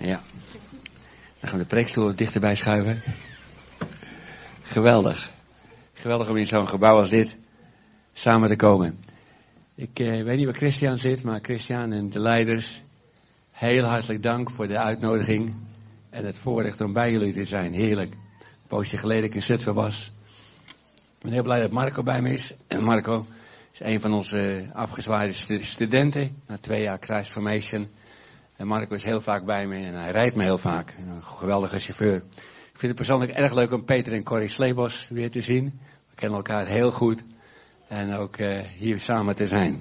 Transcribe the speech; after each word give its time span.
Ja. 0.00 0.20
Dan 1.40 1.50
gaan 1.50 1.58
we 1.58 1.64
de 1.64 1.74
preekstoel 1.74 2.14
dichterbij 2.14 2.54
schuiven. 2.54 3.02
Geweldig. 4.62 5.30
Geweldig 5.92 6.30
om 6.30 6.36
in 6.36 6.48
zo'n 6.48 6.68
gebouw 6.68 6.98
als 6.98 7.10
dit 7.10 7.36
samen 8.12 8.48
te 8.48 8.56
komen. 8.56 8.98
Ik 9.74 9.98
eh, 9.98 10.22
weet 10.22 10.36
niet 10.36 10.44
waar 10.44 10.54
Christian 10.54 10.98
zit, 10.98 11.22
maar 11.22 11.38
Christian 11.42 11.92
en 11.92 12.10
de 12.10 12.20
leiders, 12.20 12.82
heel 13.50 13.84
hartelijk 13.84 14.22
dank 14.22 14.50
voor 14.50 14.68
de 14.68 14.78
uitnodiging 14.78 15.54
en 16.10 16.24
het 16.24 16.38
voorrecht 16.38 16.80
om 16.80 16.92
bij 16.92 17.10
jullie 17.10 17.32
te 17.32 17.44
zijn. 17.44 17.74
Heerlijk. 17.74 18.12
Een 18.12 18.66
poosje 18.68 18.96
geleden 18.96 19.24
ik 19.24 19.34
in 19.34 19.42
Zutphen 19.42 19.74
was. 19.74 20.12
Ik 21.18 21.22
ben 21.22 21.32
heel 21.32 21.42
blij 21.42 21.60
dat 21.60 21.70
Marco 21.70 22.02
bij 22.02 22.22
me 22.22 22.32
is. 22.32 22.54
En 22.68 22.82
Marco 22.82 23.26
is 23.72 23.80
een 23.80 24.00
van 24.00 24.12
onze 24.12 24.70
afgezwaaide 24.72 25.62
studenten 25.62 26.42
na 26.46 26.58
twee 26.58 26.82
jaar 26.82 26.98
Christ 27.00 27.30
Formation. 27.30 27.88
En 28.60 28.66
Marco 28.66 28.94
is 28.94 29.02
heel 29.02 29.20
vaak 29.20 29.44
bij 29.44 29.66
me 29.66 29.76
en 29.76 29.94
hij 29.94 30.10
rijdt 30.10 30.36
me 30.36 30.42
heel 30.42 30.58
vaak. 30.58 30.94
Een 30.98 31.22
geweldige 31.22 31.78
chauffeur. 31.78 32.16
Ik 32.72 32.78
vind 32.78 32.82
het 32.82 32.94
persoonlijk 32.94 33.32
erg 33.32 33.52
leuk 33.52 33.72
om 33.72 33.84
Peter 33.84 34.12
en 34.12 34.24
Corrie 34.24 34.48
Sleebos 34.48 35.06
weer 35.08 35.30
te 35.30 35.40
zien. 35.40 35.80
We 36.08 36.14
kennen 36.14 36.36
elkaar 36.36 36.66
heel 36.66 36.90
goed. 36.90 37.24
En 37.88 38.16
ook 38.16 38.38
uh, 38.38 38.58
hier 38.58 38.98
samen 38.98 39.36
te 39.36 39.46
zijn. 39.46 39.80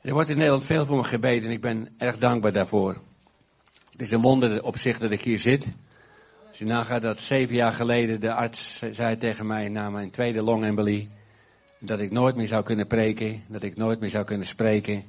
Er 0.00 0.12
wordt 0.12 0.28
in 0.28 0.36
Nederland 0.36 0.64
veel 0.64 0.84
voor 0.84 0.96
me 0.96 1.04
gebeden 1.04 1.44
en 1.44 1.50
ik 1.50 1.60
ben 1.60 1.88
erg 1.98 2.18
dankbaar 2.18 2.52
daarvoor. 2.52 3.00
Het 3.90 4.02
is 4.02 4.10
een 4.10 4.22
wonder 4.22 4.62
op 4.62 4.78
zich 4.78 4.98
dat 4.98 5.10
ik 5.10 5.20
hier 5.20 5.38
zit. 5.38 5.68
Als 6.48 6.58
je 6.58 6.64
nagaat 6.64 7.02
dat 7.02 7.20
zeven 7.20 7.54
jaar 7.54 7.72
geleden 7.72 8.20
de 8.20 8.32
arts 8.32 8.82
zei 8.90 9.16
tegen 9.16 9.46
mij 9.46 9.68
na 9.68 9.90
mijn 9.90 10.10
tweede 10.10 10.42
longembolie. 10.42 11.10
Dat 11.78 12.00
ik 12.00 12.10
nooit 12.10 12.36
meer 12.36 12.48
zou 12.48 12.62
kunnen 12.62 12.86
preken, 12.86 13.42
dat 13.48 13.62
ik 13.62 13.76
nooit 13.76 14.00
meer 14.00 14.10
zou 14.10 14.24
kunnen 14.24 14.46
spreken 14.46 15.04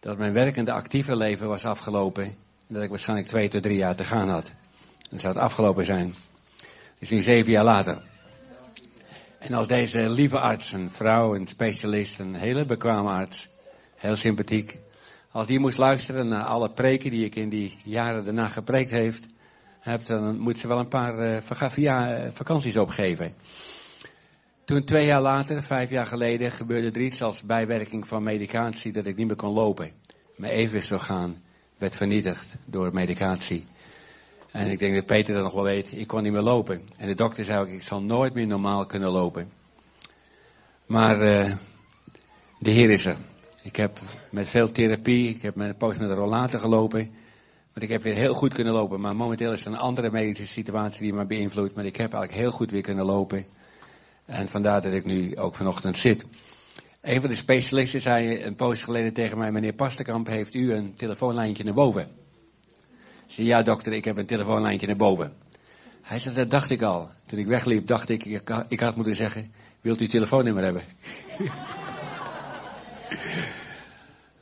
dat 0.00 0.18
mijn 0.18 0.32
werkende 0.32 0.72
actieve 0.72 1.16
leven 1.16 1.48
was 1.48 1.64
afgelopen. 1.64 2.24
En 2.24 2.74
dat 2.74 2.82
ik 2.82 2.88
waarschijnlijk 2.88 3.28
twee 3.28 3.48
tot 3.48 3.62
drie 3.62 3.76
jaar 3.76 3.96
te 3.96 4.04
gaan 4.04 4.28
had. 4.28 4.52
Dan 5.10 5.18
zou 5.18 5.34
het 5.34 5.42
afgelopen 5.42 5.84
zijn. 5.84 6.14
Dus 6.98 7.10
nu 7.10 7.22
zeven 7.22 7.52
jaar 7.52 7.64
later. 7.64 8.02
En 9.38 9.54
als 9.54 9.66
deze 9.66 10.08
lieve 10.08 10.38
arts, 10.38 10.72
een 10.72 10.90
vrouw, 10.90 11.34
een 11.34 11.46
specialist, 11.46 12.18
een 12.18 12.34
hele 12.34 12.64
bekwame 12.64 13.10
arts, 13.10 13.48
heel 13.96 14.16
sympathiek. 14.16 14.78
Als 15.30 15.46
die 15.46 15.58
moest 15.58 15.78
luisteren 15.78 16.28
naar 16.28 16.44
alle 16.44 16.70
preken 16.70 17.10
die 17.10 17.24
ik 17.24 17.34
in 17.34 17.48
die 17.48 17.78
jaren 17.84 18.24
daarna 18.24 18.48
gepreekt 18.48 18.90
heeft, 18.90 19.26
heb, 19.80 20.04
dan 20.04 20.38
moet 20.38 20.58
ze 20.58 20.68
wel 20.68 20.78
een 20.78 20.88
paar 20.88 21.34
uh, 21.34 21.40
vakanties 22.32 22.76
opgeven. 22.76 23.34
Toen 24.68 24.84
twee 24.84 25.06
jaar 25.06 25.20
later, 25.20 25.62
vijf 25.62 25.90
jaar 25.90 26.06
geleden, 26.06 26.50
gebeurde 26.50 26.90
er 26.90 27.00
iets 27.00 27.22
als 27.22 27.42
bijwerking 27.42 28.08
van 28.08 28.22
medicatie 28.22 28.92
dat 28.92 29.06
ik 29.06 29.16
niet 29.16 29.26
meer 29.26 29.36
kon 29.36 29.52
lopen. 29.52 29.92
Mijn 30.36 30.52
evenwichtsorgaan 30.52 31.36
werd 31.78 31.96
vernietigd 31.96 32.56
door 32.66 32.92
medicatie. 32.92 33.64
En 34.50 34.70
ik 34.70 34.78
denk 34.78 34.94
dat 34.94 35.06
Peter 35.06 35.34
dat 35.34 35.42
nog 35.42 35.52
wel 35.52 35.62
weet, 35.62 35.92
ik 35.92 36.06
kon 36.06 36.22
niet 36.22 36.32
meer 36.32 36.42
lopen. 36.42 36.82
En 36.96 37.06
de 37.06 37.14
dokter 37.14 37.44
zei 37.44 37.60
ook, 37.60 37.68
ik 37.68 37.82
zal 37.82 38.02
nooit 38.02 38.34
meer 38.34 38.46
normaal 38.46 38.86
kunnen 38.86 39.10
lopen. 39.10 39.50
Maar 40.86 41.22
uh, 41.22 41.56
de 42.58 42.70
Heer 42.70 42.90
is 42.90 43.04
er. 43.04 43.16
Ik 43.62 43.76
heb 43.76 43.98
met 44.30 44.48
veel 44.48 44.70
therapie, 44.70 45.28
ik 45.28 45.42
heb 45.42 45.54
met 45.54 45.68
een 45.68 45.76
poos 45.76 45.96
met 45.98 46.10
een 46.10 46.16
rollator 46.16 46.60
gelopen. 46.60 47.10
Maar 47.74 47.82
ik 47.82 47.88
heb 47.88 48.02
weer 48.02 48.16
heel 48.16 48.34
goed 48.34 48.54
kunnen 48.54 48.72
lopen. 48.72 49.00
Maar 49.00 49.16
momenteel 49.16 49.52
is 49.52 49.60
er 49.60 49.66
een 49.66 49.78
andere 49.78 50.10
medische 50.10 50.46
situatie 50.46 51.02
die 51.02 51.12
me 51.12 51.26
beïnvloedt. 51.26 51.74
Maar 51.74 51.84
ik 51.84 51.96
heb 51.96 52.12
eigenlijk 52.12 52.42
heel 52.42 52.56
goed 52.56 52.70
weer 52.70 52.82
kunnen 52.82 53.04
lopen. 53.04 53.46
En 54.28 54.48
vandaar 54.48 54.82
dat 54.82 54.92
ik 54.92 55.04
nu 55.04 55.36
ook 55.36 55.54
vanochtend 55.54 55.96
zit. 55.96 56.26
Een 57.00 57.20
van 57.20 57.30
de 57.30 57.36
specialisten 57.36 58.00
zei 58.00 58.42
een 58.42 58.54
poos 58.54 58.82
geleden 58.82 59.12
tegen 59.12 59.38
mij, 59.38 59.50
meneer 59.50 59.72
Pasterkamp, 59.72 60.26
heeft 60.26 60.54
u 60.54 60.72
een 60.72 60.94
telefoonlijntje 60.94 61.64
naar 61.64 61.74
boven? 61.74 62.08
Ik 63.26 63.34
ja 63.34 63.62
dokter, 63.62 63.92
ik 63.92 64.04
heb 64.04 64.16
een 64.16 64.26
telefoonlijntje 64.26 64.86
naar 64.86 64.96
boven. 64.96 65.32
Hij 66.02 66.18
zei, 66.18 66.34
dat 66.34 66.50
dacht 66.50 66.70
ik 66.70 66.82
al. 66.82 67.08
Toen 67.26 67.38
ik 67.38 67.46
wegliep, 67.46 67.86
dacht 67.86 68.08
ik, 68.08 68.24
ik 68.68 68.80
had 68.80 68.96
moeten 68.96 69.16
zeggen, 69.16 69.52
wilt 69.80 70.00
u 70.00 70.08
telefoonnummer 70.08 70.64
hebben? 70.64 70.82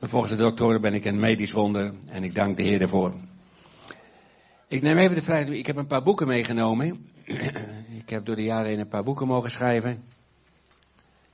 Volgens 0.00 0.32
de 0.32 0.38
doktoren 0.38 0.80
ben 0.80 0.94
ik 0.94 1.04
een 1.04 1.20
medisch 1.20 1.52
wonder 1.52 1.92
en 2.06 2.24
ik 2.24 2.34
dank 2.34 2.56
de 2.56 2.62
Heer 2.62 2.80
ervoor. 2.80 3.14
Ik 4.68 4.82
neem 4.82 4.96
even 4.96 5.14
de 5.14 5.22
vrijheid, 5.22 5.50
ik 5.50 5.66
heb 5.66 5.76
een 5.76 5.86
paar 5.86 6.02
boeken 6.02 6.26
meegenomen. 6.26 7.10
ik 8.06 8.12
heb 8.12 8.24
door 8.24 8.36
de 8.36 8.42
jaren 8.42 8.66
heen 8.66 8.78
een 8.78 8.88
paar 8.88 9.02
boeken 9.02 9.26
mogen 9.26 9.50
schrijven. 9.50 10.02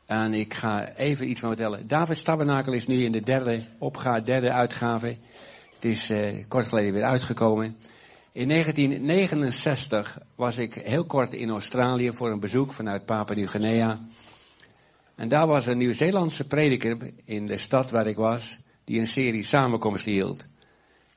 En 0.06 0.34
ik 0.34 0.54
ga 0.54 0.88
even 0.88 1.30
iets 1.30 1.40
van 1.40 1.48
vertellen. 1.48 1.86
David 1.86 2.24
Tabernakel 2.24 2.72
is 2.72 2.86
nu 2.86 3.04
in 3.04 3.12
de 3.12 3.20
derde 3.20 3.60
opga, 3.78 4.20
derde 4.20 4.52
uitgave. 4.52 5.16
Het 5.74 5.84
is 5.84 6.10
uh, 6.10 6.44
kort 6.48 6.66
geleden 6.66 6.92
weer 6.92 7.04
uitgekomen. 7.04 7.76
In 8.32 8.48
1969 8.48 10.18
was 10.34 10.56
ik 10.56 10.74
heel 10.74 11.04
kort 11.04 11.32
in 11.32 11.50
Australië 11.50 12.12
voor 12.12 12.30
een 12.30 12.40
bezoek 12.40 12.72
vanuit 12.72 13.06
Papua 13.06 13.34
Nieuw-Guinea. 13.34 14.00
En 15.14 15.28
daar 15.28 15.46
was 15.46 15.66
een 15.66 15.78
Nieuw-Zeelandse 15.78 16.46
prediker 16.46 17.12
in 17.24 17.46
de 17.46 17.56
stad 17.56 17.90
waar 17.90 18.06
ik 18.06 18.16
was, 18.16 18.58
die 18.84 18.98
een 18.98 19.06
serie 19.06 19.44
samenkomsten 19.44 20.12
hield. 20.12 20.46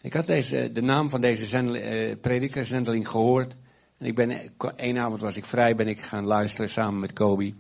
Ik 0.02 0.14
had 0.14 0.28
deze, 0.28 0.70
de 0.72 0.82
naam 0.82 1.10
van 1.10 1.22
deze 1.22 1.46
zendel, 1.46 1.76
uh, 1.76 2.16
prediker, 2.22 2.66
zendeling, 2.66 3.08
gehoord. 3.08 3.56
En 3.98 4.06
ik 4.06 4.16
ben, 4.16 4.52
één 4.76 4.98
avond 4.98 5.22
was 5.22 5.36
ik 5.36 5.46
vrij, 5.46 5.76
ben 5.76 5.88
ik 5.88 6.02
gaan 6.02 6.26
luisteren 6.26 6.70
samen 6.70 7.00
met 7.00 7.14
Kobe. 7.14 7.54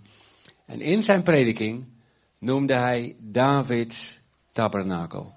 En 0.66 0.82
in 0.82 1.02
zijn 1.02 1.24
prediking 1.24 1.86
noemde 2.40 2.74
hij 2.74 3.16
Davids 3.20 4.20
tabernakel. 4.52 5.34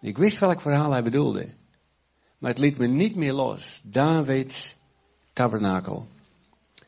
Ik 0.00 0.18
wist 0.18 0.38
welk 0.38 0.60
verhaal 0.60 0.90
hij 0.90 1.02
bedoelde. 1.02 1.54
Maar 2.38 2.50
het 2.50 2.60
liet 2.60 2.78
me 2.78 2.86
niet 2.86 3.16
meer 3.16 3.32
los. 3.32 3.80
Davids 3.84 4.76
tabernakel. 5.32 6.06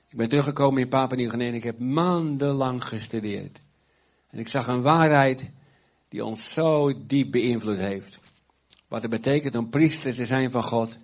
Ik 0.08 0.16
ben 0.16 0.28
teruggekomen 0.28 0.82
in 0.82 0.88
Papua 0.88 1.16
Nieuw-Guinea 1.16 1.48
en 1.48 1.54
ik 1.54 1.62
heb 1.62 1.78
maandenlang 1.78 2.84
gestudeerd. 2.84 3.60
En 4.30 4.38
ik 4.38 4.48
zag 4.48 4.66
een 4.66 4.82
waarheid 4.82 5.50
die 6.08 6.24
ons 6.24 6.52
zo 6.52 6.92
diep 7.06 7.30
beïnvloed 7.30 7.78
heeft. 7.78 8.20
Wat 8.88 9.02
het 9.02 9.10
betekent 9.10 9.56
om 9.56 9.70
priester 9.70 10.14
te 10.14 10.26
zijn 10.26 10.50
van 10.50 10.62
God. 10.62 10.98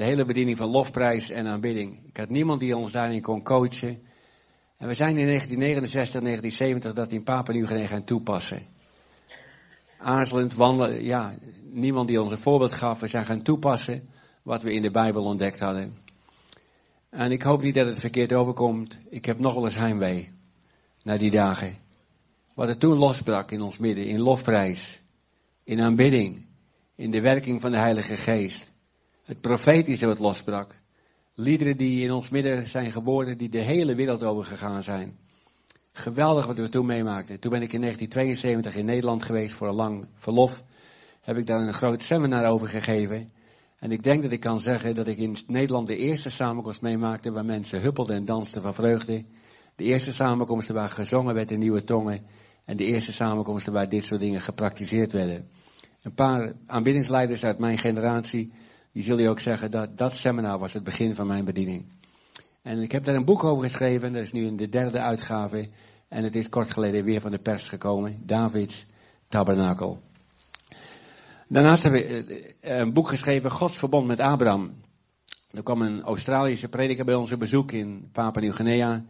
De 0.00 0.06
hele 0.06 0.24
bediening 0.24 0.56
van 0.56 0.70
lofprijs 0.70 1.30
en 1.30 1.46
aanbidding. 1.46 2.06
Ik 2.06 2.16
had 2.16 2.28
niemand 2.28 2.60
die 2.60 2.76
ons 2.76 2.92
daarin 2.92 3.20
kon 3.20 3.42
coachen. 3.42 4.02
En 4.76 4.88
we 4.88 4.94
zijn 4.94 5.18
in 5.18 5.26
1969, 5.26 6.20
1970 6.22 6.92
dat 6.92 7.12
in 7.12 7.22
Papua 7.22 7.86
gaan 7.86 8.04
toepassen. 8.04 8.62
Aarzelend 9.98 10.54
wandelen, 10.54 11.04
ja, 11.04 11.34
niemand 11.62 12.08
die 12.08 12.22
ons 12.22 12.30
een 12.30 12.38
voorbeeld 12.38 12.72
gaf. 12.72 13.00
We 13.00 13.06
zijn 13.06 13.24
gaan 13.24 13.42
toepassen 13.42 14.08
wat 14.42 14.62
we 14.62 14.72
in 14.72 14.82
de 14.82 14.90
Bijbel 14.90 15.24
ontdekt 15.24 15.58
hadden. 15.58 15.96
En 17.10 17.30
ik 17.30 17.42
hoop 17.42 17.62
niet 17.62 17.74
dat 17.74 17.86
het 17.86 18.00
verkeerd 18.00 18.32
overkomt. 18.32 18.98
Ik 19.10 19.24
heb 19.24 19.38
nog 19.38 19.54
wel 19.54 19.64
eens 19.64 19.74
heimwee 19.74 20.30
naar 21.02 21.18
die 21.18 21.30
dagen. 21.30 21.76
Wat 22.54 22.68
er 22.68 22.78
toen 22.78 22.96
losbrak 22.96 23.50
in 23.50 23.60
ons 23.60 23.78
midden, 23.78 24.06
in 24.06 24.20
lofprijs, 24.20 25.02
in 25.64 25.80
aanbidding, 25.80 26.46
in 26.94 27.10
de 27.10 27.20
werking 27.20 27.60
van 27.60 27.70
de 27.70 27.78
Heilige 27.78 28.16
Geest. 28.16 28.69
Het 29.30 29.40
profetische 29.40 30.06
wat 30.06 30.18
losbrak. 30.18 30.74
Liederen 31.34 31.76
die 31.76 32.02
in 32.02 32.12
ons 32.12 32.28
midden 32.28 32.68
zijn 32.68 32.92
geboren, 32.92 33.38
die 33.38 33.48
de 33.48 33.62
hele 33.62 33.94
wereld 33.94 34.24
over 34.24 34.44
gegaan 34.44 34.82
zijn. 34.82 35.18
Geweldig 35.92 36.46
wat 36.46 36.56
we 36.56 36.68
toen 36.68 36.86
meemaakten. 36.86 37.40
Toen 37.40 37.50
ben 37.50 37.62
ik 37.62 37.72
in 37.72 37.80
1972 37.80 38.80
in 38.80 38.84
Nederland 38.84 39.24
geweest 39.24 39.54
voor 39.54 39.68
een 39.68 39.74
lang 39.74 40.06
verlof. 40.14 40.64
Heb 41.20 41.36
ik 41.36 41.46
daar 41.46 41.60
een 41.60 41.72
groot 41.72 42.02
seminar 42.02 42.50
over 42.50 42.66
gegeven. 42.68 43.32
En 43.78 43.90
ik 43.90 44.02
denk 44.02 44.22
dat 44.22 44.32
ik 44.32 44.40
kan 44.40 44.60
zeggen 44.60 44.94
dat 44.94 45.06
ik 45.06 45.18
in 45.18 45.36
Nederland 45.46 45.86
de 45.86 45.96
eerste 45.96 46.30
samenkomst 46.30 46.80
meemaakte 46.80 47.30
waar 47.30 47.44
mensen 47.44 47.80
huppelden 47.80 48.16
en 48.16 48.24
dansten 48.24 48.62
van 48.62 48.74
vreugde. 48.74 49.24
De 49.76 49.84
eerste 49.84 50.12
samenkomsten 50.12 50.74
waar 50.74 50.88
gezongen 50.88 51.34
werd 51.34 51.50
in 51.50 51.58
nieuwe 51.58 51.84
tongen. 51.84 52.26
En 52.64 52.76
de 52.76 52.84
eerste 52.84 53.12
samenkomsten 53.12 53.72
waar 53.72 53.88
dit 53.88 54.04
soort 54.04 54.20
dingen 54.20 54.40
gepraktiseerd 54.40 55.12
werden. 55.12 55.48
Een 56.02 56.14
paar 56.14 56.54
aanbiddingsleiders 56.66 57.44
uit 57.44 57.58
mijn 57.58 57.78
generatie, 57.78 58.52
die 58.92 59.02
zullen 59.02 59.22
je 59.22 59.28
ook 59.28 59.40
zeggen 59.40 59.70
dat 59.70 59.98
dat 59.98 60.16
seminar 60.16 60.58
was 60.58 60.72
het 60.72 60.84
begin 60.84 61.14
van 61.14 61.26
mijn 61.26 61.44
bediening. 61.44 61.84
En 62.62 62.82
ik 62.82 62.92
heb 62.92 63.04
daar 63.04 63.14
een 63.14 63.24
boek 63.24 63.44
over 63.44 63.64
geschreven, 63.64 64.12
dat 64.12 64.22
is 64.22 64.32
nu 64.32 64.46
in 64.46 64.56
de 64.56 64.68
derde 64.68 65.00
uitgave. 65.00 65.68
En 66.08 66.24
het 66.24 66.34
is 66.34 66.48
kort 66.48 66.70
geleden 66.70 67.04
weer 67.04 67.20
van 67.20 67.30
de 67.30 67.38
pers 67.38 67.66
gekomen, 67.66 68.22
Davids 68.26 68.86
Tabernakel. 69.28 70.00
Daarnaast 71.48 71.82
heb 71.82 71.92
ik 71.92 72.28
eh, 72.60 72.78
een 72.78 72.92
boek 72.92 73.08
geschreven, 73.08 73.50
Gods 73.50 73.76
verbond 73.76 74.06
met 74.06 74.20
Abraham. 74.20 74.72
Er 75.50 75.62
kwam 75.62 75.82
een 75.82 76.02
Australische 76.02 76.68
prediker 76.68 77.04
bij 77.04 77.14
ons 77.14 77.32
op 77.32 77.38
bezoek 77.38 77.72
in 77.72 78.08
Papua 78.12 78.42
Nieuw-Guinea. 78.42 79.04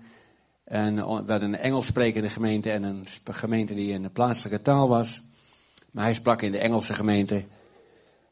En 0.65 0.94
we 0.94 1.00
hadden 1.03 1.43
een 1.43 1.56
Engels 1.56 1.87
sprekende 1.87 2.29
gemeente 2.29 2.71
en 2.71 2.83
een 2.83 3.05
gemeente 3.25 3.75
die 3.75 3.93
in 3.93 4.03
de 4.03 4.11
plaatselijke 4.11 4.65
taal 4.65 4.88
was. 4.88 5.23
Maar 5.91 6.05
hij 6.05 6.15
sprak 6.15 6.43
in 6.43 6.53
de 6.53 6.59
Engelse 6.59 6.94
gemeente. 6.94 7.44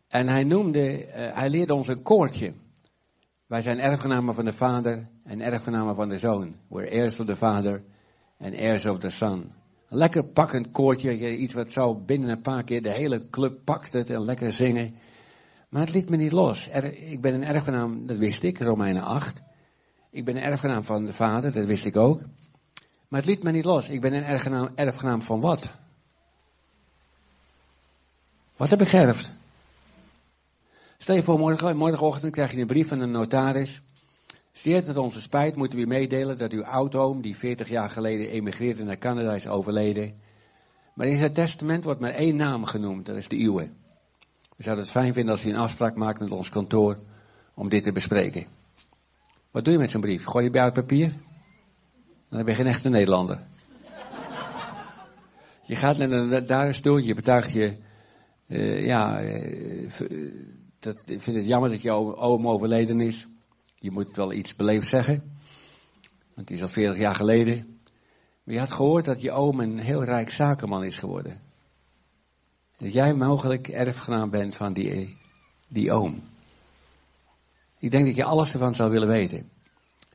En 0.08 0.28
hij 0.28 0.44
noemde, 0.44 1.06
uh, 1.06 1.36
hij 1.36 1.50
leerde 1.50 1.74
ons 1.74 1.88
een 1.88 2.02
koortje. 2.02 2.52
Wij 3.46 3.60
zijn 3.60 3.78
erfgenamen 3.78 4.34
van 4.34 4.44
de 4.44 4.52
Vader 4.52 5.08
en 5.24 5.40
erfgenamen 5.40 5.94
van 5.94 6.08
de 6.08 6.18
Zoon. 6.18 6.54
We're 6.68 6.88
heirs 6.88 7.20
of 7.20 7.26
the 7.26 7.36
Father 7.36 7.82
and 8.38 8.54
heirs 8.54 8.86
of 8.86 8.98
the 8.98 9.10
Son. 9.10 9.52
Een 9.88 9.98
lekker 9.98 10.24
pakkend 10.24 10.70
koortje, 10.70 11.36
iets 11.36 11.54
wat 11.54 11.70
zo 11.70 11.94
binnen 11.94 12.28
een 12.28 12.40
paar 12.40 12.64
keer 12.64 12.82
de 12.82 12.92
hele 12.92 13.30
club 13.30 13.64
pakt 13.64 13.92
het 13.92 14.10
en 14.10 14.24
lekker 14.24 14.52
zingen. 14.52 14.94
Maar 15.68 15.80
het 15.80 15.92
liet 15.92 16.08
me 16.08 16.16
niet 16.16 16.32
los. 16.32 16.68
Er, 16.70 16.84
ik 16.84 17.20
ben 17.20 17.34
een 17.34 17.44
erfgenaam, 17.44 18.06
dat 18.06 18.16
wist 18.16 18.42
ik, 18.42 18.58
Romeinen 18.58 19.02
8. 19.02 19.42
Ik 20.10 20.24
ben 20.24 20.36
een 20.36 20.42
erfgenaam 20.42 20.84
van 20.84 21.04
de 21.04 21.12
vader, 21.12 21.52
dat 21.52 21.66
wist 21.66 21.84
ik 21.84 21.96
ook. 21.96 22.20
Maar 23.08 23.20
het 23.20 23.28
liet 23.28 23.42
me 23.42 23.50
niet 23.50 23.64
los. 23.64 23.88
Ik 23.88 24.00
ben 24.00 24.12
een 24.12 24.24
erfgenaam, 24.24 24.68
erfgenaam 24.74 25.22
van 25.22 25.40
wat? 25.40 25.70
Wat 28.56 28.70
heb 28.70 28.80
ik 28.80 28.88
geërfd? 28.88 29.32
Stel 31.08 31.20
je 31.20 31.26
voor, 31.26 31.38
morgen, 31.38 31.76
morgenochtend 31.76 32.32
krijg 32.32 32.52
je 32.52 32.60
een 32.60 32.66
brief 32.66 32.88
van 32.88 33.00
een 33.00 33.10
notaris. 33.10 33.82
Zeer 34.52 34.84
tot 34.84 34.96
onze 34.96 35.20
spijt 35.20 35.56
moeten 35.56 35.78
we 35.78 35.84
u 35.84 35.88
meedelen 35.88 36.38
dat 36.38 36.52
uw 36.52 36.64
oud-oom, 36.64 37.20
die 37.20 37.36
40 37.36 37.68
jaar 37.68 37.90
geleden 37.90 38.28
emigreerde 38.28 38.84
naar 38.84 38.98
Canada, 38.98 39.34
is 39.34 39.46
overleden. 39.46 40.14
Maar 40.94 41.06
in 41.06 41.16
zijn 41.16 41.32
testament 41.32 41.84
wordt 41.84 42.00
maar 42.00 42.10
één 42.10 42.36
naam 42.36 42.64
genoemd, 42.64 43.06
dat 43.06 43.16
is 43.16 43.28
de 43.28 43.42
uwe. 43.42 43.70
We 44.56 44.62
zouden 44.62 44.84
het 44.84 44.92
fijn 44.92 45.12
vinden 45.12 45.32
als 45.32 45.44
u 45.44 45.48
een 45.48 45.56
afspraak 45.56 45.96
maakt 45.96 46.20
met 46.20 46.30
ons 46.30 46.48
kantoor 46.48 46.98
om 47.54 47.68
dit 47.68 47.82
te 47.82 47.92
bespreken. 47.92 48.46
Wat 49.50 49.64
doe 49.64 49.72
je 49.72 49.78
met 49.78 49.90
zo'n 49.90 50.00
brief? 50.00 50.24
Gooi 50.24 50.44
je 50.44 50.50
bij 50.50 50.62
uit 50.62 50.72
papier? 50.72 51.12
Dan 52.28 52.44
ben 52.44 52.46
je 52.46 52.54
geen 52.54 52.66
echte 52.66 52.88
Nederlander. 52.88 53.44
Je 55.62 55.76
gaat 55.76 55.96
naar 55.96 56.46
daar 56.46 56.66
eens 56.66 56.80
toe, 56.80 57.04
je 57.04 57.14
betuigt 57.14 57.52
je, 57.52 57.76
uh, 58.46 58.86
ja, 58.86 59.22
uh, 59.22 59.90
dat, 60.78 61.02
ik 61.04 61.22
vind 61.22 61.36
het 61.36 61.46
jammer 61.46 61.70
dat 61.70 61.82
jouw 61.82 62.16
oom 62.16 62.48
overleden 62.48 63.00
is. 63.00 63.26
Je 63.74 63.90
moet 63.90 64.16
wel 64.16 64.32
iets 64.32 64.56
beleefd 64.56 64.88
zeggen, 64.88 65.38
want 66.34 66.48
het 66.48 66.50
is 66.50 66.62
al 66.62 66.68
40 66.68 66.98
jaar 66.98 67.14
geleden. 67.14 67.78
Maar 68.44 68.54
je 68.54 68.60
had 68.60 68.72
gehoord 68.72 69.04
dat 69.04 69.20
je 69.20 69.30
oom 69.30 69.60
een 69.60 69.78
heel 69.78 70.04
rijk 70.04 70.30
zakenman 70.30 70.84
is 70.84 70.96
geworden. 70.96 71.40
Dat 72.76 72.92
jij 72.92 73.14
mogelijk 73.14 73.68
erfgenaam 73.68 74.30
bent 74.30 74.56
van 74.56 74.72
die, 74.72 75.16
die 75.68 75.92
oom. 75.92 76.22
Ik 77.78 77.90
denk 77.90 78.06
dat 78.06 78.16
je 78.16 78.24
alles 78.24 78.52
ervan 78.52 78.74
zou 78.74 78.90
willen 78.90 79.08
weten. 79.08 79.50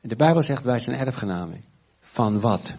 De 0.00 0.16
Bijbel 0.16 0.42
zegt 0.42 0.64
wij 0.64 0.78
zijn 0.78 0.96
erfgenamen. 0.96 1.64
Van 2.00 2.40
wat? 2.40 2.76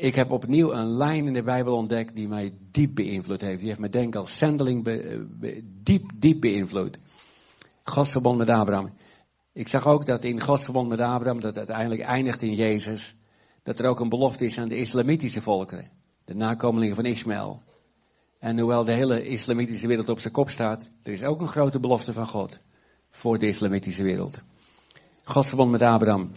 Ik 0.00 0.14
heb 0.14 0.30
opnieuw 0.30 0.72
een 0.72 0.96
lijn 0.96 1.26
in 1.26 1.32
de 1.32 1.42
Bijbel 1.42 1.74
ontdekt 1.74 2.14
die 2.14 2.28
mij 2.28 2.52
diep 2.70 2.94
beïnvloed 2.94 3.40
heeft. 3.40 3.58
Die 3.58 3.66
heeft 3.66 3.78
mijn 3.78 3.90
denken 3.90 4.20
als 4.20 4.38
zendeling 4.38 4.84
diep, 5.82 6.10
diep 6.14 6.40
beïnvloed. 6.40 6.98
Gods 7.84 8.10
verbond 8.10 8.38
met 8.38 8.48
Abraham. 8.48 8.92
Ik 9.52 9.68
zag 9.68 9.86
ook 9.86 10.06
dat 10.06 10.24
in 10.24 10.40
Gods 10.40 10.64
verbond 10.64 10.88
met 10.88 11.00
Abraham, 11.00 11.40
dat 11.40 11.56
uiteindelijk 11.56 12.00
eindigt 12.00 12.42
in 12.42 12.54
Jezus, 12.54 13.16
dat 13.62 13.78
er 13.78 13.86
ook 13.86 14.00
een 14.00 14.08
belofte 14.08 14.44
is 14.44 14.58
aan 14.58 14.68
de 14.68 14.76
islamitische 14.76 15.42
volkeren. 15.42 15.90
De 16.24 16.34
nakomelingen 16.34 16.94
van 16.94 17.04
Ismaël. 17.04 17.62
En 18.38 18.58
hoewel 18.58 18.84
de 18.84 18.94
hele 18.94 19.26
islamitische 19.26 19.86
wereld 19.86 20.08
op 20.08 20.20
zijn 20.20 20.32
kop 20.32 20.50
staat, 20.50 20.90
er 21.02 21.12
is 21.12 21.22
ook 21.22 21.40
een 21.40 21.48
grote 21.48 21.80
belofte 21.80 22.12
van 22.12 22.26
God 22.26 22.60
voor 23.10 23.38
de 23.38 23.46
islamitische 23.46 24.02
wereld. 24.02 24.42
Gods 25.24 25.48
verbond 25.48 25.70
met 25.70 25.82
Abraham. 25.82 26.30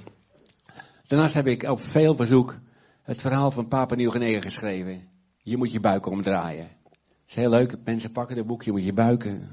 Daarnaast 1.08 1.34
heb 1.34 1.48
ik 1.48 1.64
op 1.64 1.80
veel 1.80 2.16
verzoek 2.16 2.56
het 3.04 3.22
verhaal 3.22 3.52
van 3.52 3.68
Papa 3.68 3.96
Nieuw-Guinea 3.96 4.42
geschreven. 4.42 5.08
Je 5.38 5.58
moet 5.58 5.72
je 5.72 5.80
buik 5.80 6.06
omdraaien. 6.06 6.68
Het 6.90 7.02
is 7.28 7.36
heel 7.36 7.50
leuk, 7.50 7.76
mensen 7.84 8.12
pakken 8.12 8.38
het 8.38 8.48
boek, 8.48 8.64
je 8.64 8.72
moet 8.72 8.84
je 8.84 8.94
buiken 8.94 9.50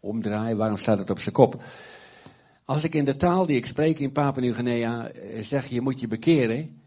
omdraaien. 0.00 0.56
Waarom 0.56 0.76
staat 0.76 0.98
het 0.98 1.10
op 1.10 1.18
zijn 1.18 1.34
kop? 1.34 1.62
Als 2.64 2.84
ik 2.84 2.94
in 2.94 3.04
de 3.04 3.16
taal 3.16 3.46
die 3.46 3.56
ik 3.56 3.66
spreek 3.66 3.98
in 3.98 4.12
Papua 4.12 4.40
Nieuw-Guinea 4.40 5.08
eh, 5.08 5.42
zeg 5.42 5.66
je 5.66 5.80
moet 5.80 6.00
je 6.00 6.08
bekeren, 6.08 6.80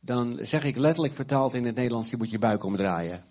dan 0.00 0.38
zeg 0.40 0.64
ik 0.64 0.76
letterlijk 0.76 1.14
vertaald 1.14 1.54
in 1.54 1.64
het 1.64 1.74
Nederlands 1.74 2.10
je 2.10 2.16
moet 2.16 2.30
je 2.30 2.38
buik 2.38 2.64
omdraaien. 2.64 3.24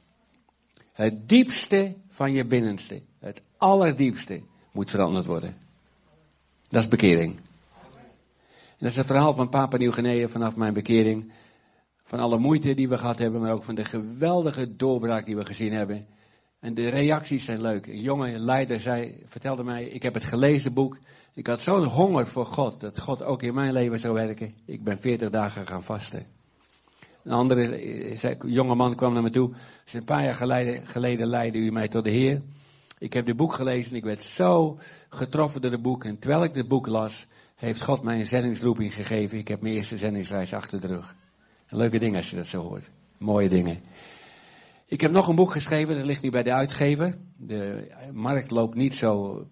Het 0.94 1.29
diepste 1.29 1.95
van 2.09 2.31
je 2.31 2.45
binnenste, 2.45 3.01
het 3.19 3.41
allerdiepste, 3.57 4.41
moet 4.71 4.89
veranderd 4.89 5.25
worden. 5.25 5.56
Dat 6.69 6.83
is 6.83 6.88
bekering. 6.88 7.35
En 7.35 8.83
dat 8.83 8.89
is 8.89 8.95
het 8.95 9.06
verhaal 9.06 9.33
van 9.33 9.50
Papa 9.50 9.77
Nieuw-Guinea 9.77 10.27
vanaf 10.27 10.56
mijn 10.56 10.74
bekering. 10.74 11.31
Van 12.07 12.19
alle 12.19 12.38
moeite 12.38 12.74
die 12.74 12.89
we 12.89 12.98
gehad 12.98 13.19
hebben, 13.19 13.42
maar 13.42 13.51
ook 13.51 13.63
van 13.63 13.75
de 13.75 13.86
geweldige 13.86 14.75
doorbraak 14.75 15.25
die 15.25 15.36
we 15.36 15.45
gezien 15.45 15.74
hebben. 15.74 16.06
En 16.59 16.74
de 16.74 16.89
reacties 16.89 17.45
zijn 17.45 17.62
leuk. 17.62 17.88
Een 17.88 18.01
jonge 18.01 18.39
leider 18.39 18.80
zei, 18.80 19.24
vertelde 19.25 19.63
mij, 19.63 19.86
ik 19.86 20.01
heb 20.01 20.13
het 20.13 20.24
gelezen 20.24 20.74
boek. 20.74 20.98
Ik 21.33 21.48
had 21.48 21.59
zo'n 21.59 21.83
honger 21.83 22.27
voor 22.27 22.45
God, 22.45 22.80
dat 22.80 23.00
God 23.00 23.24
ook 23.24 23.42
in 23.42 23.54
mijn 23.54 23.74
leven 23.74 24.00
zou 24.00 24.13
werken. 24.13 24.54
Ik 24.65 24.83
ben 24.83 24.98
40 25.00 25.30
dagen 25.30 25.68
gaan 25.68 25.83
vasten. 25.83 26.25
Een 27.24 27.31
andere 27.31 28.38
jonge 28.45 28.75
man 28.75 28.95
kwam 28.95 29.13
naar 29.13 29.24
me 29.24 29.30
toe. 29.30 29.53
Een 29.94 30.03
paar 30.03 30.24
jaar 30.24 30.36
geleden, 30.36 30.88
geleden 30.88 31.27
leidde 31.27 31.60
u 31.60 31.71
mij 31.71 31.88
tot 31.88 32.03
de 32.03 32.12
Heer. 32.12 32.42
Ik 33.00 33.13
heb 33.13 33.25
dit 33.25 33.36
boek 33.36 33.53
gelezen 33.53 33.92
en 33.92 33.98
ik 33.98 34.03
werd 34.03 34.21
zo 34.21 34.80
getroffen 35.10 35.62
door 35.62 35.71
het 35.71 35.81
boek. 35.81 36.03
En 36.03 36.19
terwijl 36.19 36.44
ik 36.44 36.53
dit 36.53 36.68
boek 36.68 36.88
las, 36.88 37.27
heeft 37.56 37.83
God 37.83 38.03
mij 38.03 38.19
een 38.19 38.25
zendingsroeping 38.25 38.94
gegeven. 38.94 39.38
Ik 39.38 39.48
heb 39.48 39.62
mijn 39.62 39.75
eerste 39.75 39.98
zendingsreis 39.98 40.53
achter 40.53 40.81
de 40.81 40.88
rug. 40.88 41.15
Leuke 41.69 42.00
ding 42.00 42.16
als 42.16 42.30
je 42.30 42.36
dat 42.36 42.48
zo 42.48 42.62
hoort. 42.62 42.90
Mooie 43.18 43.50
dingen. 43.50 43.80
Ik 44.86 45.02
heb 45.02 45.12
nog 45.12 45.28
een 45.28 45.36
boek 45.36 45.52
geschreven, 45.52 45.96
dat 45.96 46.06
ligt 46.06 46.22
nu 46.22 46.30
bij 46.30 46.44
de 46.44 46.54
uitgever. 46.54 47.18
De 47.38 47.88
markt 48.14 48.52
loopt 48.52 48.75
niet 48.75 48.96
zo 48.96 49.44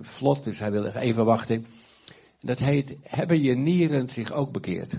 vlot, 0.00 0.44
dus 0.44 0.58
hij 0.58 0.70
wil 0.70 0.84
even 0.84 1.24
wachten. 1.24 1.66
Dat 2.40 2.58
heet, 2.58 2.96
hebben 3.02 3.42
je 3.42 3.54
nieren 3.54 4.08
zich 4.08 4.32
ook 4.32 4.52
bekeerd? 4.52 4.92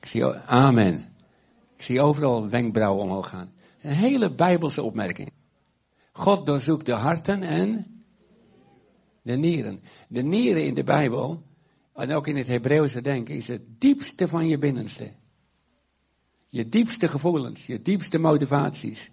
Ik 0.00 0.06
zie, 0.06 0.24
amen. 0.34 0.94
Ik 1.76 1.82
zie 1.82 2.00
overal 2.00 2.48
wenkbrauwen 2.48 3.04
omhoog 3.04 3.28
gaan. 3.28 3.52
Een 3.80 3.94
hele 3.94 4.34
bijbelse 4.34 4.82
opmerking. 4.82 5.32
God 6.12 6.46
doorzoekt 6.46 6.86
de 6.86 6.92
harten 6.92 7.42
en 7.42 7.86
de 9.22 9.36
nieren. 9.36 9.80
De 10.08 10.22
nieren 10.22 10.64
in 10.64 10.74
de 10.74 10.84
Bijbel, 10.84 11.42
en 11.98 12.12
ook 12.12 12.26
in 12.26 12.36
het 12.36 12.46
Hebreeuwse 12.46 13.00
denken, 13.00 13.34
is 13.34 13.48
het 13.48 13.80
diepste 13.80 14.28
van 14.28 14.48
je 14.48 14.58
binnenste. 14.58 15.12
Je 16.48 16.66
diepste 16.66 17.08
gevoelens, 17.08 17.66
je 17.66 17.82
diepste 17.82 18.18
motivaties. 18.18 19.10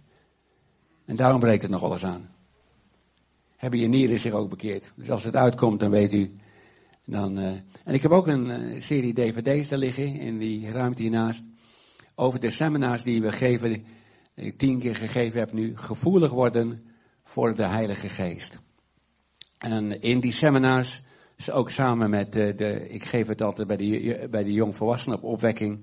En 1.06 1.16
daarom 1.16 1.40
breekt 1.40 1.62
het 1.62 1.72
nog 1.72 1.84
alles 1.84 2.04
aan. 2.04 2.30
Hebben 3.58 3.80
je 3.80 3.88
nieren 3.88 4.20
zich 4.20 4.34
ook 4.34 4.50
bekeerd. 4.50 4.94
Dus 4.96 5.10
als 5.10 5.24
het 5.24 5.36
uitkomt, 5.36 5.80
dan 5.80 5.90
weet 5.90 6.14
u. 6.14 6.32
Dan, 7.06 7.40
uh, 7.40 7.48
en 7.84 7.94
ik 7.94 8.02
heb 8.02 8.12
ook 8.12 8.28
een 8.28 8.50
uh, 8.50 8.82
serie 8.82 9.14
dvd's 9.14 9.70
daar 9.70 9.80
liggen, 9.80 10.16
in 10.16 10.38
die 10.38 10.70
ruimte 10.70 11.02
hiernaast. 11.02 11.44
Over 12.16 12.40
de 12.40 12.50
seminars 12.50 13.04
die 13.04 13.22
we 13.22 13.32
geven, 13.32 13.72
die 13.72 13.86
ik 14.36 14.58
tien 14.58 14.80
keer 14.80 14.96
gegeven 14.96 15.40
heb 15.40 15.54
nu. 15.54 15.78
Gevoelig 15.78 16.32
worden 16.32 16.84
voor 17.24 17.56
de 17.56 17.68
Heilige 17.68 18.10
Geest. 18.10 18.60
En 19.58 20.02
in 20.02 20.20
die 20.20 20.32
seminars, 20.32 21.02
ook 21.52 21.70
samen 21.70 22.10
met 22.10 22.36
uh, 22.36 22.58
de, 22.58 22.90
ik 22.90 23.04
geef 23.04 23.28
het 23.28 23.42
altijd 23.42 23.68
bij 23.68 23.78
de, 23.78 24.28
bij 24.32 24.44
de 24.44 24.52
jongvolwassenen 24.52 25.18
op 25.18 25.24
opwekking 25.24 25.80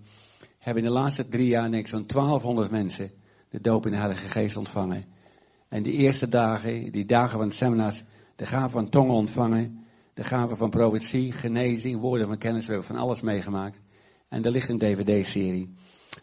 hebben 0.58 0.82
in 0.82 0.88
de 0.88 0.94
laatste 0.94 1.28
drie 1.28 1.48
jaar 1.48 1.72
ik 1.72 1.86
zo'n 1.86 2.06
1200 2.06 2.70
mensen 2.70 3.10
de 3.48 3.60
doop 3.60 3.86
in 3.86 3.92
de 3.92 3.98
Heilige 3.98 4.26
Geest 4.26 4.56
ontvangen. 4.56 5.04
En 5.68 5.82
die 5.82 5.92
eerste 5.92 6.28
dagen, 6.28 6.92
die 6.92 7.04
dagen 7.04 7.38
van 7.38 7.46
het 7.46 7.54
seminars, 7.54 8.02
de 8.36 8.46
gaven 8.46 8.70
van 8.70 8.88
tongen 8.88 9.14
ontvangen, 9.14 9.84
de 10.14 10.24
gaven 10.24 10.56
van 10.56 10.70
profetie, 10.70 11.32
genezing, 11.32 12.00
woorden 12.00 12.26
van 12.26 12.38
kennis, 12.38 12.66
we 12.66 12.72
hebben 12.72 12.88
van 12.88 12.96
alles 12.96 13.20
meegemaakt. 13.20 13.80
En 14.28 14.42
er 14.42 14.50
ligt 14.50 14.68
een 14.68 14.78
dvd-serie. 14.78 15.74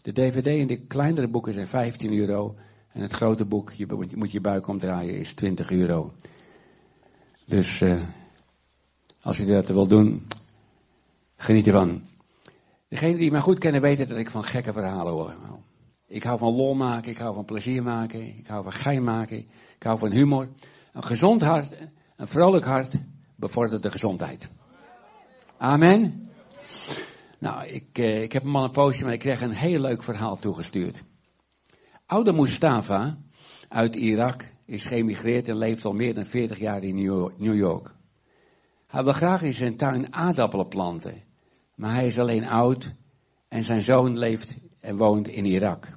De 0.02 0.12
dvd 0.12 0.48
in 0.48 0.68
de 0.68 0.86
kleinere 0.86 1.28
boeken 1.28 1.54
zijn 1.54 1.68
15 1.68 2.14
euro. 2.14 2.56
En 2.92 3.02
het 3.02 3.12
grote 3.12 3.46
boek, 3.46 3.72
je 3.72 4.14
moet 4.16 4.32
je 4.32 4.42
buik 4.42 4.68
omdraaien, 4.68 5.20
is 5.20 5.34
20 5.34 5.72
euro. 5.72 6.14
Dus 7.46 7.82
uh, 7.82 8.02
als 9.30 9.38
je 9.38 9.46
dat 9.46 9.70
wil 9.70 9.88
doen, 9.88 10.28
geniet 11.36 11.68
ervan. 11.68 12.02
Degenen 12.88 13.18
die 13.18 13.32
mij 13.32 13.40
goed 13.40 13.60
kennen 13.60 13.82
weten 13.82 14.08
dat 14.08 14.18
ik 14.18 14.30
van 14.30 14.44
gekke 14.44 14.74
verhalen 14.74 15.14
hoor. 15.14 15.36
Ik 16.08 16.24
hou 16.24 16.38
van 16.38 16.56
lol 16.56 16.74
maken, 16.74 17.12
ik 17.12 17.18
hou 17.18 17.34
van 17.34 17.46
plezier 17.46 17.84
maken, 17.84 18.38
ik 18.38 18.48
hou 18.48 18.64
van 18.64 18.72
gein 18.72 19.04
maken, 19.04 19.38
ik 19.76 19.84
hou 19.84 19.98
van 19.98 20.12
humor. 20.12 20.50
Een 20.94 21.04
gezond 21.04 21.42
hart, 21.42 21.68
een 22.16 22.28
vrolijk 22.28 22.66
hart 22.66 22.94
bevordert 23.36 23.84
de 23.84 23.92
gezondheid. 23.92 24.50
Amen. 25.58 26.30
Nou, 27.40 27.68
ik, 27.68 27.98
eh, 27.98 28.22
ik 28.22 28.32
heb 28.32 28.44
hem 28.44 28.56
al 28.56 28.64
een 28.64 28.72
poosje, 28.72 29.04
maar 29.04 29.14
ik 29.14 29.20
kreeg 29.20 29.42
een 29.42 29.52
heel 29.52 29.80
leuk 29.80 30.04
verhaal 30.04 30.36
toegestuurd. 30.36 31.04
Oude 32.06 32.34
Mustafa 32.34 33.18
uit 33.68 33.96
Irak 33.96 34.46
is 34.66 34.86
geëmigreerd 34.86 35.48
en 35.48 35.58
leeft 35.58 35.86
al 35.86 35.94
meer 35.94 36.14
dan 36.14 36.26
40 36.26 36.60
jaar 36.60 36.84
in 36.84 36.96
New 37.38 37.56
York. 37.56 37.98
Hij 38.90 39.04
wil 39.04 39.14
graag 39.14 39.42
in 39.42 39.54
zijn 39.54 39.76
tuin 39.76 40.14
aardappelen 40.14 40.68
planten. 40.68 41.24
Maar 41.76 41.94
hij 41.94 42.08
is 42.08 42.20
alleen 42.20 42.48
oud 42.48 42.96
en 43.48 43.64
zijn 43.64 43.82
zoon 43.82 44.18
leeft 44.18 44.56
en 44.82 44.98
woont 44.98 45.28
in 45.28 45.46
Irak. 45.46 45.88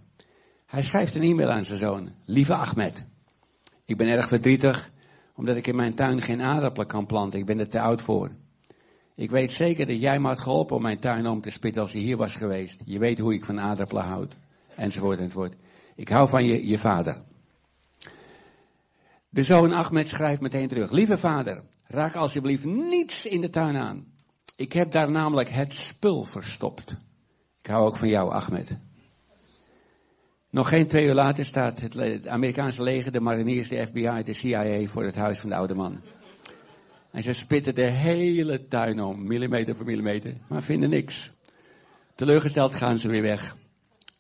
Hij 0.67 0.83
schrijft 0.83 1.15
een 1.15 1.23
e-mail 1.23 1.51
aan 1.51 1.65
zijn 1.65 1.79
zoon. 1.79 2.11
Lieve 2.25 2.55
Ahmed, 2.55 3.05
ik 3.85 3.97
ben 3.97 4.09
erg 4.09 4.29
verdrietig 4.29 4.91
omdat 5.37 5.57
ik 5.57 5.67
in 5.67 5.77
mijn 5.77 5.95
tuin 5.95 6.21
geen 6.21 6.43
aardappelen 6.43 6.87
kan 6.87 7.07
planten. 7.07 7.39
Ik 7.39 7.47
ben 7.47 7.59
er 7.59 7.69
te 7.69 7.81
oud 7.81 8.03
voor. 8.03 8.31
Ik 9.15 9.31
weet 9.31 9.53
zeker 9.53 9.87
dat 9.87 10.01
jij 10.01 10.19
me 10.19 10.27
had 10.27 10.41
geholpen 10.41 10.77
om 10.77 10.83
mijn 10.83 11.01
tuin 11.01 11.27
om 11.27 11.41
te 11.41 11.51
spitten 11.51 11.83
als 11.83 11.93
hij 11.93 12.01
hier 12.01 12.17
was 12.17 12.35
geweest. 12.35 12.81
Je 12.85 12.99
weet 12.99 13.19
hoe 13.19 13.35
ik 13.35 13.45
van 13.45 13.61
aardappelen 13.61 14.05
houd. 14.05 14.37
Enzovoort, 14.77 15.19
enzovoort. 15.19 15.55
Ik 15.95 16.09
hou 16.09 16.29
van 16.29 16.45
je, 16.45 16.67
je 16.67 16.79
vader. 16.79 17.23
De 19.29 19.43
zoon 19.43 19.73
Ahmed 19.73 20.09
schrijft 20.09 20.41
meteen 20.41 20.69
terug. 20.69 20.91
Lieve 20.91 21.19
vader, 21.19 21.63
raak 21.93 22.15
alsjeblieft 22.15 22.65
niets 22.65 23.27
in 23.27 23.41
de 23.41 23.51
tuin 23.51 23.77
aan. 23.77 24.07
Ik 24.57 24.73
heb 24.73 24.93
daar 24.93 25.11
namelijk 25.11 25.49
het 25.49 25.73
spul 25.73 26.25
verstopt. 26.25 26.97
Ik 27.61 27.67
hou 27.67 27.87
ook 27.87 27.97
van 27.97 28.09
jou, 28.09 28.33
Ahmed. 28.33 28.79
Nog 30.51 30.69
geen 30.69 30.87
twee 30.87 31.05
uur 31.05 31.15
later 31.15 31.45
staat 31.45 31.81
het 31.81 32.27
Amerikaanse 32.29 32.83
leger, 32.83 33.13
de 33.13 33.21
mariniers, 33.21 33.69
de 33.69 33.87
FBI, 33.87 34.23
de 34.25 34.33
CIA 34.33 34.87
voor 34.87 35.05
het 35.05 35.17
huis 35.17 35.39
van 35.39 35.49
de 35.49 35.57
oude 35.57 35.75
man. 35.75 36.01
En 37.11 37.23
ze 37.23 37.33
spitten 37.33 37.75
de 37.75 37.91
hele 37.91 38.67
tuin 38.67 39.01
om, 39.01 39.27
millimeter 39.27 39.77
voor 39.77 39.87
millimeter, 39.87 40.35
maar 40.49 40.63
vinden 40.63 40.91
niks. 40.91 41.33
Teleurgesteld 42.15 42.75
gaan 42.75 42.99
ze 42.99 43.09
weer 43.09 43.23
weg. 43.23 43.57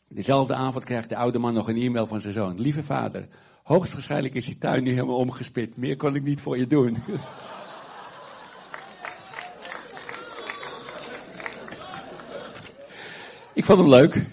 Dezelfde 0.08 0.54
avond 0.54 0.84
krijgt 0.84 1.08
de 1.08 1.16
oude 1.16 1.38
man 1.38 1.54
nog 1.54 1.68
een 1.68 1.80
e-mail 1.80 2.06
van 2.06 2.20
zijn 2.20 2.32
zoon. 2.32 2.60
Lieve 2.60 2.82
vader, 2.82 3.28
hoogstwaarschijnlijk 3.62 4.34
is 4.34 4.44
die 4.44 4.58
tuin 4.58 4.82
nu 4.82 4.90
helemaal 4.90 5.16
omgespit. 5.16 5.76
Meer 5.76 5.96
kon 5.96 6.14
ik 6.14 6.22
niet 6.22 6.40
voor 6.40 6.58
je 6.58 6.66
doen. 6.66 6.96
ik 13.54 13.64
vond 13.64 13.78
hem 13.78 13.88
leuk. 13.88 14.26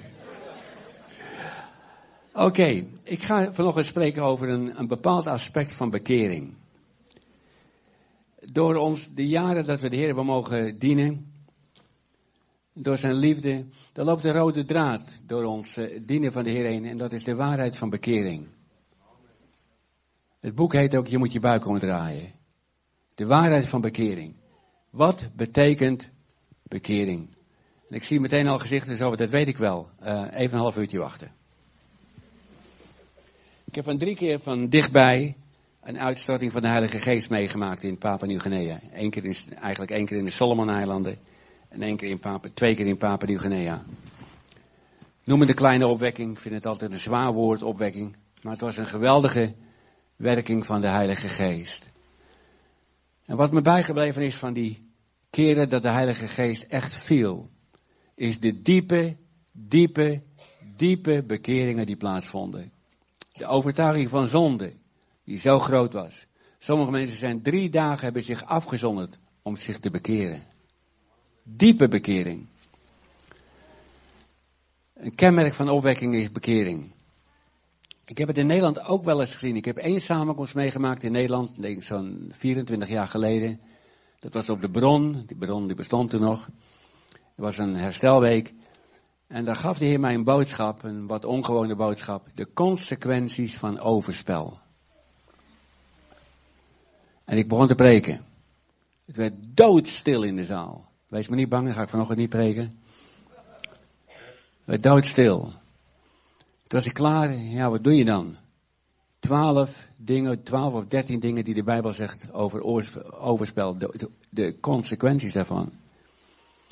Oké, 2.33 2.87
ik 3.03 3.23
ga 3.23 3.53
vanochtend 3.53 3.85
spreken 3.85 4.23
over 4.23 4.49
een, 4.49 4.79
een 4.79 4.87
bepaald 4.87 5.27
aspect 5.27 5.73
van 5.73 5.89
bekering. 5.89 6.57
Door 8.39 8.75
ons, 8.75 9.09
de 9.13 9.27
jaren 9.27 9.65
dat 9.65 9.79
we 9.79 9.89
de 9.89 9.95
Heer 9.95 10.05
hebben 10.05 10.25
mogen 10.25 10.79
dienen, 10.79 11.33
door 12.73 12.97
zijn 12.97 13.15
liefde, 13.15 13.65
dan 13.93 14.05
loopt 14.05 14.21
de 14.21 14.31
rode 14.31 14.65
draad 14.65 15.03
door 15.25 15.43
ons 15.43 15.77
eh, 15.77 15.99
dienen 16.05 16.31
van 16.31 16.43
de 16.43 16.49
Heer 16.49 16.65
heen. 16.65 16.85
En 16.85 16.97
dat 16.97 17.11
is 17.11 17.23
de 17.23 17.35
waarheid 17.35 17.77
van 17.77 17.89
bekering. 17.89 18.47
Het 20.39 20.55
boek 20.55 20.73
heet 20.73 20.95
ook 20.95 21.07
Je 21.07 21.17
moet 21.17 21.33
je 21.33 21.39
buik 21.39 21.65
omdraaien. 21.65 22.31
De 23.15 23.25
waarheid 23.25 23.67
van 23.67 23.81
bekering. 23.81 24.35
Wat 24.89 25.29
betekent 25.35 26.09
bekering? 26.63 27.37
Ik 27.89 28.03
zie 28.03 28.19
meteen 28.19 28.47
al 28.47 28.57
gezichten 28.57 28.97
zo, 28.97 29.15
dat 29.15 29.29
weet 29.29 29.47
ik 29.47 29.57
wel. 29.57 29.89
Uh, 30.03 30.25
even 30.31 30.53
een 30.53 30.61
half 30.61 30.77
uurtje 30.77 30.99
wachten. 30.99 31.31
Ik 33.65 33.75
heb 33.75 33.83
van 33.83 33.97
drie 33.97 34.15
keer 34.15 34.39
van 34.39 34.67
dichtbij 34.67 35.35
een 35.81 35.99
uitstorting 35.99 36.51
van 36.51 36.61
de 36.61 36.67
Heilige 36.67 36.99
Geest 36.99 37.29
meegemaakt 37.29 37.83
in 37.83 37.97
Papua 37.97 38.27
Nieuw-Guinea. 38.27 38.79
Eén 38.91 39.09
keer 39.09 39.45
eigenlijk 39.61 39.91
één 39.91 40.05
keer 40.05 40.17
in 40.17 40.25
de 40.25 40.31
Solomon-eilanden 40.31 41.17
en 41.69 41.81
één 41.81 41.97
keer 41.97 42.09
in 42.09 42.19
Papua, 42.19 42.51
twee 42.53 42.75
keer 42.75 42.85
in 42.85 42.97
Papua 42.97 43.27
Nieuw-Guinea. 43.27 43.83
Noem 45.23 45.39
het 45.39 45.49
een 45.49 45.55
kleine 45.55 45.87
opwekking, 45.87 46.31
ik 46.31 46.39
vind 46.39 46.55
het 46.55 46.65
altijd 46.65 46.91
een 46.91 46.99
zwaar 46.99 47.33
woord, 47.33 47.63
opwekking. 47.63 48.15
Maar 48.41 48.51
het 48.51 48.61
was 48.61 48.77
een 48.77 48.85
geweldige 48.85 49.53
werking 50.15 50.65
van 50.65 50.81
de 50.81 50.87
Heilige 50.87 51.29
Geest. 51.29 51.91
En 53.25 53.37
wat 53.37 53.51
me 53.51 53.61
bijgebleven 53.61 54.21
is 54.21 54.35
van 54.35 54.53
die 54.53 54.91
keren 55.29 55.69
dat 55.69 55.81
de 55.81 55.89
Heilige 55.89 56.27
Geest 56.27 56.63
echt 56.63 57.05
viel, 57.05 57.49
is 58.19 58.39
de 58.39 58.61
diepe, 58.61 59.15
diepe, 59.51 60.21
diepe 60.75 61.23
bekeringen 61.23 61.85
die 61.85 61.95
plaatsvonden. 61.95 62.71
De 63.33 63.45
overtuiging 63.45 64.09
van 64.09 64.27
zonde, 64.27 64.73
die 65.23 65.37
zo 65.37 65.59
groot 65.59 65.93
was. 65.93 66.25
Sommige 66.57 66.91
mensen 66.91 67.17
zijn 67.17 67.41
drie 67.41 67.69
dagen 67.69 68.03
hebben 68.03 68.23
zich 68.23 68.43
afgezonderd 68.43 69.19
om 69.41 69.57
zich 69.57 69.79
te 69.79 69.89
bekeren. 69.89 70.43
Diepe 71.43 71.87
bekering. 71.87 72.47
Een 74.93 75.15
kenmerk 75.15 75.53
van 75.53 75.69
opwekking 75.69 76.15
is 76.15 76.31
bekering. 76.31 76.91
Ik 78.05 78.17
heb 78.17 78.27
het 78.27 78.37
in 78.37 78.47
Nederland 78.47 78.85
ook 78.85 79.03
wel 79.03 79.19
eens 79.19 79.35
gezien. 79.35 79.55
Ik 79.55 79.65
heb 79.65 79.77
één 79.77 80.01
samenkomst 80.01 80.55
meegemaakt 80.55 81.03
in 81.03 81.11
Nederland, 81.11 81.61
denk 81.61 81.83
zo'n 81.83 82.31
24 82.35 82.89
jaar 82.89 83.07
geleden. 83.07 83.59
Dat 84.19 84.33
was 84.33 84.49
op 84.49 84.61
de 84.61 84.69
bron, 84.69 85.23
die 85.25 85.37
bron 85.37 85.67
die 85.67 85.75
bestond 85.75 86.09
toen 86.09 86.21
nog. 86.21 86.49
Het 87.39 87.47
was 87.47 87.57
een 87.57 87.75
herstelweek. 87.75 88.53
En 89.27 89.45
daar 89.45 89.55
gaf 89.55 89.77
de 89.77 89.85
Heer 89.85 89.99
mij 89.99 90.13
een 90.13 90.23
boodschap, 90.23 90.83
een 90.83 91.07
wat 91.07 91.25
ongewone 91.25 91.75
boodschap. 91.75 92.27
De 92.35 92.53
consequenties 92.53 93.57
van 93.57 93.79
overspel. 93.79 94.59
En 97.25 97.37
ik 97.37 97.47
begon 97.47 97.67
te 97.67 97.75
preken. 97.75 98.25
Het 99.05 99.15
werd 99.15 99.33
doodstil 99.39 100.23
in 100.23 100.35
de 100.35 100.45
zaal. 100.45 100.91
Wees 101.07 101.27
me 101.27 101.35
niet 101.35 101.49
bang, 101.49 101.65
dan 101.65 101.73
ga 101.73 101.81
ik 101.81 101.89
vanochtend 101.89 102.19
niet 102.19 102.29
preken. 102.29 102.79
Het 104.05 104.65
werd 104.65 104.83
doodstil. 104.83 105.39
Toen 106.67 106.79
was 106.79 106.85
ik 106.85 106.93
klaar, 106.93 107.33
ja, 107.33 107.69
wat 107.69 107.83
doe 107.83 107.95
je 107.95 108.05
dan? 108.05 108.35
Twaalf 109.19 109.87
dingen, 109.95 110.43
twaalf 110.43 110.73
of 110.73 110.85
dertien 110.85 111.19
dingen 111.19 111.43
die 111.43 111.53
de 111.53 111.63
Bijbel 111.63 111.93
zegt 111.93 112.33
over 112.33 112.63
overspel, 113.19 113.77
de, 113.77 114.09
de, 114.29 114.59
consequenties 114.59 115.33
daarvan. 115.33 115.71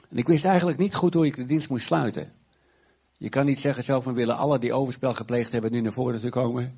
En 0.10 0.18
ik 0.18 0.28
wist 0.28 0.46
eigenlijk 0.46 0.78
niet 0.78 0.96
goed 0.96 1.14
hoe 1.14 1.26
ik 1.26 1.36
de 1.36 1.46
dienst 1.46 1.70
moest 1.70 1.86
sluiten. 1.86 2.32
Je 3.18 3.30
kan 3.30 3.46
niet 3.46 3.60
zeggen 3.60 3.84
zo 3.84 4.02
van 4.02 4.14
willen 4.14 4.38
alle 4.38 4.60
die 4.60 4.74
overspel 4.74 5.14
gepleegd 5.14 5.52
hebben 5.52 5.72
nu 5.72 5.82
naar 5.82 5.92
voren 5.92 6.20
te 6.20 6.30
komen. 6.30 6.78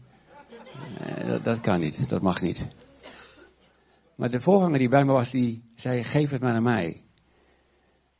Eh, 0.99 1.27
dat, 1.27 1.43
dat, 1.43 1.59
kan 1.59 1.79
niet, 1.79 2.09
dat 2.09 2.21
mag 2.21 2.41
niet. 2.41 2.59
Maar 4.15 4.29
de 4.29 4.39
voorganger 4.39 4.79
die 4.79 4.89
bij 4.89 5.03
me 5.03 5.11
was, 5.11 5.31
die 5.31 5.63
zei, 5.75 6.03
geef 6.03 6.29
het 6.29 6.41
maar 6.41 6.53
aan 6.53 6.63
mij. 6.63 7.03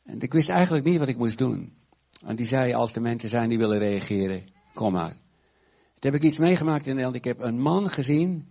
En 0.04 0.20
ik 0.20 0.32
wist 0.32 0.48
eigenlijk 0.48 0.84
niet 0.84 0.98
wat 0.98 1.08
ik 1.08 1.16
moest 1.16 1.38
doen. 1.38 1.72
En 2.26 2.36
die 2.36 2.46
zei, 2.46 2.72
als 2.72 2.92
er 2.92 3.02
mensen 3.02 3.28
zijn 3.28 3.48
die 3.48 3.58
willen 3.58 3.78
reageren, 3.78 4.44
kom 4.74 4.92
maar. 4.92 5.16
Toen 5.98 6.12
heb 6.12 6.14
ik 6.14 6.22
iets 6.22 6.38
meegemaakt 6.38 6.86
in 6.86 6.94
Nederland. 6.94 7.16
Ik 7.16 7.24
heb 7.24 7.40
een 7.40 7.60
man 7.60 7.88
gezien, 7.88 8.48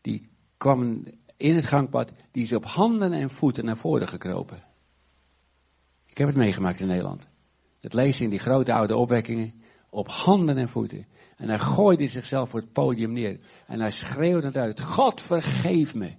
die 0.00 0.28
kwam 0.56 1.04
in 1.36 1.54
het 1.54 1.66
gangpad, 1.66 2.12
die 2.30 2.42
is 2.42 2.52
op 2.52 2.64
handen 2.64 3.12
en 3.12 3.30
voeten 3.30 3.64
naar 3.64 3.76
voren 3.76 4.08
gekropen. 4.08 4.62
Ik 6.18 6.24
heb 6.24 6.34
het 6.34 6.44
meegemaakt 6.44 6.80
in 6.80 6.86
Nederland. 6.86 7.28
Dat 7.80 7.94
lees 7.94 8.18
je 8.18 8.24
in 8.24 8.30
die 8.30 8.38
grote 8.38 8.72
oude 8.72 8.96
opwekkingen. 8.96 9.62
Op 9.90 10.08
handen 10.08 10.56
en 10.56 10.68
voeten. 10.68 11.06
En 11.36 11.48
hij 11.48 11.58
gooide 11.58 12.08
zichzelf 12.08 12.50
voor 12.50 12.60
het 12.60 12.72
podium 12.72 13.12
neer. 13.12 13.40
En 13.66 13.80
hij 13.80 13.90
schreeuwde 13.90 14.46
het 14.46 14.56
uit. 14.56 14.80
God 14.80 15.22
vergeef 15.22 15.94
me. 15.94 16.14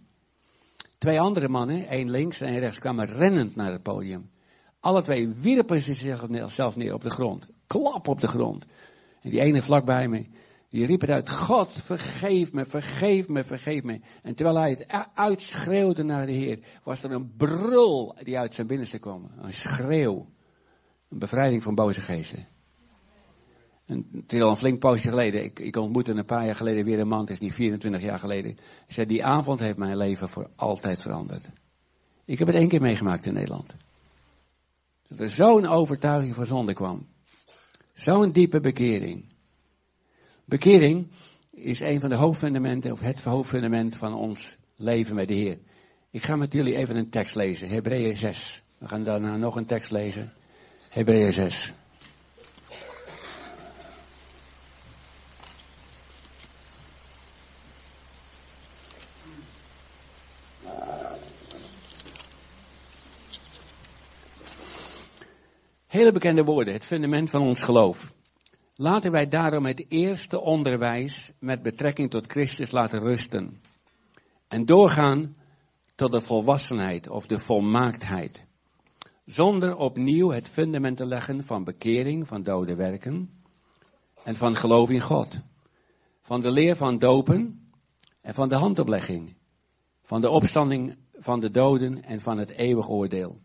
Twee 0.97 1.19
andere 1.19 1.49
mannen, 1.49 1.87
één 1.87 2.09
links 2.09 2.41
en 2.41 2.47
één 2.47 2.59
rechts, 2.59 2.79
kwamen 2.79 3.05
rennend 3.05 3.55
naar 3.55 3.71
het 3.71 3.83
podium. 3.83 4.29
Alle 4.79 5.03
twee 5.03 5.27
wierpen 5.27 5.81
zichzelf 5.81 6.75
neer 6.75 6.93
op 6.93 7.01
de 7.01 7.09
grond. 7.09 7.51
Klap 7.67 8.07
op 8.07 8.21
de 8.21 8.27
grond. 8.27 8.65
En 9.21 9.29
die 9.29 9.39
ene 9.39 9.61
vlakbij 9.61 10.07
me, 10.07 10.25
die 10.69 10.85
riep 10.85 11.01
het 11.01 11.09
uit, 11.09 11.29
God 11.29 11.71
vergeef 11.71 12.53
me, 12.53 12.65
vergeef 12.65 13.27
me, 13.27 13.43
vergeef 13.43 13.83
me. 13.83 13.99
En 14.21 14.35
terwijl 14.35 14.57
hij 14.57 14.69
het 14.69 15.09
uitschreeuwde 15.13 16.03
naar 16.03 16.25
de 16.25 16.31
Heer, 16.31 16.59
was 16.83 17.03
er 17.03 17.11
een 17.11 17.33
brul 17.37 18.15
die 18.23 18.37
uit 18.37 18.53
zijn 18.53 18.67
binnenste 18.67 18.99
kwam. 18.99 19.31
Een 19.37 19.53
schreeuw. 19.53 20.27
Een 21.09 21.19
bevrijding 21.19 21.63
van 21.63 21.75
boze 21.75 22.01
geesten. 22.01 22.47
En 23.85 24.07
het 24.11 24.33
is 24.33 24.41
al 24.41 24.49
een 24.49 24.55
flink 24.55 24.79
poosje 24.79 25.09
geleden. 25.09 25.43
Ik, 25.43 25.59
ik 25.59 25.75
ontmoette 25.75 26.11
een 26.11 26.25
paar 26.25 26.45
jaar 26.45 26.55
geleden 26.55 26.85
weer 26.85 26.99
een 26.99 27.07
man, 27.07 27.19
het 27.19 27.29
is 27.29 27.39
niet 27.39 27.53
24 27.53 28.01
jaar 28.01 28.19
geleden. 28.19 28.55
Hij 28.55 28.93
zei, 28.93 29.07
die 29.07 29.25
avond 29.25 29.59
heeft 29.59 29.77
mijn 29.77 29.97
leven 29.97 30.29
voor 30.29 30.49
altijd 30.55 31.01
veranderd. 31.01 31.51
Ik 32.25 32.37
heb 32.39 32.47
het 32.47 32.55
één 32.55 32.67
keer 32.67 32.81
meegemaakt 32.81 33.25
in 33.25 33.33
Nederland. 33.33 33.75
Dat 35.07 35.19
er 35.19 35.29
zo'n 35.29 35.65
overtuiging 35.65 36.35
van 36.35 36.45
zonde 36.45 36.73
kwam. 36.73 37.07
Zo'n 37.93 38.31
diepe 38.31 38.59
bekering. 38.59 39.25
Bekering 40.49 41.07
is 41.51 41.79
een 41.79 41.99
van 41.99 42.09
de 42.09 42.15
hoofdfundamenten, 42.15 42.91
of 42.91 42.99
het 42.99 43.23
hoofdfundament 43.23 43.97
van 43.97 44.13
ons 44.13 44.57
leven 44.75 45.15
met 45.15 45.27
de 45.27 45.33
Heer. 45.33 45.57
Ik 46.11 46.23
ga 46.23 46.35
met 46.35 46.53
jullie 46.53 46.75
even 46.75 46.95
een 46.95 47.09
tekst 47.09 47.35
lezen, 47.35 47.69
Hebreeën 47.69 48.17
6. 48.17 48.63
We 48.77 48.87
gaan 48.87 49.03
daarna 49.03 49.37
nog 49.37 49.55
een 49.55 49.65
tekst 49.65 49.91
lezen, 49.91 50.33
Hebreeën 50.89 51.33
6. 51.33 51.73
Hele 65.87 66.11
bekende 66.11 66.43
woorden, 66.43 66.73
het 66.73 66.85
fundament 66.85 67.29
van 67.29 67.41
ons 67.41 67.59
geloof. 67.59 68.17
Laten 68.81 69.11
wij 69.11 69.27
daarom 69.27 69.65
het 69.65 69.85
eerste 69.87 70.41
onderwijs 70.41 71.31
met 71.39 71.61
betrekking 71.61 72.09
tot 72.09 72.31
Christus 72.31 72.71
laten 72.71 72.99
rusten. 72.99 73.61
En 74.47 74.65
doorgaan 74.65 75.35
tot 75.95 76.11
de 76.11 76.21
volwassenheid 76.21 77.09
of 77.09 77.25
de 77.25 77.39
volmaaktheid. 77.39 78.45
Zonder 79.25 79.75
opnieuw 79.75 80.29
het 80.29 80.49
fundament 80.49 80.97
te 80.97 81.05
leggen 81.05 81.43
van 81.43 81.63
bekering 81.63 82.27
van 82.27 82.43
dode 82.43 82.75
werken. 82.75 83.29
En 84.23 84.35
van 84.35 84.55
geloof 84.55 84.89
in 84.89 85.01
God. 85.01 85.39
Van 86.21 86.41
de 86.41 86.51
leer 86.51 86.75
van 86.75 86.99
dopen 86.99 87.69
en 88.21 88.33
van 88.33 88.49
de 88.49 88.55
handoplegging. 88.55 89.35
Van 90.03 90.21
de 90.21 90.29
opstanding 90.29 90.97
van 91.11 91.39
de 91.39 91.51
doden 91.51 92.03
en 92.03 92.21
van 92.21 92.37
het 92.37 92.49
eeuwig 92.49 92.89
oordeel. 92.89 93.39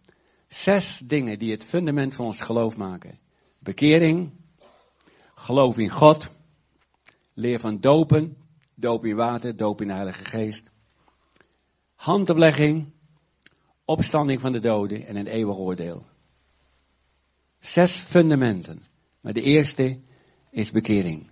Zes 0.48 0.98
dingen 0.98 1.38
die 1.38 1.50
het 1.50 1.64
fundament 1.64 2.14
van 2.14 2.26
ons 2.26 2.40
geloof 2.40 2.76
maken. 2.76 3.18
Bekering, 3.58 4.30
geloof 5.44 5.78
in 5.78 5.90
God, 5.90 6.28
leer 7.34 7.60
van 7.60 7.80
dopen, 7.80 8.36
doop 8.74 9.04
in 9.04 9.16
water, 9.16 9.56
doop 9.56 9.80
in 9.80 9.86
de 9.86 9.92
Heilige 9.92 10.24
Geest. 10.24 10.70
Handoplegging, 11.94 12.92
opstanding 13.84 14.40
van 14.40 14.52
de 14.52 14.60
doden 14.60 15.06
en 15.06 15.16
een 15.16 15.26
eeuwig 15.26 15.56
oordeel. 15.56 16.06
Zes 17.58 17.92
fundamenten. 17.92 18.82
Maar 19.20 19.32
de 19.32 19.42
eerste 19.42 20.00
is 20.50 20.70
bekering. 20.70 21.30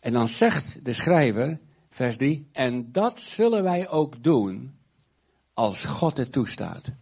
En 0.00 0.12
dan 0.12 0.28
zegt 0.28 0.84
de 0.84 0.92
schrijver, 0.92 1.60
vers 1.90 2.16
3, 2.16 2.48
en 2.52 2.92
dat 2.92 3.18
zullen 3.18 3.62
wij 3.62 3.88
ook 3.88 4.22
doen 4.22 4.74
als 5.54 5.84
God 5.84 6.16
het 6.16 6.32
toestaat. 6.32 6.92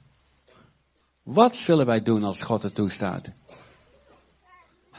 Wat 1.22 1.56
zullen 1.56 1.86
wij 1.86 2.02
doen 2.02 2.24
als 2.24 2.40
God 2.40 2.62
het 2.62 2.74
toestaat? 2.74 3.32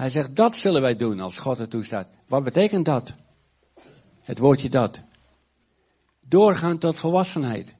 Hij 0.02 0.10
zegt, 0.10 0.36
dat 0.36 0.56
zullen 0.56 0.82
wij 0.82 0.96
doen 0.96 1.20
als 1.20 1.38
God 1.38 1.58
het 1.58 1.70
toestaat. 1.70 2.08
Wat 2.28 2.44
betekent 2.44 2.86
dat? 2.86 3.16
Het 4.22 4.40
woordje 4.40 4.70
dat. 4.70 5.02
Doorgaan 6.20 6.78
tot 6.78 7.00
volwassenheid. 7.00 7.78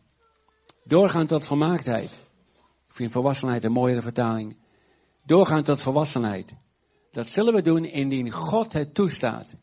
Doorgaan 0.84 1.28
tot 1.28 1.46
volmaaktheid. 1.46 2.12
Ik 2.88 2.96
vind 2.96 3.12
volwassenheid 3.12 3.64
een 3.64 3.72
mooiere 3.72 4.02
vertaling. 4.02 4.58
Doorgaan 5.26 5.64
tot 5.64 5.82
volwassenheid. 5.82 6.54
Dat 7.12 7.28
zullen 7.28 7.54
we 7.54 7.62
doen 7.62 7.86
indien 7.86 8.32
God 8.32 8.74
het 8.74 8.94
toestaat. 8.94 9.56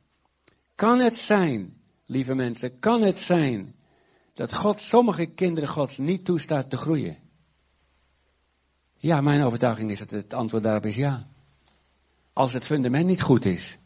Kan 0.75 1.01
het 1.01 1.17
zijn, 1.17 1.77
lieve 2.07 2.35
mensen, 2.35 2.79
kan 2.79 3.03
het 3.03 3.19
zijn 3.19 3.75
dat 4.35 4.55
God 4.55 4.81
sommige 4.81 5.27
kinderen 5.27 5.69
Gods 5.69 5.99
niet 5.99 6.25
toestaat 6.25 6.71
te 6.71 6.77
groeien? 6.77 7.19
Ja, 8.95 9.21
mijn 9.21 9.45
overtuiging 9.45 9.91
is 9.91 9.99
dat 9.99 10.11
het 10.11 10.35
antwoord 10.35 10.63
daarop 10.63 10.87
is 10.87 10.97
ja. 10.97 11.29
Als 12.39 12.53
het 12.53 12.65
fundament 12.65 13.07
niet 13.07 13.23
goed 13.23 13.45
is, 13.45 13.79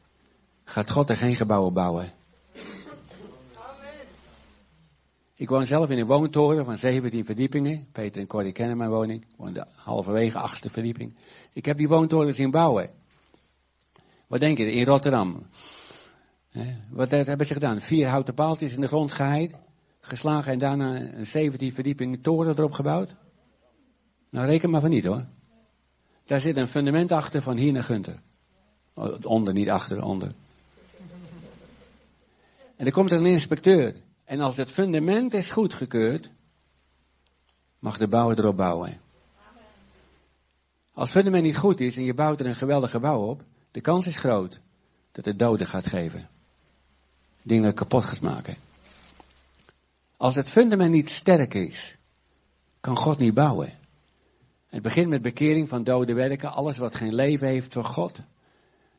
gaat 0.65 0.91
God 0.91 1.11
er 1.11 1.17
geen 1.17 1.35
gebouwen 1.35 1.73
bouwen. 1.73 2.13
Ik 5.35 5.49
woon 5.49 5.67
zelf 5.67 5.91
in 5.91 5.99
een 5.99 6.07
woontoren 6.07 6.65
van 6.65 6.79
17 6.79 7.25
verdiepingen. 7.25 7.87
Peter 7.93 8.21
en 8.21 8.27
Corrie 8.27 8.53
kennen 8.53 8.77
mijn 8.77 8.91
woning. 8.91 9.23
Ik 9.23 9.37
woon 9.37 9.53
de 9.53 9.67
halverwege 9.75 10.39
achtste 10.39 10.69
verdieping. 10.69 11.17
Ik 11.53 11.65
heb 11.65 11.77
die 11.77 11.89
woontoren 11.89 12.35
zien 12.35 12.51
bouwen. 12.51 12.91
Wat 14.27 14.41
denk 14.41 14.59
je? 14.59 14.73
In 14.73 14.85
Rotterdam. 14.85 15.47
Wat 16.91 17.11
hebben 17.11 17.47
ze 17.47 17.53
gedaan? 17.53 17.81
Vier 17.81 18.09
houten 18.09 18.35
paaltjes 18.35 18.73
in 18.73 18.81
de 18.81 18.87
grond 18.87 19.13
gehaaid, 19.13 19.59
geslagen 20.01 20.53
en 20.53 20.59
daarna 20.59 21.01
een 21.01 21.27
17 21.27 21.75
verdieping 21.75 22.23
toren 22.23 22.59
erop 22.59 22.73
gebouwd? 22.73 23.17
Nou, 24.31 24.47
reken 24.47 24.71
maar 24.71 24.81
van 24.81 24.91
niet 24.91 25.07
hoor. 25.07 25.25
Daar 26.25 26.41
zit 26.41 26.57
een 26.57 26.69
fundament 26.69 27.13
achter 27.13 27.43
van 27.43 27.57
hier 27.57 27.73
naar 27.73 27.85
Gunter. 27.85 28.21
Onder, 29.23 29.55
niet 29.55 29.69
achter, 29.69 30.03
onder. 30.03 30.33
En 32.77 32.87
er 32.87 32.93
komt 32.93 33.11
er 33.11 33.19
een 33.19 33.27
inspecteur. 33.27 33.95
En 34.25 34.41
als 34.41 34.57
het 34.57 34.71
fundament 34.71 35.35
is 35.35 35.51
goedgekeurd, 35.51 36.31
mag 37.79 37.97
de 37.97 38.09
bouwer 38.09 38.39
erop 38.39 38.57
bouwen. 38.57 39.01
Als 40.93 41.09
het 41.09 41.17
fundament 41.17 41.45
niet 41.45 41.57
goed 41.57 41.81
is 41.81 41.97
en 41.97 42.05
je 42.05 42.15
bouwt 42.15 42.41
er 42.41 42.47
een 42.47 42.55
geweldig 42.55 42.91
gebouw 42.91 43.29
op, 43.29 43.43
de 43.71 43.81
kans 43.81 44.07
is 44.07 44.17
groot 44.17 44.61
dat 45.13 45.25
het 45.25 45.39
doden 45.39 45.67
gaat 45.67 45.87
geven. 45.87 46.29
Dingen 47.43 47.75
kapot 47.75 48.05
gaat 48.05 48.21
maken. 48.21 48.57
Als 50.17 50.35
het 50.35 50.49
fundament 50.49 50.91
niet 50.91 51.11
sterk 51.11 51.55
is, 51.55 51.97
kan 52.81 52.97
God 52.97 53.19
niet 53.19 53.35
bouwen. 53.35 53.73
Het 54.69 54.83
begint 54.83 55.09
met 55.09 55.23
bekering 55.23 55.69
van 55.69 55.85
dode 55.85 56.13
werken, 56.13 56.53
alles 56.53 56.79
wat 56.79 56.95
geen 56.95 57.15
leven 57.15 57.49
heeft 57.49 57.73
voor 57.73 57.85
God. 57.85 58.21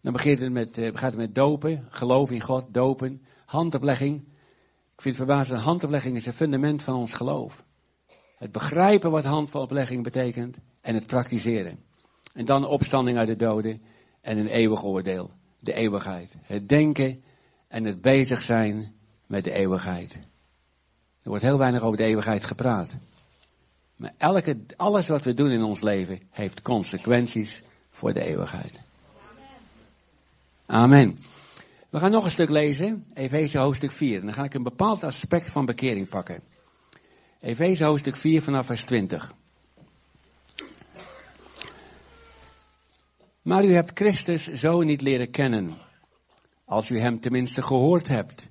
Dan 0.03 0.13
begint 0.13 0.39
het 0.39 0.51
met, 0.51 0.77
uh, 0.77 0.89
gaat 0.93 1.11
het 1.11 1.15
met 1.15 1.35
dopen, 1.35 1.87
geloof 1.89 2.31
in 2.31 2.41
God, 2.41 2.73
dopen, 2.73 3.21
handoplegging. 3.45 4.15
Ik 4.95 5.01
vind 5.01 5.15
het 5.17 5.25
verbazend, 5.25 5.59
handoplegging 5.59 6.15
is 6.15 6.25
het 6.25 6.35
fundament 6.35 6.83
van 6.83 6.95
ons 6.95 7.13
geloof. 7.13 7.65
Het 8.37 8.51
begrijpen 8.51 9.11
wat 9.11 9.23
handoplegging 9.23 10.03
betekent 10.03 10.57
en 10.81 10.95
het 10.95 11.07
praktiseren. 11.07 11.79
En 12.33 12.45
dan 12.45 12.65
opstanding 12.65 13.17
uit 13.17 13.27
de 13.27 13.35
doden 13.35 13.81
en 14.21 14.37
een 14.37 14.47
eeuwig 14.47 14.83
oordeel, 14.83 15.31
de 15.59 15.73
eeuwigheid. 15.73 16.35
Het 16.41 16.69
denken 16.69 17.23
en 17.67 17.83
het 17.83 18.01
bezig 18.01 18.41
zijn 18.41 18.93
met 19.27 19.43
de 19.43 19.51
eeuwigheid. 19.51 20.13
Er 21.21 21.29
wordt 21.29 21.43
heel 21.43 21.57
weinig 21.57 21.81
over 21.81 21.97
de 21.97 22.03
eeuwigheid 22.03 22.43
gepraat. 22.43 22.97
Maar 23.95 24.13
elke, 24.17 24.59
alles 24.75 25.07
wat 25.07 25.23
we 25.23 25.33
doen 25.33 25.51
in 25.51 25.63
ons 25.63 25.81
leven 25.81 26.19
heeft 26.29 26.61
consequenties 26.61 27.63
voor 27.89 28.13
de 28.13 28.23
eeuwigheid. 28.23 28.91
Amen. 30.73 31.17
We 31.89 31.99
gaan 31.99 32.11
nog 32.11 32.25
een 32.25 32.31
stuk 32.31 32.49
lezen, 32.49 33.05
Efeze 33.13 33.57
hoofdstuk 33.57 33.91
4. 33.91 34.19
En 34.19 34.25
dan 34.25 34.33
ga 34.33 34.43
ik 34.43 34.53
een 34.53 34.63
bepaald 34.63 35.03
aspect 35.03 35.49
van 35.49 35.65
bekering 35.65 36.09
pakken. 36.09 36.43
Efeze 37.39 37.83
hoofdstuk 37.83 38.17
4 38.17 38.41
vanaf 38.41 38.65
vers 38.65 38.83
20. 38.83 39.33
Maar 43.41 43.63
u 43.63 43.73
hebt 43.73 43.91
Christus 43.93 44.47
zo 44.47 44.81
niet 44.81 45.01
leren 45.01 45.31
kennen, 45.31 45.77
als 46.65 46.89
u 46.89 46.99
hem 46.99 47.19
tenminste 47.19 47.61
gehoord 47.61 48.07
hebt 48.07 48.49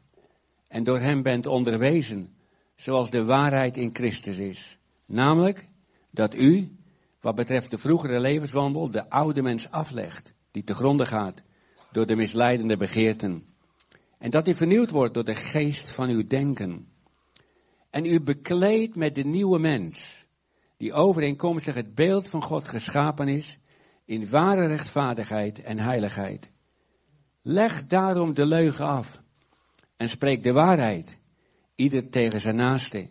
en 0.68 0.84
door 0.84 0.98
hem 1.00 1.22
bent 1.22 1.46
onderwezen, 1.46 2.34
zoals 2.76 3.10
de 3.10 3.24
waarheid 3.24 3.76
in 3.76 3.90
Christus 3.92 4.38
is. 4.38 4.78
Namelijk 5.06 5.68
dat 6.10 6.34
u, 6.34 6.76
wat 7.20 7.34
betreft 7.34 7.70
de 7.70 7.78
vroegere 7.78 8.20
levenswandel, 8.20 8.90
de 8.90 9.10
oude 9.10 9.42
mens 9.42 9.70
aflegt, 9.70 10.32
die 10.50 10.64
te 10.64 10.74
gronden 10.74 11.06
gaat 11.06 11.42
door 11.92 12.06
de 12.06 12.16
misleidende 12.16 12.76
begeerten. 12.76 13.46
En 14.18 14.30
dat 14.30 14.48
u 14.48 14.54
vernieuwd 14.54 14.90
wordt 14.90 15.14
door 15.14 15.24
de 15.24 15.34
geest 15.34 15.90
van 15.90 16.08
uw 16.08 16.26
denken. 16.26 16.86
En 17.90 18.04
u 18.04 18.20
bekleedt 18.20 18.96
met 18.96 19.14
de 19.14 19.24
nieuwe 19.24 19.58
mens, 19.58 20.26
die 20.76 20.92
overeenkomstig 20.92 21.74
het 21.74 21.94
beeld 21.94 22.28
van 22.28 22.42
God 22.42 22.68
geschapen 22.68 23.28
is, 23.28 23.58
in 24.04 24.28
ware 24.28 24.66
rechtvaardigheid 24.66 25.62
en 25.62 25.78
heiligheid. 25.78 26.52
Leg 27.42 27.86
daarom 27.86 28.34
de 28.34 28.46
leugen 28.46 28.86
af 28.86 29.22
en 29.96 30.08
spreek 30.08 30.42
de 30.42 30.52
waarheid, 30.52 31.18
ieder 31.74 32.10
tegen 32.10 32.40
zijn 32.40 32.56
naaste. 32.56 33.08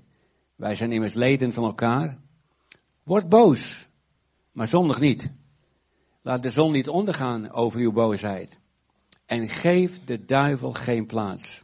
Wij 0.56 0.76
zijn 0.76 0.92
immers 0.92 1.14
leden 1.14 1.52
van 1.52 1.64
elkaar. 1.64 2.20
Word 3.04 3.30
boos, 3.30 3.90
maar 4.52 4.68
zondig 4.68 5.00
niet. 5.00 5.32
Laat 6.22 6.42
de 6.42 6.50
zon 6.50 6.72
niet 6.72 6.90
ondergaan 6.90 7.52
over 7.52 7.80
uw 7.80 7.92
boosheid. 7.92 8.61
En 9.32 9.50
geef 9.50 10.04
de 10.04 10.26
duivel 10.26 10.72
geen 10.72 11.06
plaats. 11.06 11.64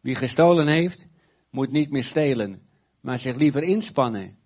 Wie 0.00 0.14
gestolen 0.14 0.66
heeft, 0.66 1.06
moet 1.50 1.70
niet 1.70 1.90
meer 1.90 2.04
stelen, 2.04 2.62
maar 3.00 3.18
zich 3.18 3.36
liever 3.36 3.62
inspannen 3.62 4.36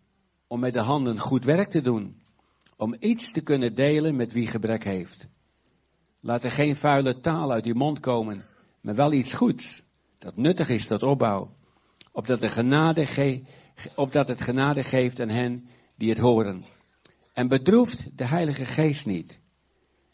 om 0.46 0.60
met 0.60 0.72
de 0.72 0.80
handen 0.80 1.18
goed 1.18 1.44
werk 1.44 1.70
te 1.70 1.80
doen 1.80 2.22
om 2.76 2.94
iets 2.98 3.30
te 3.30 3.40
kunnen 3.40 3.74
delen 3.74 4.16
met 4.16 4.32
wie 4.32 4.46
gebrek 4.46 4.84
heeft. 4.84 5.28
Laat 6.20 6.44
er 6.44 6.50
geen 6.50 6.76
vuile 6.76 7.20
taal 7.20 7.52
uit 7.52 7.66
uw 7.66 7.74
mond 7.74 8.00
komen, 8.00 8.44
maar 8.80 8.94
wel 8.94 9.12
iets 9.12 9.32
goeds, 9.32 9.82
dat 10.18 10.36
nuttig 10.36 10.68
is 10.68 10.86
tot 10.86 11.02
opbouw, 11.02 11.56
opdat, 12.12 12.40
de 12.40 12.48
genade 12.48 13.06
ge 13.06 13.42
opdat 13.94 14.28
het 14.28 14.40
genade 14.40 14.82
geeft 14.82 15.20
aan 15.20 15.28
hen 15.28 15.68
die 15.96 16.08
het 16.08 16.18
horen. 16.18 16.64
En 17.32 17.48
bedroeft 17.48 18.18
de 18.18 18.26
Heilige 18.26 18.64
Geest 18.64 19.06
niet, 19.06 19.40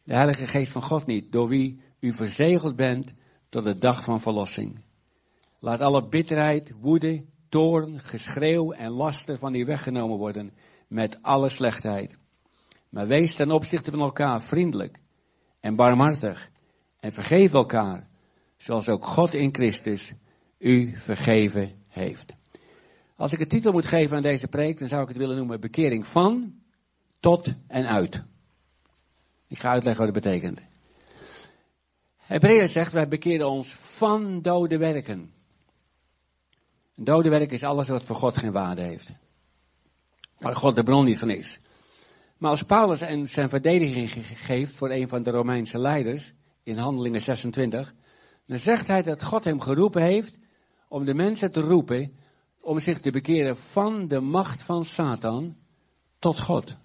de 0.04 0.14
Heilige 0.14 0.46
Geest 0.46 0.72
van 0.72 0.83
God 0.83 1.06
niet, 1.06 1.33
door 1.33 1.48
wie 1.48 1.88
u 2.00 2.12
verzegeld 2.12 2.76
bent 2.76 3.14
tot 3.48 3.64
de 3.64 3.78
dag 3.78 4.04
van 4.04 4.20
verlossing. 4.20 4.84
Laat 5.58 5.80
alle 5.80 6.08
bitterheid, 6.08 6.72
woede, 6.80 7.24
toorn, 7.48 8.00
geschreeuw 8.00 8.72
en 8.72 8.90
laster 8.90 9.38
van 9.38 9.54
u 9.54 9.64
weggenomen 9.64 10.18
worden 10.18 10.50
met 10.88 11.18
alle 11.22 11.48
slechtheid. 11.48 12.18
Maar 12.88 13.06
wees 13.06 13.34
ten 13.34 13.50
opzichte 13.50 13.90
van 13.90 14.00
elkaar 14.00 14.42
vriendelijk 14.42 15.00
en 15.60 15.76
barmhartig 15.76 16.50
en 17.00 17.12
vergeef 17.12 17.52
elkaar, 17.52 18.08
zoals 18.56 18.88
ook 18.88 19.04
God 19.04 19.34
in 19.34 19.54
Christus 19.54 20.14
u 20.58 20.96
vergeven 20.96 21.72
heeft. 21.88 22.34
Als 23.16 23.32
ik 23.32 23.40
een 23.40 23.48
titel 23.48 23.72
moet 23.72 23.86
geven 23.86 24.16
aan 24.16 24.22
deze 24.22 24.48
preek, 24.48 24.78
dan 24.78 24.88
zou 24.88 25.02
ik 25.02 25.08
het 25.08 25.16
willen 25.16 25.36
noemen 25.36 25.60
bekering 25.60 26.06
van, 26.06 26.54
tot 27.20 27.54
en 27.66 27.86
uit. 27.86 28.22
Ik 29.46 29.58
ga 29.58 29.70
uitleggen 29.70 30.04
wat 30.06 30.14
het 30.14 30.24
betekent. 30.24 30.69
Hebreeën 32.30 32.68
zegt, 32.68 32.92
wij 32.92 33.08
bekeren 33.08 33.48
ons 33.48 33.72
van 33.72 34.42
dode 34.42 34.78
werken. 34.78 35.32
Een 36.96 37.04
dode 37.04 37.28
werk 37.28 37.50
is 37.50 37.62
alles 37.62 37.88
wat 37.88 38.04
voor 38.04 38.16
God 38.16 38.38
geen 38.38 38.52
waarde 38.52 38.82
heeft. 38.82 39.12
Waar 40.38 40.54
God 40.54 40.76
de 40.76 40.82
bron 40.82 41.04
niet 41.04 41.18
van 41.18 41.30
is. 41.30 41.60
Maar 42.38 42.50
als 42.50 42.62
Paulus 42.62 42.98
zijn 43.32 43.48
verdediging 43.48 44.10
geeft 44.38 44.74
voor 44.74 44.90
een 44.90 45.08
van 45.08 45.22
de 45.22 45.30
Romeinse 45.30 45.78
leiders, 45.78 46.32
in 46.62 46.76
Handelingen 46.78 47.20
26, 47.20 47.94
dan 48.46 48.58
zegt 48.58 48.86
hij 48.86 49.02
dat 49.02 49.22
God 49.22 49.44
hem 49.44 49.60
geroepen 49.60 50.02
heeft 50.02 50.38
om 50.88 51.04
de 51.04 51.14
mensen 51.14 51.52
te 51.52 51.60
roepen 51.60 52.16
om 52.60 52.78
zich 52.78 53.00
te 53.00 53.10
bekeren 53.10 53.56
van 53.56 54.08
de 54.08 54.20
macht 54.20 54.62
van 54.62 54.84
Satan 54.84 55.56
tot 56.18 56.40
God. 56.40 56.76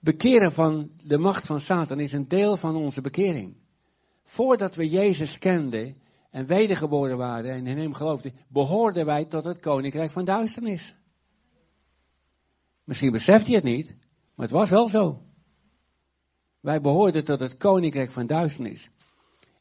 Bekeren 0.00 0.52
van 0.52 0.90
de 0.96 1.18
macht 1.18 1.46
van 1.46 1.60
Satan 1.60 2.00
is 2.00 2.12
een 2.12 2.28
deel 2.28 2.56
van 2.56 2.76
onze 2.76 3.00
bekering. 3.00 3.56
Voordat 4.24 4.74
we 4.74 4.88
Jezus 4.88 5.38
kenden 5.38 5.96
en 6.30 6.46
wedergeboren 6.46 7.16
waren 7.16 7.50
en 7.50 7.66
in 7.66 7.78
hem 7.78 7.94
geloofden, 7.94 8.32
behoorden 8.48 9.06
wij 9.06 9.24
tot 9.24 9.44
het 9.44 9.60
koninkrijk 9.60 10.10
van 10.10 10.24
duisternis. 10.24 10.96
Misschien 12.84 13.12
beseft 13.12 13.46
je 13.46 13.54
het 13.54 13.64
niet, 13.64 13.96
maar 14.34 14.46
het 14.46 14.56
was 14.56 14.70
wel 14.70 14.88
zo. 14.88 15.22
Wij 16.60 16.80
behoorden 16.80 17.24
tot 17.24 17.40
het 17.40 17.56
koninkrijk 17.56 18.10
van 18.10 18.26
duisternis. 18.26 18.90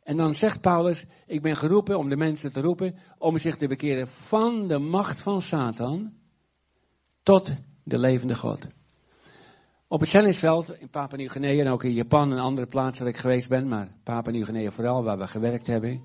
En 0.04 0.18
dan 0.18 0.34
zegt 0.34 0.62
Paulus, 0.62 1.06
ik 1.26 1.42
ben 1.42 1.56
geroepen 1.56 1.98
om 1.98 2.10
de 2.10 2.16
mensen 2.16 2.54
te 2.54 2.62
roepen 2.62 2.96
om 3.18 3.38
zich 3.38 3.58
te 3.58 3.68
bekeren 3.68 4.08
van 4.08 4.68
de 4.68 4.78
macht 4.78 5.22
van 5.22 5.42
Satan 5.42 6.14
tot 7.24 7.52
de 7.84 7.98
levende 7.98 8.36
God. 8.36 8.68
Op 9.92 10.00
het 10.00 10.10
zendingsveld 10.10 10.80
in 10.80 10.90
Papua 10.90 11.18
Nieuw-Guinea 11.18 11.64
en 11.64 11.72
ook 11.72 11.84
in 11.84 11.94
Japan 11.94 12.32
en 12.32 12.38
andere 12.38 12.68
plaatsen 12.68 13.04
waar 13.04 13.14
ik 13.14 13.20
geweest 13.20 13.48
ben, 13.48 13.68
maar 13.68 13.92
Papua 14.04 14.32
Nieuw-Guinea 14.32 14.72
vooral 14.72 15.04
waar 15.04 15.18
we 15.18 15.28
gewerkt 15.28 15.68
hebben. 15.68 16.04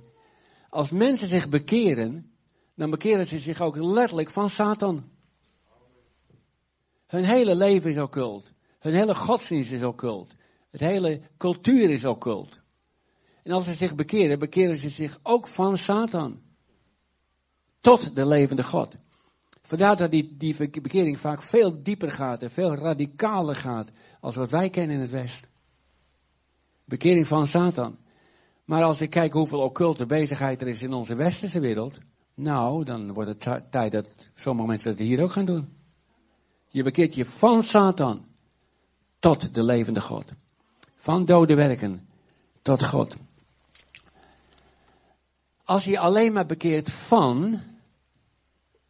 Als 0.68 0.90
mensen 0.90 1.28
zich 1.28 1.48
bekeren, 1.48 2.32
dan 2.74 2.90
bekeren 2.90 3.26
ze 3.26 3.38
zich 3.38 3.60
ook 3.60 3.76
letterlijk 3.76 4.30
van 4.30 4.50
Satan. 4.50 5.10
Hun 7.06 7.24
hele 7.24 7.54
leven 7.54 7.90
is 7.90 7.98
occult. 7.98 8.52
Hun 8.78 8.94
hele 8.94 9.14
godsdienst 9.14 9.72
is 9.72 9.82
occult. 9.82 10.34
Het 10.70 10.80
hele 10.80 11.20
cultuur 11.36 11.90
is 11.90 12.04
occult. 12.04 12.60
En 13.42 13.52
als 13.52 13.64
ze 13.64 13.74
zich 13.74 13.94
bekeren, 13.94 14.38
bekeren 14.38 14.76
ze 14.76 14.88
zich 14.88 15.18
ook 15.22 15.48
van 15.48 15.78
Satan. 15.78 16.42
Tot 17.80 18.16
de 18.16 18.26
levende 18.26 18.62
God. 18.62 18.96
Vandaar 19.66 19.96
dat 19.96 20.10
die, 20.10 20.36
die 20.36 20.56
bekering 20.80 21.20
vaak 21.20 21.42
veel 21.42 21.82
dieper 21.82 22.10
gaat 22.10 22.42
en 22.42 22.50
veel 22.50 22.74
radicaler 22.74 23.54
gaat 23.54 23.88
als 24.20 24.34
wat 24.36 24.50
wij 24.50 24.70
kennen 24.70 24.96
in 24.96 25.02
het 25.02 25.10
West. 25.10 25.48
Bekering 26.84 27.26
van 27.26 27.46
Satan. 27.46 27.98
Maar 28.64 28.82
als 28.82 29.00
ik 29.00 29.10
kijk 29.10 29.32
hoeveel 29.32 29.60
occulte 29.60 30.06
bezigheid 30.06 30.60
er 30.60 30.68
is 30.68 30.82
in 30.82 30.92
onze 30.92 31.14
westerse 31.14 31.60
wereld, 31.60 31.98
nou, 32.34 32.84
dan 32.84 33.12
wordt 33.12 33.44
het 33.44 33.70
tijd 33.70 33.92
dat 33.92 34.08
sommige 34.34 34.68
mensen 34.68 34.96
dat 34.96 35.06
hier 35.06 35.22
ook 35.22 35.32
gaan 35.32 35.44
doen. 35.44 35.68
Je 36.68 36.82
bekeert 36.82 37.14
je 37.14 37.24
van 37.24 37.62
Satan 37.62 38.24
tot 39.18 39.54
de 39.54 39.62
levende 39.62 40.00
God. 40.00 40.32
Van 40.96 41.24
dode 41.24 41.54
werken 41.54 42.08
tot 42.62 42.84
God. 42.84 43.16
Als 45.64 45.84
je 45.84 45.98
alleen 45.98 46.32
maar 46.32 46.46
bekeert 46.46 46.90
van, 46.90 47.60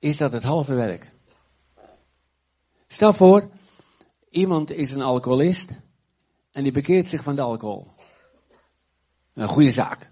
is 0.04 0.16
dat 0.16 0.32
het 0.32 0.42
halve 0.42 0.74
werk. 0.74 1.12
Stel 2.88 3.12
voor, 3.12 3.50
iemand 4.30 4.70
is 4.70 4.92
een 4.92 5.02
alcoholist 5.02 5.80
en 6.52 6.62
die 6.62 6.72
bekeert 6.72 7.08
zich 7.08 7.22
van 7.22 7.34
de 7.34 7.42
alcohol. 7.42 7.88
Een 9.32 9.48
goede 9.48 9.70
zaak. 9.70 10.10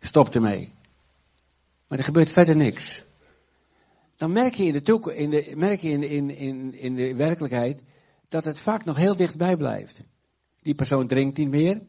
Stop 0.00 0.34
ermee. 0.34 0.74
Maar 1.86 1.98
er 1.98 2.04
gebeurt 2.04 2.32
verder 2.32 2.56
niks. 2.56 3.02
Dan 4.16 4.32
merk 4.32 4.54
je 4.54 4.64
in 4.64 4.72
de, 4.72 4.82
toekomst, 4.82 5.18
in 5.18 5.30
de, 5.30 5.52
merk 5.56 5.80
je 5.80 5.90
in, 5.90 6.02
in, 6.02 6.30
in, 6.30 6.74
in 6.74 6.94
de 6.94 7.14
werkelijkheid 7.14 7.82
dat 8.28 8.44
het 8.44 8.60
vaak 8.60 8.84
nog 8.84 8.96
heel 8.96 9.16
dichtbij 9.16 9.56
blijft. 9.56 10.02
Die 10.62 10.74
persoon 10.74 11.06
drinkt 11.06 11.38
niet 11.38 11.50
meer. 11.50 11.82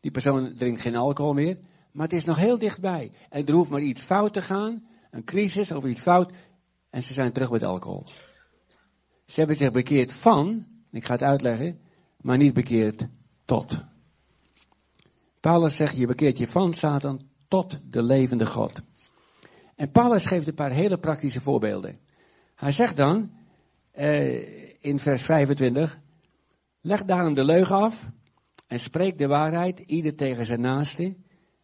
Die 0.00 0.10
persoon 0.10 0.54
drinkt 0.56 0.80
geen 0.80 0.96
alcohol 0.96 1.32
meer. 1.32 1.58
Maar 1.92 2.04
het 2.04 2.16
is 2.16 2.24
nog 2.24 2.36
heel 2.36 2.58
dichtbij. 2.58 3.12
En 3.28 3.46
er 3.46 3.54
hoeft 3.54 3.70
maar 3.70 3.80
iets 3.80 4.02
fout 4.02 4.32
te 4.32 4.42
gaan. 4.42 4.86
Een 5.10 5.24
crisis 5.24 5.70
of 5.70 5.84
iets 5.84 6.00
fout. 6.00 6.32
En 6.96 7.02
ze 7.02 7.14
zijn 7.14 7.32
terug 7.32 7.50
met 7.50 7.62
alcohol. 7.62 8.06
Ze 9.26 9.38
hebben 9.38 9.56
zich 9.56 9.70
bekeerd 9.70 10.12
van, 10.12 10.66
ik 10.90 11.04
ga 11.04 11.12
het 11.12 11.22
uitleggen, 11.22 11.80
maar 12.20 12.36
niet 12.36 12.54
bekeerd 12.54 13.06
tot. 13.44 13.78
Paulus 15.40 15.76
zegt, 15.76 15.96
je 15.96 16.06
bekeert 16.06 16.38
je 16.38 16.46
van 16.46 16.72
Satan 16.72 17.28
tot 17.48 17.92
de 17.92 18.02
levende 18.02 18.46
God. 18.46 18.80
En 19.74 19.90
Paulus 19.90 20.24
geeft 20.24 20.46
een 20.46 20.54
paar 20.54 20.70
hele 20.70 20.98
praktische 20.98 21.40
voorbeelden. 21.40 21.98
Hij 22.54 22.72
zegt 22.72 22.96
dan, 22.96 23.30
eh, 23.90 24.84
in 24.84 24.98
vers 24.98 25.22
25, 25.22 25.98
leg 26.80 27.04
daarom 27.04 27.34
de 27.34 27.44
leugen 27.44 27.76
af 27.76 28.10
en 28.66 28.78
spreek 28.78 29.18
de 29.18 29.26
waarheid, 29.26 29.78
ieder 29.78 30.14
tegen 30.14 30.44
zijn 30.44 30.60
naaste. 30.60 31.16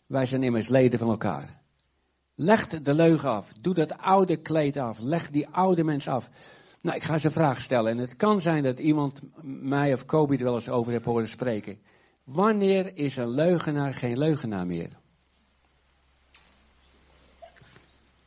Wij 0.06 0.24
zijn 0.24 0.42
immers 0.42 0.68
leden 0.68 0.98
van 0.98 1.08
elkaar. 1.08 1.61
Leg 2.34 2.66
de 2.66 2.94
leugen 2.94 3.28
af. 3.28 3.52
Doe 3.60 3.74
dat 3.74 3.98
oude 3.98 4.36
kleed 4.36 4.76
af. 4.76 4.98
Leg 4.98 5.30
die 5.30 5.48
oude 5.48 5.84
mens 5.84 6.08
af. 6.08 6.30
Nou, 6.80 6.96
ik 6.96 7.02
ga 7.02 7.18
ze 7.18 7.26
een 7.26 7.32
vraag 7.32 7.60
stellen. 7.60 7.90
En 7.90 7.98
het 7.98 8.16
kan 8.16 8.40
zijn 8.40 8.62
dat 8.62 8.78
iemand 8.78 9.20
mij 9.42 9.92
of 9.92 10.04
Kobe 10.04 10.36
er 10.36 10.44
wel 10.44 10.54
eens 10.54 10.68
over 10.68 10.92
heeft 10.92 11.04
horen 11.04 11.28
spreken. 11.28 11.78
Wanneer 12.24 12.96
is 12.96 13.16
een 13.16 13.30
leugenaar 13.30 13.94
geen 13.94 14.18
leugenaar 14.18 14.66
meer? 14.66 14.90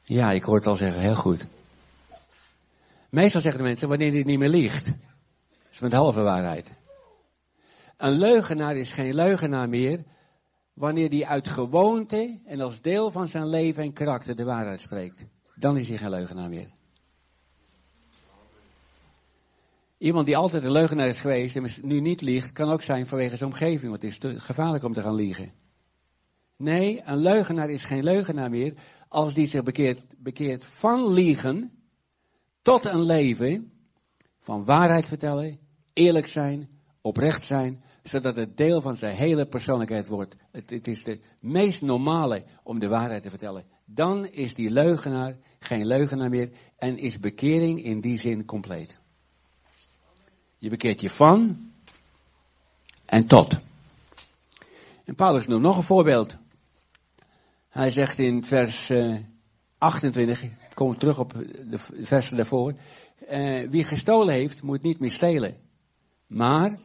Ja, 0.02 0.32
ik 0.32 0.44
hoor 0.44 0.56
het 0.56 0.68
al 0.68 0.76
zeggen, 0.76 1.02
heel 1.02 1.16
goed. 1.16 1.48
Meestal 3.10 3.42
zeggen 3.42 3.62
de 3.62 3.68
mensen 3.68 3.88
wanneer 3.88 4.12
hij 4.12 4.24
niet 4.24 4.40
meer 4.40 4.50
liegt. 4.50 4.86
Dat 4.86 4.96
is 5.72 5.80
met 5.80 5.94
halve 5.94 6.22
waarheid. 6.22 6.72
Een 7.98 8.12
leugenaar 8.12 8.76
is 8.76 8.90
geen 8.90 9.16
leugenaar 9.16 9.70
meer 9.70 10.04
wanneer 10.76 11.10
hij 11.10 11.26
uit 11.26 11.48
gewoonte 11.48 12.40
en 12.46 12.62
als 12.62 12.82
deel 12.82 13.12
van 13.12 13.28
zijn 13.28 13.48
leven 13.48 13.84
en 13.84 13.94
karakter 13.94 14.36
de 14.36 14.44
waarheid 14.44 14.82
spreekt. 14.82 15.26
Dan 15.56 15.78
is 15.78 15.88
hij 15.88 15.98
geen 15.98 16.10
leugenaar 16.10 16.50
meer. 16.50 16.70
Iemand 19.98 20.26
die 20.26 20.38
altijd 20.38 20.64
een 20.64 20.72
leugenaar 20.72 21.08
is 21.08 21.20
geweest 21.20 21.56
en 21.56 21.68
nu 21.82 22.00
niet 22.00 22.22
liegt, 22.22 22.52
kan 22.52 22.72
ook 22.72 22.82
zijn 22.82 23.08
vanwege 23.08 23.36
zijn 23.36 23.50
omgeving, 23.50 23.90
want 23.90 24.02
het 24.02 24.12
is 24.12 24.18
te 24.18 24.40
gevaarlijk 24.40 24.84
om 24.84 24.94
te 24.94 25.02
gaan 25.02 25.16
liegen. 25.16 25.52
Nee, 26.58 27.02
een 27.06 27.18
leugenaar 27.18 27.70
is 27.70 27.84
geen 27.84 28.04
leugenaar 28.04 28.50
meer 28.50 28.74
als 29.08 29.34
die 29.34 29.48
zich 29.48 29.64
bekeert, 29.64 30.02
bekeert 30.18 30.66
van 30.66 31.14
liegen 31.14 31.72
tot 32.62 32.86
een 32.86 33.02
leven 33.02 33.72
van 34.40 34.66
waarheid 34.66 35.06
vertellen, 35.06 35.60
eerlijk 35.94 36.28
zijn, 36.28 36.70
oprecht 37.02 37.46
zijn, 37.48 37.84
zodat 38.04 38.36
het 38.36 38.58
deel 38.58 38.82
van 38.82 38.96
zijn 38.96 39.16
hele 39.16 39.46
persoonlijkheid 39.46 40.08
wordt. 40.08 40.36
Het, 40.56 40.70
het 40.70 40.88
is 40.88 41.04
de 41.04 41.20
meest 41.40 41.82
normale 41.82 42.44
om 42.64 42.80
de 42.80 42.88
waarheid 42.88 43.24
te 43.24 43.30
vertellen. 43.30 43.66
Dan 43.86 44.26
is 44.26 44.54
die 44.54 44.70
leugenaar 44.70 45.36
geen 45.60 45.86
leugenaar 45.86 46.30
meer 46.30 46.50
en 46.78 46.98
is 46.98 47.20
bekering 47.20 47.84
in 47.84 48.02
die 48.02 48.20
zin 48.20 48.46
compleet. 48.46 48.98
Je 50.58 50.70
bekeert 50.70 51.02
je 51.02 51.10
van 51.10 51.72
en 53.06 53.28
tot. 53.28 53.60
En 55.04 55.16
Paulus 55.16 55.48
noemt 55.48 55.62
nog 55.62 55.78
een 55.78 55.84
voorbeeld. 55.84 56.38
Hij 57.70 57.90
zegt 57.90 58.20
in 58.20 58.46
vers 58.46 58.92
28, 59.78 60.42
eh, 60.42 60.50
ik 60.50 60.56
kom 60.74 60.98
terug 60.98 61.20
op 61.20 61.34
de 61.70 61.78
versen 62.02 62.36
daarvoor. 62.36 62.74
Uh, 63.30 63.70
wie 63.70 63.84
gestolen 63.84 64.34
heeft, 64.34 64.62
moet 64.62 64.82
niet 64.82 65.00
meer 65.00 65.12
stelen. 65.12 65.56
Maar 66.28 66.80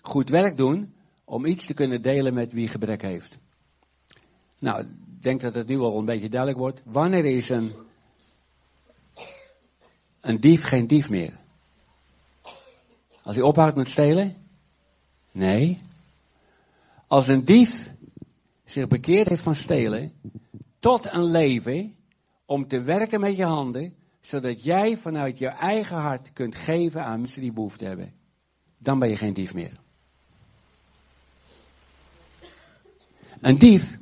goed 0.00 0.28
werk 0.28 0.56
doen 0.56 0.94
om 1.30 1.46
iets 1.46 1.66
te 1.66 1.74
kunnen 1.74 2.02
delen 2.02 2.34
met 2.34 2.52
wie 2.52 2.68
gebrek 2.68 3.02
heeft. 3.02 3.38
Nou, 4.58 4.82
ik 4.82 5.22
denk 5.22 5.40
dat 5.40 5.54
het 5.54 5.66
nu 5.66 5.78
al 5.78 5.98
een 5.98 6.04
beetje 6.04 6.28
duidelijk 6.28 6.60
wordt. 6.60 6.82
Wanneer 6.84 7.24
is 7.24 7.48
een, 7.48 7.72
een 10.20 10.40
dief 10.40 10.62
geen 10.62 10.86
dief 10.86 11.08
meer? 11.08 11.38
Als 13.22 13.36
hij 13.36 13.44
ophoudt 13.44 13.76
met 13.76 13.88
stelen? 13.88 14.36
Nee. 15.32 15.78
Als 17.06 17.28
een 17.28 17.44
dief 17.44 17.90
zich 18.64 18.88
bekeerd 18.88 19.28
heeft 19.28 19.42
van 19.42 19.54
stelen 19.54 20.12
tot 20.78 21.12
een 21.12 21.30
leven 21.30 21.94
om 22.46 22.68
te 22.68 22.82
werken 22.82 23.20
met 23.20 23.36
je 23.36 23.44
handen, 23.44 23.94
zodat 24.20 24.64
jij 24.64 24.96
vanuit 24.96 25.38
je 25.38 25.48
eigen 25.48 25.96
hart 25.96 26.32
kunt 26.32 26.56
geven 26.56 27.04
aan 27.04 27.20
mensen 27.20 27.40
die 27.40 27.52
behoefte 27.52 27.84
hebben, 27.84 28.12
dan 28.78 28.98
ben 28.98 29.08
je 29.08 29.16
geen 29.16 29.34
dief 29.34 29.54
meer. 29.54 29.88
Een 33.40 33.58
dief 33.58 33.98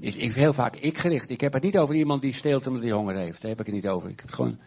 is 0.00 0.34
heel 0.34 0.52
vaak 0.52 0.76
ik 0.76 0.98
gericht. 0.98 1.30
Ik 1.30 1.40
heb 1.40 1.52
het 1.52 1.62
niet 1.62 1.78
over 1.78 1.94
iemand 1.94 2.22
die 2.22 2.32
steelt 2.32 2.66
omdat 2.66 2.82
hij 2.82 2.92
honger 2.92 3.16
heeft. 3.16 3.40
Daar 3.40 3.50
heb 3.50 3.60
ik 3.60 3.66
het 3.66 3.74
niet 3.74 3.88
over. 3.88 4.10
Ik 4.10 4.20
heb 4.20 4.30
gewoon 4.30 4.58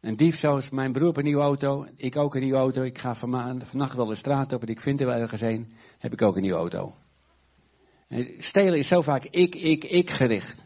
een 0.00 0.16
dief 0.16 0.38
zoals 0.38 0.70
mijn 0.70 0.92
broer 0.92 1.08
op 1.08 1.16
een 1.16 1.24
nieuwe 1.24 1.42
auto. 1.42 1.86
Ik 1.96 2.16
ook 2.16 2.34
een 2.34 2.40
nieuwe 2.40 2.58
auto. 2.58 2.82
Ik 2.82 2.98
ga 2.98 3.14
vannacht 3.14 3.94
wel 3.96 4.06
de 4.06 4.14
straat 4.14 4.52
op 4.52 4.62
en 4.62 4.68
ik 4.68 4.80
vind 4.80 5.00
er 5.00 5.06
wel 5.06 5.16
ergens 5.16 5.40
een. 5.40 5.72
Heb 5.98 6.12
ik 6.12 6.22
ook 6.22 6.36
een 6.36 6.42
nieuwe 6.42 6.58
auto. 6.58 6.94
Stelen 8.38 8.78
is 8.78 8.88
zo 8.88 9.02
vaak 9.02 9.24
ik, 9.24 9.54
ik, 9.54 9.84
ik 9.84 10.10
gericht. 10.10 10.64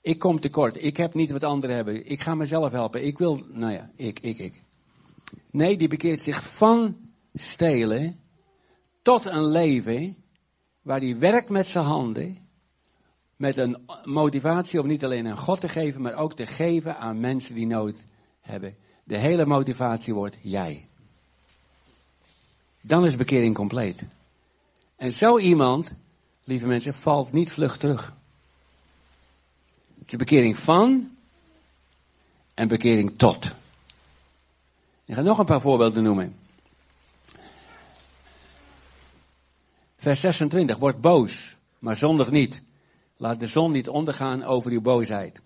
Ik 0.00 0.18
kom 0.18 0.40
tekort. 0.40 0.82
Ik 0.82 0.96
heb 0.96 1.14
niet 1.14 1.30
wat 1.30 1.44
anderen 1.44 1.76
hebben. 1.76 2.06
Ik 2.06 2.20
ga 2.20 2.34
mezelf 2.34 2.72
helpen. 2.72 3.06
Ik 3.06 3.18
wil, 3.18 3.46
nou 3.52 3.72
ja, 3.72 3.90
ik, 3.96 4.20
ik, 4.20 4.38
ik. 4.38 4.62
Nee, 5.50 5.76
die 5.76 5.88
bekeert 5.88 6.22
zich 6.22 6.56
van 6.56 6.96
stelen 7.34 8.20
tot 9.02 9.24
een 9.24 9.46
leven 9.50 10.16
waar 10.82 11.00
hij 11.00 11.18
werkt 11.18 11.48
met 11.48 11.66
zijn 11.66 11.84
handen, 11.84 12.38
met 13.36 13.56
een 13.56 13.86
motivatie 14.04 14.80
om 14.80 14.86
niet 14.86 15.04
alleen 15.04 15.26
aan 15.26 15.38
God 15.38 15.60
te 15.60 15.68
geven, 15.68 16.02
maar 16.02 16.14
ook 16.14 16.34
te 16.34 16.46
geven 16.46 16.98
aan 16.98 17.20
mensen 17.20 17.54
die 17.54 17.66
nood 17.66 18.04
hebben. 18.40 18.76
De 19.04 19.18
hele 19.18 19.46
motivatie 19.46 20.14
wordt 20.14 20.36
jij. 20.42 20.88
Dan 22.82 23.04
is 23.04 23.16
bekering 23.16 23.54
compleet. 23.54 24.04
En 24.96 25.12
zo 25.12 25.38
iemand, 25.38 25.92
lieve 26.44 26.66
mensen, 26.66 26.94
valt 26.94 27.32
niet 27.32 27.52
vlug 27.52 27.76
terug. 27.76 28.16
Je 30.06 30.16
bekering 30.16 30.58
van 30.58 31.16
en 32.54 32.68
bekering 32.68 33.18
tot. 33.18 33.54
Ik 35.04 35.14
ga 35.14 35.20
nog 35.20 35.38
een 35.38 35.44
paar 35.44 35.60
voorbeelden 35.60 36.02
noemen. 36.02 36.39
Vers 40.00 40.20
26. 40.20 40.78
Word 40.78 41.00
boos, 41.00 41.56
maar 41.78 41.96
zondig 41.96 42.30
niet. 42.30 42.62
Laat 43.16 43.40
de 43.40 43.46
zon 43.46 43.72
niet 43.72 43.88
ondergaan 43.88 44.42
over 44.42 44.70
uw 44.70 44.80
boosheid. 44.80 45.40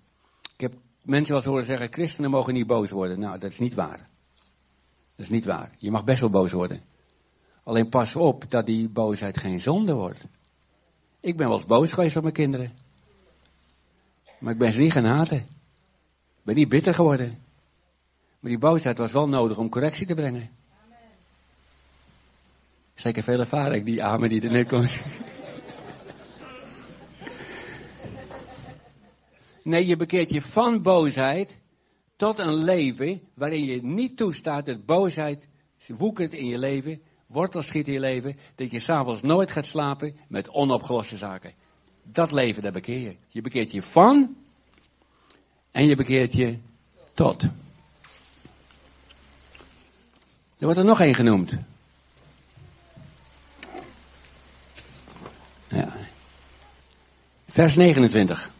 Ik 0.55 0.61
heb 0.61 0.75
mensen 1.03 1.29
wel 1.29 1.37
eens 1.37 1.51
horen 1.51 1.65
zeggen, 1.65 1.93
christenen 1.93 2.31
mogen 2.31 2.55
niet 2.55 2.67
boos 2.67 2.91
worden. 2.91 3.19
Nou, 3.19 3.39
dat 3.39 3.51
is 3.51 3.59
niet 3.59 3.75
waar. 3.75 4.09
Dat 5.17 5.27
is 5.27 5.29
niet 5.29 5.45
waar. 5.45 5.71
Je 5.79 5.91
mag 5.91 6.05
best 6.05 6.21
wel 6.21 6.31
boos 6.31 6.53
worden. 6.53 6.83
Alleen 7.65 7.89
pas 7.89 8.17
op 8.17 8.51
dat 8.51 8.67
die 8.67 8.89
boosheid 8.89 9.39
geen 9.39 9.61
zonde 9.61 9.95
wordt. 9.95 10.25
Ik 11.21 11.37
ben 11.37 11.49
wel 11.49 11.57
eens 11.57 11.67
boos 11.67 11.91
geweest 11.91 12.17
op 12.17 12.23
mijn 12.23 12.35
kinderen. 12.35 12.73
Maar 14.39 14.53
ik 14.53 14.59
ben 14.59 14.73
ze 14.73 14.81
niet 14.81 14.93
gaan 14.93 15.05
haten. 15.05 15.39
Ik 15.39 16.43
ben 16.43 16.55
niet 16.55 16.69
bitter 16.69 16.95
geworden. 16.95 17.39
Maar 18.41 18.51
die 18.51 18.61
boosheid 18.61 18.99
was 18.99 19.13
wel 19.13 19.29
nodig 19.29 19.59
om 19.59 19.69
correctie 19.69 20.07
te 20.07 20.15
brengen. 20.15 20.51
Zeker 22.95 23.23
veel 23.23 23.41
ervaring, 23.41 23.85
die 23.85 24.03
amen 24.03 24.29
die 24.29 24.41
er 24.41 24.51
net 24.51 24.69
komt. 24.69 24.97
Nee, 29.63 29.87
je 29.87 29.97
bekeert 29.97 30.31
je 30.31 30.43
van 30.43 30.83
boosheid 30.83 31.59
tot 32.17 32.39
een 32.39 32.65
leven 32.65 33.21
waarin 33.35 33.65
je 33.65 33.83
niet 33.83 34.17
toestaat 34.17 34.67
dat 34.67 34.87
boosheid 34.87 35.49
woekert 35.87 36.33
in 36.33 36.47
je 36.47 36.59
leven, 36.59 37.03
wortel 37.27 37.63
schiet 37.63 37.87
in 37.87 37.93
je 37.93 38.01
leven, 38.01 38.37
dat 38.55 38.71
je 38.71 38.81
s'avonds 38.81 39.23
nooit 39.23 39.51
gaat 39.51 39.65
slapen 39.65 40.17
met 40.29 40.49
onopgeloste 40.49 41.17
zaken. 41.17 41.53
Dat 42.03 42.33
leven, 42.33 42.63
dat 42.63 42.73
bekeer 42.73 43.01
je. 43.01 43.17
Je 43.29 43.41
bekeert 43.41 43.73
je 43.73 43.83
van 43.83 44.37
en 45.71 45.87
je 45.87 45.97
bekeert 45.97 46.33
je 46.33 46.59
tot. 47.15 47.43
Er 50.59 50.71
wordt 50.71 50.79
er 50.79 50.85
nog 50.85 51.01
één 51.01 51.15
genoemd. 51.15 51.57
Ja. 55.69 55.93
Vers 57.55 57.75
29. 57.77 58.51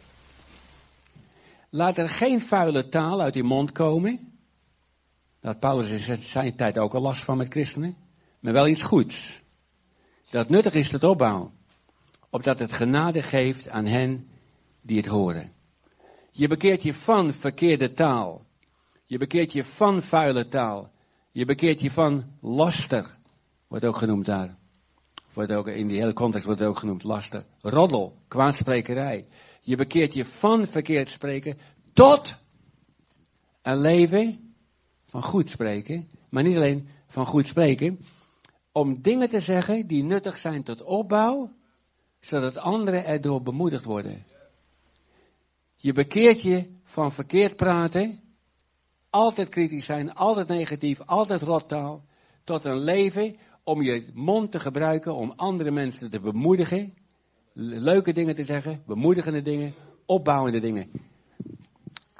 Laat 1.69 1.97
er 1.97 2.09
geen 2.09 2.41
vuile 2.41 2.89
taal 2.89 3.21
uit 3.21 3.33
je 3.33 3.43
mond 3.43 3.71
komen. 3.71 4.39
Dat 5.39 5.59
Paulus 5.59 6.07
in 6.09 6.17
zijn 6.17 6.55
tijd 6.55 6.77
ook 6.77 6.93
al 6.93 7.01
last 7.01 7.23
van 7.23 7.37
met 7.37 7.47
christenen. 7.51 7.95
Maar 8.39 8.53
wel 8.53 8.67
iets 8.67 8.81
goeds. 8.81 9.41
Dat 10.29 10.49
nuttig 10.49 10.73
is 10.73 10.89
tot 10.89 11.03
opbouw. 11.03 11.51
Opdat 12.29 12.59
het 12.59 12.71
genade 12.71 13.21
geeft 13.21 13.69
aan 13.69 13.85
hen 13.85 14.27
die 14.81 14.97
het 14.97 15.05
horen. 15.05 15.51
Je 16.31 16.47
bekeert 16.47 16.83
je 16.83 16.93
van 16.93 17.33
verkeerde 17.33 17.93
taal. 17.93 18.45
Je 19.05 19.17
bekeert 19.17 19.51
je 19.51 19.63
van 19.63 20.01
vuile 20.01 20.47
taal. 20.47 20.91
Je 21.31 21.45
bekeert 21.45 21.81
je 21.81 21.91
van 21.91 22.23
laster. 22.41 23.17
Wordt 23.67 23.85
ook 23.85 23.97
genoemd 23.97 24.25
daar. 24.25 24.57
Wordt 25.35 25.51
ook, 25.51 25.67
in 25.67 25.87
die 25.87 25.99
hele 25.99 26.13
context 26.13 26.45
wordt 26.45 26.61
ook 26.61 26.77
genoemd 26.77 27.03
laster. 27.03 27.45
Roddel, 27.61 28.17
kwaadsprekerij. 28.27 29.27
Je 29.61 29.75
bekeert 29.75 30.13
je 30.13 30.25
van 30.25 30.65
verkeerd 30.65 31.09
spreken 31.09 31.57
tot 31.93 32.35
een 33.61 33.77
leven 33.77 34.55
van 35.05 35.23
goed 35.23 35.49
spreken. 35.49 36.09
Maar 36.29 36.43
niet 36.43 36.55
alleen 36.55 36.87
van 37.07 37.25
goed 37.25 37.47
spreken. 37.47 37.99
Om 38.71 39.01
dingen 39.01 39.29
te 39.29 39.39
zeggen 39.39 39.87
die 39.87 40.03
nuttig 40.03 40.37
zijn 40.37 40.63
tot 40.63 40.81
opbouw. 40.81 41.51
Zodat 42.19 42.57
anderen 42.57 43.05
erdoor 43.05 43.41
bemoedigd 43.41 43.83
worden. 43.83 44.25
Je 45.75 45.93
bekeert 45.93 46.41
je 46.41 46.71
van 46.83 47.11
verkeerd 47.11 47.55
praten. 47.55 48.19
Altijd 49.09 49.49
kritisch 49.49 49.85
zijn, 49.85 50.13
altijd 50.13 50.47
negatief, 50.47 51.01
altijd 51.01 51.41
rottaal. 51.41 52.05
Tot 52.43 52.65
een 52.65 52.79
leven 52.79 53.35
om 53.65 53.81
je 53.81 54.05
mond 54.13 54.51
te 54.51 54.59
gebruiken 54.59 55.15
om 55.15 55.33
andere 55.35 55.71
mensen 55.71 56.09
te 56.09 56.19
bemoedigen. 56.19 56.93
Leuke 57.53 58.13
dingen 58.13 58.35
te 58.35 58.43
zeggen, 58.43 58.83
bemoedigende 58.85 59.41
dingen, 59.41 59.73
opbouwende 60.05 60.59
dingen. 60.59 60.91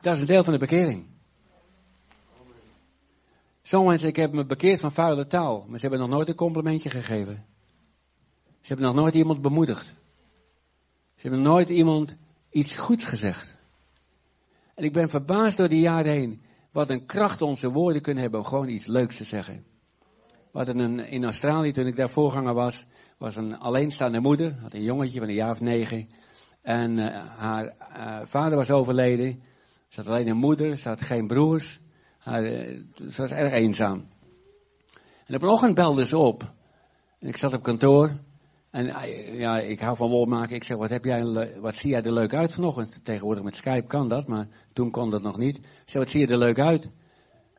Dat 0.02 0.14
is 0.14 0.20
een 0.20 0.26
deel 0.26 0.44
van 0.44 0.54
de 0.54 0.60
bekering. 0.60 1.06
Sommige 3.62 3.90
mensen, 3.90 4.10
ik 4.10 4.16
heb 4.16 4.32
me 4.32 4.46
bekeerd 4.46 4.80
van 4.80 4.92
vuile 4.92 5.28
taal, 5.28 5.66
maar 5.68 5.80
ze 5.80 5.88
hebben 5.88 6.00
nog 6.00 6.16
nooit 6.16 6.30
een 6.30 6.36
complimentje 6.36 6.90
gegeven. 6.90 7.46
Ze 8.46 8.68
hebben 8.68 8.86
nog 8.86 8.96
nooit 8.96 9.14
iemand 9.14 9.42
bemoedigd. 9.42 9.86
Ze 11.16 11.28
hebben 11.28 11.42
nooit 11.42 11.70
iemand 11.70 12.16
iets 12.50 12.76
goeds 12.76 13.06
gezegd. 13.06 13.58
En 14.76 14.84
ik 14.84 14.94
ben 14.94 15.10
verbaasd 15.10 15.58
door 15.58 15.70
die 15.70 15.82
jaren 15.82 16.12
heen, 16.12 16.42
wat 16.72 16.90
een 16.90 17.06
kracht 17.06 17.42
onze 17.42 17.72
woorden 17.72 18.02
kunnen 18.02 18.22
hebben 18.22 18.40
om 18.40 18.46
gewoon 18.46 18.70
iets 18.70 18.86
leuks 18.86 19.18
te 19.18 19.24
zeggen. 19.24 19.75
Hadden 20.56 20.80
een, 20.80 21.00
in 21.00 21.24
Australië, 21.24 21.72
toen 21.72 21.88
ik 21.88 21.96
daar 21.96 22.10
voorganger 22.10 22.54
was, 22.54 22.86
was 23.18 23.36
een 23.36 23.58
alleenstaande 23.58 24.20
moeder, 24.20 24.54
had 24.62 24.74
een 24.74 24.84
jongetje 24.84 25.20
van 25.20 25.28
een 25.28 25.36
jaar 25.36 25.50
of 25.50 25.60
negen. 25.60 26.10
En 26.62 26.98
uh, 26.98 27.26
haar 27.38 27.74
uh, 27.98 28.20
vader 28.26 28.58
was 28.58 28.72
overleden. 28.72 29.44
Ze 29.88 30.02
had 30.02 30.10
alleen 30.10 30.28
een 30.28 30.38
moeder, 30.38 30.78
ze 30.78 30.88
had 30.88 31.02
geen 31.02 31.28
broers. 31.28 31.80
Haar, 32.18 32.44
uh, 32.44 32.82
ze 33.12 33.22
was 33.22 33.32
erg 33.32 33.52
eenzaam. 33.52 34.08
En 35.26 35.36
op 35.36 35.42
een 35.42 35.50
ochtend 35.50 35.76
belde 35.76 36.06
ze 36.06 36.18
op. 36.18 36.54
En 37.20 37.28
ik 37.28 37.38
zat 37.38 37.54
op 37.54 37.64
kantoor. 37.64 38.20
En 38.72 38.86
ja, 39.38 39.60
ik 39.60 39.80
hou 39.80 39.98
van 39.98 40.10
wol 40.10 40.26
maken. 40.26 40.56
Ik 40.56 40.64
zeg, 40.64 40.78
wat, 40.78 40.90
heb 40.90 41.06
jij, 41.06 41.24
wat 41.60 41.76
zie 41.76 41.90
jij 41.90 42.04
er 42.04 42.14
leuk 42.14 42.34
uit 42.34 42.54
vanochtend? 42.54 43.04
Tegenwoordig 43.04 43.44
met 43.44 43.56
Skype 43.56 43.88
kan 43.88 44.08
dat, 44.08 44.28
maar 44.28 44.48
toen 44.74 44.92
kon 44.92 45.10
dat 45.10 45.22
nog 45.22 45.38
niet. 45.38 45.58
Ik 45.58 45.64
zeg, 45.86 46.02
wat 46.02 46.10
zie 46.10 46.20
je 46.20 46.28
er 46.28 46.38
leuk 46.38 46.60
uit? 46.60 46.92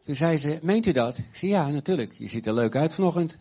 Toen 0.07 0.15
zei 0.15 0.39
ze, 0.39 0.59
meent 0.63 0.87
u 0.87 0.93
dat? 0.93 1.19
Ik 1.19 1.25
zei, 1.33 1.51
ja, 1.51 1.69
natuurlijk. 1.69 2.13
Je 2.13 2.29
ziet 2.29 2.47
er 2.47 2.55
leuk 2.55 2.77
uit 2.77 2.95
vanochtend. 2.95 3.39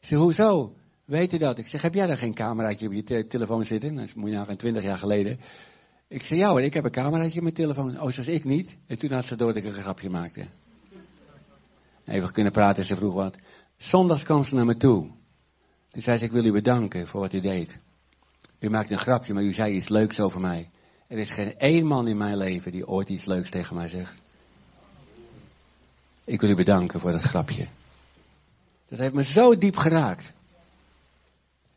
Zei, 0.00 0.20
hoezo? 0.20 0.74
Weet 1.04 1.32
u 1.32 1.38
dat? 1.38 1.58
Ik 1.58 1.66
zeg, 1.66 1.82
heb 1.82 1.94
jij 1.94 2.06
daar 2.06 2.16
geen 2.16 2.34
cameraatje 2.34 2.86
op 2.86 2.92
je 2.92 3.02
te 3.02 3.22
telefoon 3.22 3.64
zitten? 3.64 3.94
Dat 3.94 4.14
moet 4.14 4.30
je 4.30 4.36
nagaan, 4.36 4.56
twintig 4.56 4.82
jaar 4.82 4.96
geleden. 4.96 5.40
Ik 6.08 6.22
zei, 6.22 6.40
ja 6.40 6.48
hoor, 6.48 6.62
ik 6.62 6.74
heb 6.74 6.84
een 6.84 6.90
cameraatje 6.90 7.36
op 7.36 7.42
mijn 7.42 7.54
telefoon. 7.54 8.00
Oh, 8.00 8.10
zoals 8.10 8.28
ik 8.28 8.44
niet. 8.44 8.76
En 8.86 8.98
toen 8.98 9.12
had 9.12 9.24
ze 9.24 9.36
door 9.36 9.54
dat 9.54 9.56
ik 9.56 9.64
een 9.64 9.72
grapje 9.72 10.10
maakte. 10.10 10.46
Even 12.04 12.32
kunnen 12.32 12.52
praten, 12.52 12.84
ze 12.84 12.96
vroeg 12.96 13.14
wat. 13.14 13.36
Zondags 13.76 14.22
kwam 14.22 14.44
ze 14.44 14.54
naar 14.54 14.66
me 14.66 14.76
toe. 14.76 15.10
Toen 15.88 16.02
zei 16.02 16.18
ze, 16.18 16.24
ik 16.24 16.32
wil 16.32 16.44
u 16.44 16.52
bedanken 16.52 17.06
voor 17.06 17.20
wat 17.20 17.32
u 17.32 17.40
deed. 17.40 17.78
U 18.58 18.70
maakte 18.70 18.92
een 18.92 18.98
grapje, 18.98 19.34
maar 19.34 19.42
u 19.42 19.52
zei 19.52 19.74
iets 19.74 19.88
leuks 19.88 20.20
over 20.20 20.40
mij. 20.40 20.70
Er 21.06 21.18
is 21.18 21.30
geen 21.30 21.56
één 21.56 21.86
man 21.86 22.08
in 22.08 22.16
mijn 22.16 22.36
leven 22.36 22.72
die 22.72 22.88
ooit 22.88 23.08
iets 23.08 23.24
leuks 23.24 23.50
tegen 23.50 23.76
mij 23.76 23.88
zegt. 23.88 24.21
Ik 26.24 26.40
wil 26.40 26.50
u 26.50 26.54
bedanken 26.54 27.00
voor 27.00 27.12
dat 27.12 27.22
grapje. 27.22 27.68
Dat 28.88 28.98
heeft 28.98 29.14
me 29.14 29.24
zo 29.24 29.56
diep 29.56 29.76
geraakt. 29.76 30.32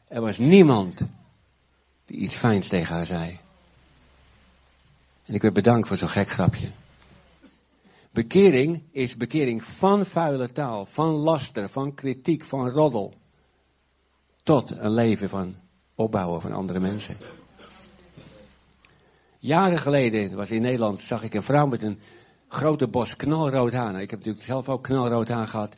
Er 0.07 0.21
was 0.21 0.37
niemand 0.37 1.01
die 2.05 2.17
iets 2.17 2.35
fijns 2.35 2.67
tegen 2.67 2.95
haar 2.95 3.05
zei. 3.05 3.39
En 5.25 5.33
ik 5.33 5.41
wil 5.41 5.51
bedanken 5.51 5.87
voor 5.87 5.97
zo'n 5.97 6.09
gek 6.09 6.29
grapje. 6.29 6.69
Bekering 8.11 8.83
is 8.91 9.15
bekering 9.15 9.63
van 9.63 10.05
vuile 10.05 10.51
taal, 10.51 10.85
van 10.85 11.13
laster, 11.13 11.69
van 11.69 11.93
kritiek, 11.93 12.43
van 12.43 12.69
roddel. 12.69 13.13
Tot 14.43 14.71
een 14.77 14.93
leven 14.93 15.29
van 15.29 15.55
opbouwen 15.95 16.41
van 16.41 16.51
andere 16.51 16.79
mensen. 16.79 17.17
Jaren 19.39 19.77
geleden 19.77 20.35
was 20.35 20.49
in 20.49 20.61
Nederland, 20.61 21.01
zag 21.01 21.23
ik 21.23 21.33
een 21.33 21.43
vrouw 21.43 21.65
met 21.65 21.83
een 21.83 21.99
grote 22.47 22.87
bos 22.87 23.15
knalrood 23.15 23.71
haar. 23.71 24.01
Ik 24.01 24.09
heb 24.09 24.19
natuurlijk 24.19 24.45
zelf 24.45 24.69
ook 24.69 24.83
knalrood 24.83 25.27
haar 25.27 25.47
gehad. 25.47 25.75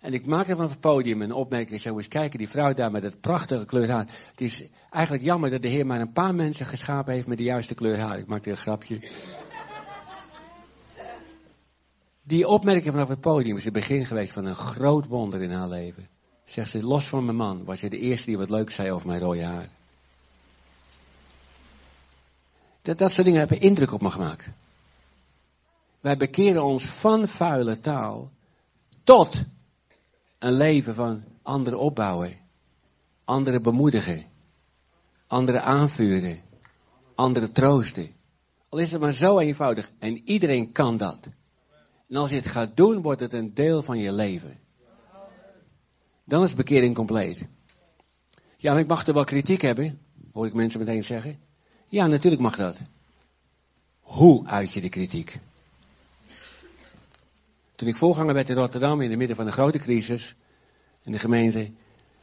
En 0.00 0.12
ik 0.12 0.26
maakte 0.26 0.56
van 0.56 0.68
het 0.68 0.80
podium 0.80 1.22
een 1.22 1.32
opmerking. 1.32 1.72
Ik 1.72 1.80
zou 1.80 1.96
eens 1.96 2.08
kijken, 2.08 2.38
die 2.38 2.48
vrouw 2.48 2.72
daar 2.72 2.90
met 2.90 3.02
het 3.02 3.20
prachtige 3.20 3.66
kleur 3.66 3.90
haar. 3.90 4.06
Het 4.30 4.40
is 4.40 4.68
eigenlijk 4.90 5.24
jammer 5.24 5.50
dat 5.50 5.62
de 5.62 5.68
Heer 5.68 5.86
maar 5.86 6.00
een 6.00 6.12
paar 6.12 6.34
mensen 6.34 6.66
geschapen 6.66 7.12
heeft 7.14 7.26
met 7.26 7.38
de 7.38 7.44
juiste 7.44 7.74
kleur 7.74 7.98
haar. 7.98 8.18
Ik 8.18 8.26
maakte 8.26 8.50
een 8.50 8.56
grapje. 8.56 9.00
Die 12.22 12.48
opmerking 12.48 12.92
vanaf 12.92 13.08
het 13.08 13.20
podium 13.20 13.56
is 13.56 13.64
het 13.64 13.72
begin 13.72 14.06
geweest 14.06 14.32
van 14.32 14.44
een 14.44 14.54
groot 14.54 15.06
wonder 15.06 15.42
in 15.42 15.50
haar 15.50 15.68
leven. 15.68 16.08
Zegt 16.44 16.70
ze, 16.70 16.82
los 16.82 17.04
van 17.04 17.24
mijn 17.24 17.36
man, 17.36 17.64
was 17.64 17.80
je 17.80 17.90
de 17.90 17.98
eerste 17.98 18.26
die 18.26 18.38
wat 18.38 18.50
leuk 18.50 18.70
zei 18.70 18.92
over 18.92 19.06
mijn 19.06 19.20
rode 19.20 19.44
haar. 19.44 19.68
Dat, 22.82 22.98
dat 22.98 23.12
soort 23.12 23.24
dingen 23.24 23.38
hebben 23.38 23.60
indruk 23.60 23.92
op 23.92 24.02
me 24.02 24.10
gemaakt. 24.10 24.50
Wij 26.00 26.16
bekeren 26.16 26.64
ons 26.64 26.84
van 26.84 27.28
vuile 27.28 27.80
taal 27.80 28.30
tot 29.04 29.44
een 30.38 30.52
leven 30.52 30.94
van 30.94 31.24
anderen 31.42 31.78
opbouwen, 31.78 32.36
anderen 33.24 33.62
bemoedigen, 33.62 34.24
anderen 35.26 35.62
aanvuren, 35.62 36.40
anderen 37.14 37.52
troosten. 37.52 38.10
Al 38.68 38.78
is 38.78 38.92
het 38.92 39.00
maar 39.00 39.12
zo 39.12 39.38
eenvoudig 39.38 39.90
en 39.98 40.28
iedereen 40.28 40.72
kan 40.72 40.96
dat. 40.96 41.28
En 42.08 42.16
als 42.16 42.30
je 42.30 42.36
het 42.36 42.46
gaat 42.46 42.76
doen, 42.76 43.02
wordt 43.02 43.20
het 43.20 43.32
een 43.32 43.54
deel 43.54 43.82
van 43.82 43.98
je 43.98 44.12
leven. 44.12 44.58
Dan 46.24 46.42
is 46.42 46.54
bekering 46.54 46.94
compleet. 46.94 47.48
Ja, 48.56 48.72
maar 48.72 48.80
ik 48.80 48.86
mag 48.86 49.06
er 49.06 49.14
wel 49.14 49.24
kritiek 49.24 49.60
hebben, 49.60 50.00
hoor 50.32 50.46
ik 50.46 50.54
mensen 50.54 50.78
meteen 50.80 51.04
zeggen. 51.04 51.38
Ja, 51.88 52.06
natuurlijk 52.06 52.42
mag 52.42 52.56
dat. 52.56 52.76
100% 52.78 52.82
hoe 54.10 54.46
uit 54.46 54.72
je 54.72 54.80
de 54.80 54.88
kritiek? 54.88 55.40
Toen 57.80 57.88
ik 57.88 57.96
voorganger 57.96 58.34
werd 58.34 58.48
in 58.48 58.56
Rotterdam, 58.56 59.00
in 59.00 59.08
het 59.08 59.18
midden 59.18 59.36
van 59.36 59.46
een 59.46 59.52
grote 59.52 59.78
crisis, 59.78 60.36
in 61.02 61.12
de 61.12 61.18
gemeente, 61.18 61.70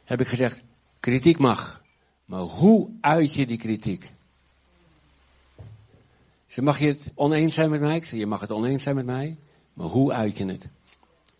heb 0.04 0.20
ik 0.20 0.26
gezegd, 0.26 0.62
kritiek 1.00 1.38
mag. 1.38 1.82
Maar 2.24 2.40
hoe 2.40 2.90
uit 3.00 3.34
je 3.34 3.46
die 3.46 3.58
kritiek? 3.58 4.10
Ze 6.46 6.62
mag 6.62 6.78
je 6.78 6.86
het 6.86 7.12
oneens 7.14 7.54
zijn 7.54 7.70
met 7.70 7.80
mij? 7.80 7.96
Ik 7.96 8.04
zei, 8.04 8.20
je 8.20 8.26
mag 8.26 8.40
het 8.40 8.50
oneens 8.50 8.82
zijn 8.82 8.94
met 8.94 9.06
mij, 9.06 9.38
maar 9.72 9.86
hoe 9.86 10.12
uit 10.12 10.38
je 10.38 10.46
het? 10.46 10.68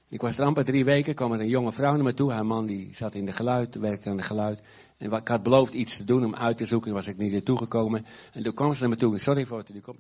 Ik 0.09 0.21
was 0.21 0.39
er 0.39 0.45
amper 0.45 0.65
drie 0.65 0.85
weken, 0.85 1.15
kwam 1.15 1.33
er 1.33 1.41
een 1.41 1.49
jonge 1.49 1.73
vrouw 1.73 1.95
naar 1.95 2.05
me 2.05 2.15
toe. 2.15 2.33
Haar 2.33 2.47
man 2.47 2.67
die 2.67 2.95
zat 2.95 3.15
in 3.15 3.27
de 3.27 3.33
geluid, 3.33 3.75
werkte 3.75 4.11
aan 4.11 4.17
de 4.17 4.23
geluid. 4.23 4.61
En 4.97 5.13
ik 5.13 5.29
had 5.29 5.43
beloofd 5.43 5.75
iets 5.75 5.97
te 5.97 6.05
doen 6.05 6.25
om 6.25 6.35
uit 6.35 6.57
te 6.57 6.67
zoeken, 6.67 6.89
en 6.89 6.97
was 6.97 7.07
ik 7.07 7.17
niet 7.17 7.33
naartoe 7.33 7.59
gekomen. 7.59 8.07
En 8.33 8.43
toen 8.43 8.55
kwam 8.55 8.75
ze 8.75 8.81
naar 8.81 8.89
me 8.89 8.97
toe, 8.97 9.19
sorry 9.19 9.47
voor 9.47 9.59
het, 9.59 9.67
die 9.67 9.81
komt. 9.81 9.99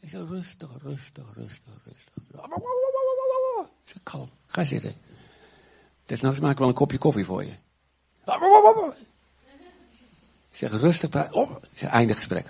Ik 0.00 0.08
zei, 0.08 0.26
rustig, 0.26 0.70
rustig, 0.82 1.24
rustig, 1.34 1.74
rustig. 1.84 2.16
Ik 3.84 3.90
zei, 3.90 4.02
kalm, 4.02 4.30
ga 4.46 4.64
zitten. 4.64 4.94
Desnoods 6.06 6.38
maak 6.38 6.52
ik 6.52 6.58
wel 6.58 6.68
een 6.68 6.74
kopje 6.74 6.98
koffie 6.98 7.24
voor 7.24 7.44
je. 7.44 7.54
Ik 10.50 10.56
zeg, 10.56 10.70
rustig, 10.70 11.10
praat. 11.10 11.32
Oh. 11.32 11.56
Zeg, 11.74 11.90
einde 11.90 12.14
gesprek. 12.14 12.46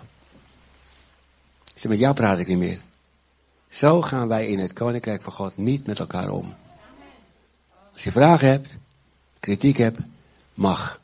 Ik 1.65 1.81
zeg, 1.81 1.91
met 1.91 1.99
jou 1.99 2.15
praat 2.15 2.39
ik 2.39 2.47
niet 2.47 2.59
meer. 2.59 2.81
Zo 3.69 4.03
gaan 4.03 4.29
wij 4.29 4.47
in 4.47 4.59
het 4.59 4.73
koninkrijk 4.73 5.23
van 5.23 5.33
God 5.33 5.57
niet 5.57 5.87
met 5.87 5.99
elkaar 5.99 6.31
om. 6.31 6.55
Als 7.93 8.05
je 8.05 8.11
vragen 8.11 8.49
hebt, 8.49 8.77
kritiek 9.41 9.77
hebt, 9.77 9.99
mag. 10.55 11.01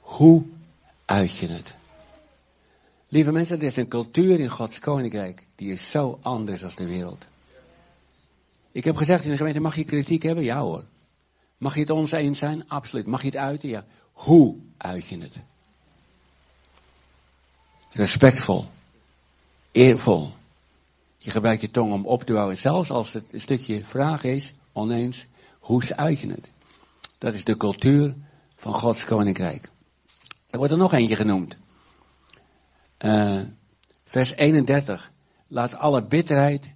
Hoe 0.00 0.44
uit 1.04 1.36
je 1.36 1.46
het? 1.46 1.74
Lieve 3.08 3.32
mensen, 3.32 3.58
er 3.58 3.62
is 3.62 3.76
een 3.76 3.88
cultuur 3.88 4.40
in 4.40 4.48
Gods 4.48 4.78
koninkrijk 4.78 5.46
die 5.54 5.72
is 5.72 5.90
zo 5.90 6.18
anders 6.22 6.60
dan 6.60 6.70
de 6.74 6.86
wereld. 6.86 7.26
Ik 8.72 8.84
heb 8.84 8.96
gezegd 8.96 9.24
in 9.24 9.30
de 9.30 9.36
gemeente, 9.36 9.60
mag 9.60 9.76
je 9.76 9.84
kritiek 9.84 10.22
hebben? 10.22 10.44
Ja 10.44 10.60
hoor. 10.60 10.84
Mag 11.58 11.74
je 11.74 11.80
het 11.80 11.90
ons 11.90 12.12
eens 12.12 12.38
zijn? 12.38 12.68
Absoluut. 12.68 13.06
Mag 13.06 13.20
je 13.20 13.26
het 13.26 13.36
uiten? 13.36 13.68
Ja. 13.68 13.84
Hoe 14.12 14.56
uit 14.76 15.06
je 15.06 15.18
het? 15.18 15.40
Respectvol. 17.90 18.64
Eervol. 19.72 20.32
Je 21.18 21.30
gebruikt 21.30 21.60
je 21.60 21.70
tong 21.70 21.92
om 21.92 22.06
op 22.06 22.22
te 22.22 22.32
bouwen. 22.32 22.56
Zelfs 22.56 22.90
als 22.90 23.12
het 23.12 23.32
een 23.32 23.40
stukje 23.40 23.84
vraag 23.84 24.24
is, 24.24 24.52
oneens, 24.72 25.26
hoe 25.58 25.96
uit 25.96 26.20
je 26.20 26.30
het? 26.30 26.52
Dat 27.18 27.34
is 27.34 27.44
de 27.44 27.56
cultuur 27.56 28.14
van 28.56 28.72
Gods 28.72 29.04
koninkrijk. 29.04 29.70
Er 30.50 30.58
wordt 30.58 30.72
er 30.72 30.78
nog 30.78 30.92
eentje 30.92 31.16
genoemd. 31.16 31.56
Uh, 32.98 33.40
vers 34.04 34.34
31. 34.36 35.12
Laat 35.48 35.74
alle 35.74 36.02
bitterheid, 36.02 36.72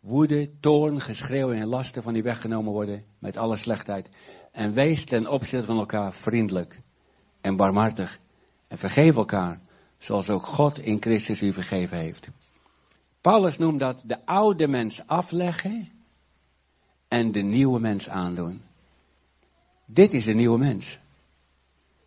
woede, 0.00 0.50
toorn, 0.60 1.00
geschreeuw 1.00 1.52
en 1.52 1.66
lasten 1.66 2.02
van 2.02 2.12
die 2.12 2.22
weggenomen 2.22 2.72
worden 2.72 3.04
met 3.18 3.36
alle 3.36 3.56
slechtheid. 3.56 4.08
En 4.52 4.72
wees 4.72 5.04
ten 5.04 5.30
opzichte 5.30 5.66
van 5.66 5.78
elkaar 5.78 6.12
vriendelijk 6.12 6.80
en 7.40 7.56
barmhartig. 7.56 8.18
En 8.68 8.78
vergeef 8.78 9.16
elkaar, 9.16 9.60
zoals 9.98 10.28
ook 10.28 10.46
God 10.46 10.78
in 10.78 10.96
Christus 11.00 11.42
u 11.42 11.52
vergeven 11.52 11.98
heeft. 11.98 12.28
Paulus 13.20 13.58
noemt 13.58 13.80
dat 13.80 14.02
de 14.06 14.26
oude 14.26 14.68
mens 14.68 15.06
afleggen 15.06 15.88
en 17.08 17.32
de 17.32 17.40
nieuwe 17.40 17.80
mens 17.80 18.08
aandoen. 18.08 18.62
Dit 19.84 20.12
is 20.12 20.24
de 20.24 20.34
nieuwe 20.34 20.58
mens. 20.58 20.98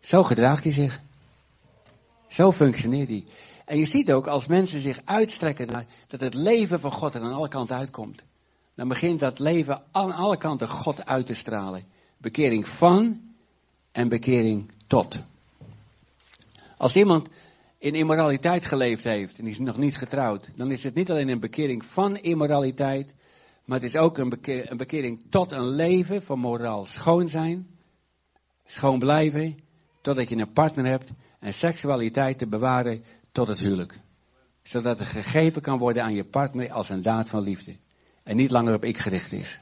Zo 0.00 0.22
gedraagt 0.22 0.64
hij 0.64 0.72
zich. 0.72 1.00
Zo 2.28 2.52
functioneert 2.52 3.08
hij. 3.08 3.24
En 3.64 3.78
je 3.78 3.86
ziet 3.86 4.12
ook 4.12 4.26
als 4.26 4.46
mensen 4.46 4.80
zich 4.80 5.00
uitstrekken 5.04 5.66
naar 5.66 5.86
dat 6.06 6.20
het 6.20 6.34
leven 6.34 6.80
van 6.80 6.92
God 6.92 7.14
er 7.14 7.22
aan 7.22 7.32
alle 7.32 7.48
kanten 7.48 7.76
uitkomt. 7.76 8.22
Dan 8.74 8.88
begint 8.88 9.20
dat 9.20 9.38
leven 9.38 9.82
aan 9.90 10.12
alle 10.12 10.36
kanten 10.36 10.68
God 10.68 11.06
uit 11.06 11.26
te 11.26 11.34
stralen. 11.34 11.84
Bekering 12.16 12.68
van 12.68 13.20
en 13.92 14.08
bekering 14.08 14.72
tot. 14.86 15.18
Als 16.76 16.96
iemand 16.96 17.28
in 17.78 17.94
immoraliteit 17.94 18.64
geleefd 18.64 19.04
heeft 19.04 19.38
en 19.38 19.46
is 19.46 19.58
nog 19.58 19.78
niet 19.78 19.96
getrouwd, 19.96 20.50
dan 20.56 20.70
is 20.70 20.84
het 20.84 20.94
niet 20.94 21.10
alleen 21.10 21.28
een 21.28 21.40
bekering 21.40 21.84
van 21.84 22.16
immoraliteit, 22.16 23.14
maar 23.64 23.80
het 23.80 23.94
is 23.94 23.96
ook 23.96 24.18
een, 24.18 24.38
een 24.42 24.76
bekering 24.76 25.22
tot 25.30 25.52
een 25.52 25.68
leven 25.68 26.22
van 26.22 26.38
moraal 26.38 26.84
schoon 26.84 27.28
zijn, 27.28 27.66
schoon 28.64 28.98
blijven, 28.98 29.58
totdat 30.00 30.28
je 30.28 30.36
een 30.36 30.52
partner 30.52 30.86
hebt 30.86 31.12
en 31.38 31.52
seksualiteit 31.52 32.38
te 32.38 32.46
bewaren 32.46 33.04
tot 33.32 33.48
het 33.48 33.58
huwelijk. 33.58 34.00
Zodat 34.62 34.98
het 34.98 35.08
gegeven 35.08 35.62
kan 35.62 35.78
worden 35.78 36.02
aan 36.02 36.14
je 36.14 36.24
partner 36.24 36.72
als 36.72 36.88
een 36.88 37.02
daad 37.02 37.28
van 37.28 37.42
liefde. 37.42 37.76
En 38.22 38.36
niet 38.36 38.50
langer 38.50 38.74
op 38.74 38.84
ik 38.84 38.98
gericht 38.98 39.32
is. 39.32 39.60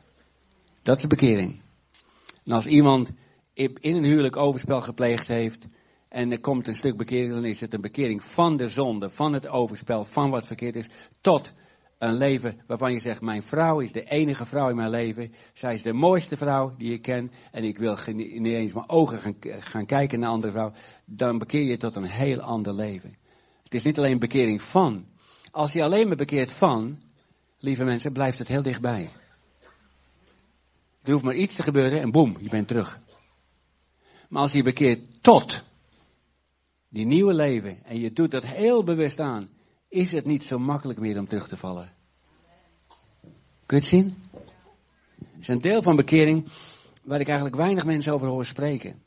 Dat 0.82 0.96
is 0.96 1.02
de 1.02 1.08
bekering. 1.08 1.60
En 2.44 2.52
als 2.52 2.66
iemand 2.66 3.10
in 3.54 3.78
een 3.82 4.04
huwelijk 4.04 4.36
overspel 4.36 4.80
gepleegd 4.80 5.28
heeft, 5.28 5.66
en 6.08 6.32
er 6.32 6.40
komt 6.40 6.66
een 6.66 6.74
stuk 6.74 6.96
bekering, 6.96 7.32
dan 7.32 7.44
is 7.44 7.60
het 7.60 7.74
een 7.74 7.80
bekering 7.80 8.24
van 8.24 8.56
de 8.56 8.68
zonde, 8.68 9.10
van 9.10 9.32
het 9.32 9.48
overspel, 9.48 10.04
van 10.04 10.30
wat 10.30 10.46
verkeerd 10.46 10.76
is, 10.76 10.88
tot 11.20 11.54
een 11.98 12.16
leven 12.16 12.60
waarvan 12.66 12.92
je 12.92 13.00
zegt, 13.00 13.20
mijn 13.20 13.42
vrouw 13.42 13.80
is 13.80 13.92
de 13.92 14.04
enige 14.04 14.46
vrouw 14.46 14.68
in 14.68 14.76
mijn 14.76 14.90
leven. 14.90 15.32
Zij 15.52 15.74
is 15.74 15.82
de 15.82 15.92
mooiste 15.92 16.36
vrouw 16.36 16.74
die 16.76 16.92
ik 16.92 17.02
ken. 17.02 17.32
En 17.52 17.64
ik 17.64 17.78
wil 17.78 17.96
niet 18.06 18.46
eens 18.46 18.72
mijn 18.72 18.88
ogen 18.88 19.20
gaan, 19.20 19.36
gaan 19.40 19.86
kijken 19.86 20.20
naar 20.20 20.30
andere 20.30 20.52
vrouw. 20.52 20.72
Dan 21.04 21.38
bekeer 21.38 21.62
je 21.62 21.76
tot 21.76 21.96
een 21.96 22.04
heel 22.04 22.40
ander 22.40 22.74
leven. 22.74 23.16
Het 23.70 23.78
is 23.78 23.84
niet 23.84 23.98
alleen 23.98 24.18
bekering 24.18 24.62
van. 24.62 25.06
Als 25.50 25.72
je 25.72 25.82
alleen 25.82 26.08
maar 26.08 26.16
bekeert 26.16 26.52
van, 26.52 27.02
lieve 27.58 27.84
mensen, 27.84 28.12
blijft 28.12 28.38
het 28.38 28.48
heel 28.48 28.62
dichtbij. 28.62 29.10
Er 31.02 31.12
hoeft 31.12 31.24
maar 31.24 31.34
iets 31.34 31.54
te 31.54 31.62
gebeuren 31.62 32.00
en 32.00 32.10
boem, 32.10 32.36
je 32.40 32.48
bent 32.48 32.68
terug. 32.68 33.00
Maar 34.28 34.42
als 34.42 34.52
je 34.52 34.62
bekeert 34.62 35.22
tot 35.22 35.62
die 36.88 37.06
nieuwe 37.06 37.34
leven 37.34 37.84
en 37.84 38.00
je 38.00 38.12
doet 38.12 38.30
dat 38.30 38.46
heel 38.46 38.84
bewust 38.84 39.20
aan, 39.20 39.48
is 39.88 40.10
het 40.10 40.24
niet 40.24 40.44
zo 40.44 40.58
makkelijk 40.58 40.98
meer 40.98 41.18
om 41.18 41.28
terug 41.28 41.48
te 41.48 41.56
vallen. 41.56 41.92
Kun 43.66 43.76
je 43.76 43.82
het 43.82 43.84
zien? 43.84 44.16
Het 45.18 45.40
is 45.40 45.48
een 45.48 45.60
deel 45.60 45.82
van 45.82 45.96
bekering 45.96 46.48
waar 47.02 47.20
ik 47.20 47.26
eigenlijk 47.26 47.56
weinig 47.56 47.84
mensen 47.84 48.12
over 48.12 48.28
hoor 48.28 48.44
spreken. 48.44 49.02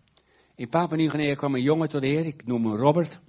In 0.55 0.69
Papua 0.69 0.95
Nieuw-Guinea 0.95 1.35
kwam 1.35 1.55
een 1.55 1.61
jongen 1.61 1.89
tot 1.89 2.01
de 2.01 2.07
Heer, 2.07 2.25
ik 2.25 2.45
noem 2.45 2.65
hem 2.65 2.75
Robert. 2.75 3.19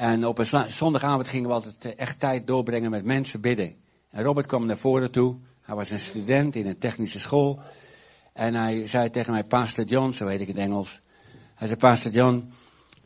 En 0.00 0.26
op 0.26 0.38
een 0.38 0.72
zondagavond 0.72 1.28
gingen 1.28 1.48
we 1.48 1.54
altijd 1.54 1.84
eh, 1.84 1.92
echt 1.96 2.20
tijd 2.20 2.46
doorbrengen 2.46 2.90
met 2.90 3.04
mensen 3.04 3.40
bidden. 3.40 3.74
En 4.10 4.22
Robert 4.22 4.46
kwam 4.46 4.66
naar 4.66 4.78
voren 4.78 5.10
toe. 5.10 5.36
Hij 5.60 5.74
was 5.74 5.90
een 5.90 5.98
student 5.98 6.56
in 6.56 6.66
een 6.66 6.78
technische 6.78 7.18
school. 7.18 7.60
En 8.32 8.54
hij 8.54 8.88
zei 8.88 9.10
tegen 9.10 9.32
mij, 9.32 9.44
Pastor 9.44 9.84
John, 9.84 10.10
zo 10.10 10.24
weet 10.24 10.40
ik 10.40 10.46
het 10.46 10.56
Engels. 10.56 11.00
Hij 11.54 11.66
zei, 11.66 11.78
Pastor 11.78 12.12
John, 12.12 12.52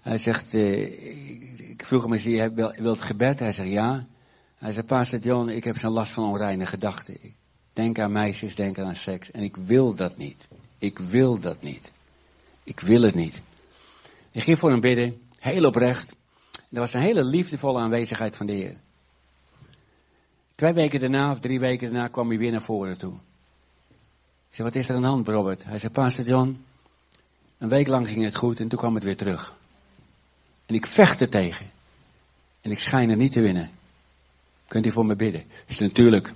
hij 0.00 0.18
zegt, 0.18 0.54
uh, 0.54 1.70
ik 1.70 1.84
vroeg 1.84 2.02
hem 2.02 2.12
eens, 2.12 2.22
je 2.22 2.72
wilt 2.82 3.02
gebed? 3.02 3.38
Hij 3.38 3.52
zegt, 3.52 3.68
ja. 3.68 4.06
Hij 4.54 4.72
zei, 4.72 4.86
Pastor 4.86 5.18
John, 5.18 5.48
ik 5.48 5.64
heb 5.64 5.78
zo'n 5.78 5.92
last 5.92 6.12
van 6.12 6.24
onreine 6.24 6.66
gedachten. 6.66 7.14
Ik 7.24 7.34
denk 7.72 7.98
aan 7.98 8.12
meisjes, 8.12 8.54
denk 8.54 8.78
aan 8.78 8.96
seks. 8.96 9.30
En 9.30 9.42
ik 9.42 9.56
wil 9.56 9.94
dat 9.94 10.16
niet. 10.16 10.48
Ik 10.78 10.98
wil 10.98 11.40
dat 11.40 11.62
niet. 11.62 11.92
Ik 12.64 12.80
wil 12.80 13.02
het 13.02 13.14
niet. 13.14 13.42
Ik 14.32 14.42
ging 14.42 14.58
voor 14.58 14.70
hem 14.70 14.80
bidden, 14.80 15.20
heel 15.38 15.64
oprecht. 15.64 16.14
Er 16.74 16.80
was 16.80 16.94
een 16.94 17.00
hele 17.00 17.24
liefdevolle 17.24 17.80
aanwezigheid 17.80 18.36
van 18.36 18.46
de 18.46 18.52
Heer. 18.52 18.76
Twee 20.54 20.72
weken 20.72 21.00
daarna, 21.00 21.30
of 21.30 21.40
drie 21.40 21.58
weken 21.58 21.92
daarna, 21.92 22.08
kwam 22.08 22.28
hij 22.28 22.38
weer 22.38 22.50
naar 22.50 22.62
voren 22.62 22.98
toe. 22.98 23.12
Ik 24.48 24.60
zei, 24.60 24.68
wat 24.68 24.76
is 24.76 24.88
er 24.88 24.94
aan 24.94 25.00
de 25.00 25.06
hand, 25.06 25.28
Robert? 25.28 25.64
Hij 25.64 25.78
zei, 25.78 25.92
Pastor 25.92 26.24
John, 26.24 26.64
een 27.58 27.68
week 27.68 27.86
lang 27.86 28.08
ging 28.08 28.24
het 28.24 28.36
goed 28.36 28.60
en 28.60 28.68
toen 28.68 28.78
kwam 28.78 28.94
het 28.94 29.04
weer 29.04 29.16
terug. 29.16 29.54
En 30.66 30.74
ik 30.74 30.86
vecht 30.86 31.20
er 31.20 31.28
tegen. 31.28 31.70
En 32.60 32.70
ik 32.70 32.78
schijn 32.78 33.10
er 33.10 33.16
niet 33.16 33.32
te 33.32 33.40
winnen. 33.40 33.70
Kunt 34.68 34.86
u 34.86 34.92
voor 34.92 35.06
me 35.06 35.16
bidden? 35.16 35.44
Dus 35.66 35.78
natuurlijk 35.78 36.32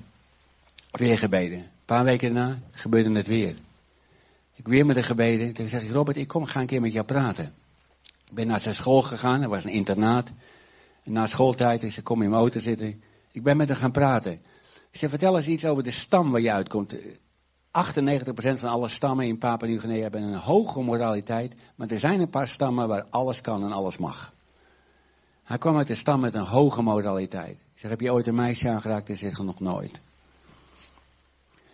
weer 0.91 1.19
gebeden. 1.19 1.59
Een 1.59 1.69
paar 1.85 2.05
weken 2.05 2.35
daarna 2.35 2.59
gebeurde 2.71 3.13
het 3.13 3.27
weer. 3.27 3.57
Ik 4.55 4.69
weer 4.69 4.87
met 4.87 4.97
de 4.97 5.03
gebeden. 5.03 5.53
Toen 5.53 5.69
zeg 5.69 5.83
ik, 5.83 5.91
Robert, 5.91 6.17
ik 6.17 6.29
kom, 6.29 6.45
ga 6.45 6.61
een 6.61 6.67
keer 6.67 6.81
met 6.81 6.93
jou 6.93 7.07
praten. 7.07 7.55
Ik 8.29 8.35
ben 8.35 8.47
naar 8.47 8.61
zijn 8.61 8.75
school 8.75 9.03
gegaan, 9.03 9.43
er 9.43 9.49
was 9.49 9.65
een 9.65 9.71
internaat. 9.71 10.33
Na 11.05 11.27
schooltijd 11.27 11.83
is 11.83 11.99
ik 11.99 12.05
kom 12.05 12.23
in 12.23 12.29
mijn 12.29 12.41
auto 12.41 12.61
zitten. 12.61 13.03
Ik 13.33 13.43
ben 13.43 13.57
met 13.57 13.69
hem 13.69 13.77
gaan 13.77 13.93
praten. 13.93 14.33
Ik 14.91 14.99
zeg, 14.99 15.11
vertel 15.11 15.37
eens 15.37 15.47
iets 15.47 15.65
over 15.65 15.83
de 15.83 15.91
stam 15.91 16.31
waar 16.31 16.41
je 16.41 16.53
uitkomt. 16.53 16.95
98% 16.95 17.01
van 18.33 18.69
alle 18.69 18.89
stammen 18.89 19.27
in 19.27 19.39
Papua 19.39 19.69
Nieuw-Guinea 19.69 20.03
hebben 20.03 20.23
een 20.23 20.35
hoge 20.35 20.83
moraliteit. 20.83 21.55
Maar 21.75 21.89
er 21.89 21.99
zijn 21.99 22.21
een 22.21 22.31
paar 22.31 22.49
stammen 22.49 22.89
waar 22.89 23.07
alles 23.11 23.41
kan 23.41 23.63
en 23.63 23.73
alles 23.73 23.97
mag. 23.97 24.33
Hij 25.45 25.59
kwam 25.59 25.77
uit 25.77 25.87
de 25.87 25.95
stam 25.95 26.21
met 26.21 26.35
een 26.35 26.47
hoge 26.47 26.83
moraliteit. 26.83 27.59
Ik 27.59 27.81
zeg, 27.81 27.91
heb 27.91 28.01
je 28.01 28.13
ooit 28.13 28.27
een 28.27 28.35
meisje 28.35 28.69
aangeraakt? 28.69 29.09
Hij 29.09 29.17
zegt, 29.17 29.43
nog 29.43 29.61
nooit. 29.61 30.01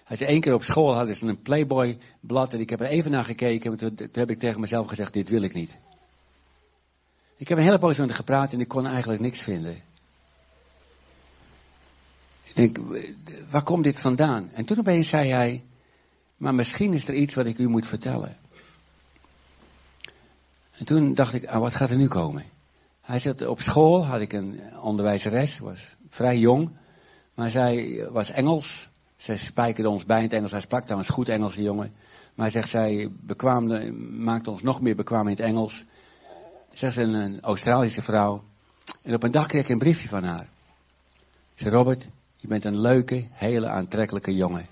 Hij 0.05 0.17
zei, 0.17 0.31
één 0.31 0.41
keer 0.41 0.55
op 0.55 0.63
school 0.63 0.95
hadden 0.95 1.15
ze 1.15 1.27
een 1.27 1.43
Playboy 1.43 1.99
blad 2.21 2.53
en 2.53 2.61
ik 2.61 2.71
heb 2.71 2.81
er 2.81 2.87
even 2.87 3.11
naar 3.11 3.25
gekeken. 3.25 3.71
En 3.71 3.79
toen 3.79 4.09
heb 4.13 4.31
ik 4.31 4.39
tegen 4.39 4.61
mezelf 4.61 4.89
gezegd, 4.89 5.13
dit 5.13 5.29
wil 5.29 5.43
ik 5.43 5.55
niet. 5.55 5.79
Ik 7.37 7.49
heb 7.49 7.59
een 7.59 7.65
hele 7.65 7.79
poos 7.79 7.97
met 7.97 8.15
gepraat 8.15 8.53
en 8.53 8.61
ik 8.61 8.69
kon 8.69 8.87
eigenlijk 8.87 9.21
niks 9.21 9.39
vinden. 9.39 9.83
Ik 12.45 12.57
denk, 12.57 12.79
waar 13.51 13.63
komt 13.63 13.85
dit 13.85 14.01
vandaan? 14.01 14.51
En 14.53 14.65
toen 14.65 14.79
opeens 14.79 15.09
zei 15.09 15.31
hij, 15.31 15.65
maar 16.37 16.55
misschien 16.55 16.93
is 16.93 17.09
er 17.09 17.15
iets 17.15 17.35
wat 17.35 17.47
ik 17.47 17.59
u 17.59 17.69
moet 17.69 17.87
vertellen. 17.87 18.37
En 20.77 20.85
toen 20.85 21.15
dacht 21.15 21.35
ik, 21.35 21.47
ah, 21.47 21.61
wat 21.61 21.75
gaat 21.75 21.91
er 21.91 21.97
nu 21.97 22.09
komen? 22.09 22.45
Hij 23.01 23.19
zat 23.19 23.47
op 23.47 23.61
school, 23.61 24.05
had 24.07 24.21
ik 24.21 24.33
een 24.33 24.61
onderwijzeres, 24.81 25.59
was 25.59 25.97
vrij 26.09 26.39
jong, 26.39 26.71
maar 27.35 27.51
zij 27.51 28.07
was 28.11 28.31
Engels. 28.31 28.89
Zij 29.17 29.37
spijkerde 29.37 29.91
ons 29.91 30.05
bij 30.05 30.17
in 30.17 30.25
het 30.25 30.33
Engels, 30.33 30.51
hij 30.51 30.61
sprak 30.61 30.83
trouwens 30.83 31.11
goed 31.11 31.29
Engels, 31.29 31.55
die 31.55 31.65
jongen. 31.65 31.93
Maar 32.35 32.51
zegt, 32.51 32.69
zij 32.69 33.11
bekwaamde, 33.21 33.93
maakte 33.93 34.51
ons 34.51 34.63
nog 34.63 34.81
meer 34.81 34.97
bekwaam 34.97 35.25
in 35.25 35.31
het 35.37 35.41
Engels. 35.41 35.85
Zij 36.75 36.89
is 36.89 36.97
een, 36.97 37.15
een 37.15 37.41
Australische 37.41 38.03
vrouw. 38.03 38.45
En 39.03 39.15
op 39.15 39.23
een 39.23 39.31
dag 39.31 39.47
kreeg 39.47 39.63
ik 39.63 39.69
een 39.69 39.79
briefje 39.79 40.09
van 40.09 40.25
haar. 40.25 40.49
Ze 41.55 41.63
zei, 41.63 41.75
Robert, 41.75 42.09
je 42.37 42.49
bent 42.49 42.65
een 42.65 42.81
leuke, 42.81 43.27
hele 43.31 43.69
aantrekkelijke 43.69 44.35
jongen. 44.35 44.67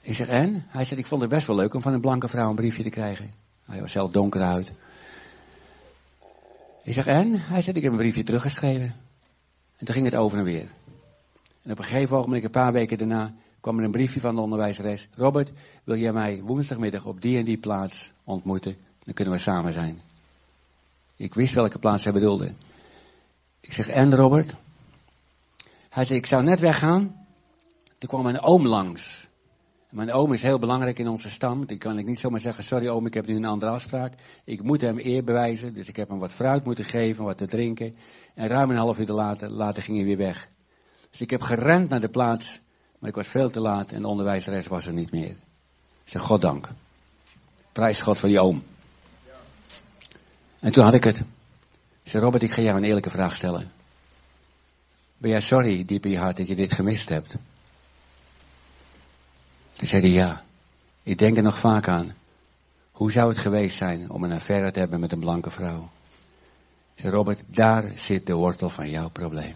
Ik 0.00 0.14
zeg, 0.14 0.28
en? 0.28 0.64
Hij 0.68 0.84
zegt, 0.84 1.00
ik 1.00 1.06
vond 1.06 1.20
het 1.20 1.30
best 1.30 1.46
wel 1.46 1.56
leuk 1.56 1.74
om 1.74 1.82
van 1.82 1.92
een 1.92 2.00
blanke 2.00 2.28
vrouw 2.28 2.48
een 2.48 2.56
briefje 2.56 2.82
te 2.82 2.90
krijgen. 2.90 3.34
Hij 3.64 3.80
was 3.80 3.92
zelf 3.92 4.10
donker 4.10 4.42
uit. 4.42 4.72
Ik 6.82 6.94
zeg, 6.94 7.06
en? 7.06 7.40
Hij 7.40 7.62
zegt, 7.62 7.76
ik 7.76 7.82
heb 7.82 7.92
een 7.92 7.98
briefje 7.98 8.24
teruggeschreven. 8.24 8.94
En 9.76 9.86
toen 9.86 9.94
ging 9.94 10.06
het 10.06 10.16
over 10.16 10.38
en 10.38 10.44
weer. 10.44 10.68
En 11.62 11.70
op 11.70 11.78
een 11.78 11.84
gegeven 11.84 12.16
ogenblik, 12.16 12.44
een 12.44 12.50
paar 12.50 12.72
weken 12.72 12.98
daarna, 12.98 13.34
kwam 13.60 13.78
er 13.78 13.84
een 13.84 13.90
briefje 13.90 14.20
van 14.20 14.34
de 14.34 14.40
onderwijzeres. 14.40 15.08
Robert, 15.14 15.52
wil 15.84 15.96
jij 15.96 16.12
mij 16.12 16.42
woensdagmiddag 16.42 17.04
op 17.04 17.20
die 17.20 17.38
en 17.38 17.44
die 17.44 17.58
plaats 17.58 18.12
ontmoeten? 18.24 18.76
Dan 19.04 19.14
kunnen 19.14 19.34
we 19.34 19.40
samen 19.40 19.72
zijn. 19.72 20.09
Ik 21.20 21.34
wist 21.34 21.54
welke 21.54 21.78
plaats 21.78 22.04
hij 22.04 22.12
bedoelde. 22.12 22.52
Ik 23.60 23.72
zeg, 23.72 23.88
en 23.88 24.14
Robert? 24.14 24.54
Hij 25.88 26.04
zei, 26.04 26.18
ik 26.18 26.26
zou 26.26 26.42
net 26.42 26.60
weggaan. 26.60 27.26
Toen 27.98 28.08
kwam 28.08 28.22
mijn 28.22 28.40
oom 28.40 28.66
langs. 28.66 29.28
Mijn 29.90 30.12
oom 30.12 30.32
is 30.32 30.42
heel 30.42 30.58
belangrijk 30.58 30.98
in 30.98 31.08
onze 31.08 31.30
stam. 31.30 31.66
Die 31.66 31.78
kan 31.78 31.98
ik 31.98 32.06
niet 32.06 32.20
zomaar 32.20 32.40
zeggen, 32.40 32.64
sorry 32.64 32.88
oom, 32.88 33.06
ik 33.06 33.14
heb 33.14 33.26
nu 33.26 33.36
een 33.36 33.44
andere 33.44 33.70
afspraak. 33.70 34.14
Ik 34.44 34.62
moet 34.62 34.80
hem 34.80 34.98
eer 34.98 35.24
bewijzen, 35.24 35.74
dus 35.74 35.88
ik 35.88 35.96
heb 35.96 36.08
hem 36.08 36.18
wat 36.18 36.32
fruit 36.32 36.64
moeten 36.64 36.84
geven, 36.84 37.24
wat 37.24 37.38
te 37.38 37.46
drinken. 37.46 37.96
En 38.34 38.48
ruim 38.48 38.70
een 38.70 38.76
half 38.76 38.98
uur 38.98 39.06
later, 39.06 39.50
later 39.50 39.82
ging 39.82 39.96
hij 39.96 40.06
weer 40.06 40.16
weg. 40.16 40.48
Dus 41.10 41.20
ik 41.20 41.30
heb 41.30 41.40
gerend 41.40 41.88
naar 41.88 42.00
de 42.00 42.08
plaats, 42.08 42.60
maar 42.98 43.08
ik 43.08 43.16
was 43.16 43.28
veel 43.28 43.50
te 43.50 43.60
laat 43.60 43.92
en 43.92 44.02
de 44.02 44.08
onderwijzeres 44.08 44.66
was 44.66 44.86
er 44.86 44.92
niet 44.92 45.12
meer. 45.12 45.36
Ik 46.04 46.10
zeg, 46.16 46.22
God 46.22 46.40
dank. 46.40 46.68
Prijs 47.72 48.00
God 48.00 48.18
voor 48.18 48.28
die 48.28 48.40
oom. 48.40 48.62
En 50.60 50.72
toen 50.72 50.84
had 50.84 50.94
ik 50.94 51.04
het. 51.04 51.16
Ik 52.02 52.10
zei, 52.10 52.22
Robert, 52.22 52.42
ik 52.42 52.52
ga 52.52 52.62
jou 52.62 52.76
een 52.76 52.84
eerlijke 52.84 53.10
vraag 53.10 53.34
stellen. 53.34 53.72
Ben 55.16 55.30
jij 55.30 55.40
sorry, 55.40 55.84
diep 55.84 56.04
in 56.04 56.10
je 56.10 56.18
hart, 56.18 56.36
dat 56.36 56.48
je 56.48 56.54
dit 56.54 56.74
gemist 56.74 57.08
hebt? 57.08 57.36
Toen 59.72 59.88
zei 59.88 60.02
hij, 60.02 60.10
ja. 60.10 60.44
Ik 61.02 61.18
denk 61.18 61.36
er 61.36 61.42
nog 61.42 61.58
vaak 61.58 61.88
aan. 61.88 62.14
Hoe 62.92 63.12
zou 63.12 63.28
het 63.28 63.38
geweest 63.38 63.76
zijn 63.76 64.10
om 64.10 64.24
een 64.24 64.32
affaire 64.32 64.70
te 64.72 64.80
hebben 64.80 65.00
met 65.00 65.12
een 65.12 65.20
blanke 65.20 65.50
vrouw? 65.50 65.90
Zei, 66.94 67.12
Robert, 67.12 67.42
daar 67.46 67.92
zit 67.96 68.26
de 68.26 68.34
wortel 68.34 68.68
van 68.68 68.90
jouw 68.90 69.08
probleem. 69.08 69.54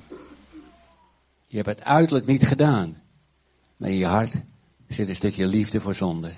Je 1.46 1.56
hebt 1.56 1.78
het 1.78 1.84
uiterlijk 1.84 2.26
niet 2.26 2.46
gedaan. 2.46 3.02
Maar 3.76 3.88
in 3.88 3.96
je 3.96 4.06
hart 4.06 4.32
zit 4.88 5.08
een 5.08 5.14
stukje 5.14 5.46
liefde 5.46 5.80
voor 5.80 5.94
zonde. 5.94 6.34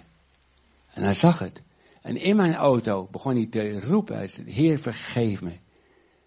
En 0.92 1.02
hij 1.02 1.14
zag 1.14 1.38
het. 1.38 1.62
En 2.06 2.16
in 2.16 2.36
mijn 2.36 2.54
auto 2.54 3.08
begon 3.10 3.34
hij 3.34 3.46
te 3.46 3.80
roepen, 3.80 4.30
Heer 4.44 4.78
vergeef 4.78 5.42
me. 5.42 5.58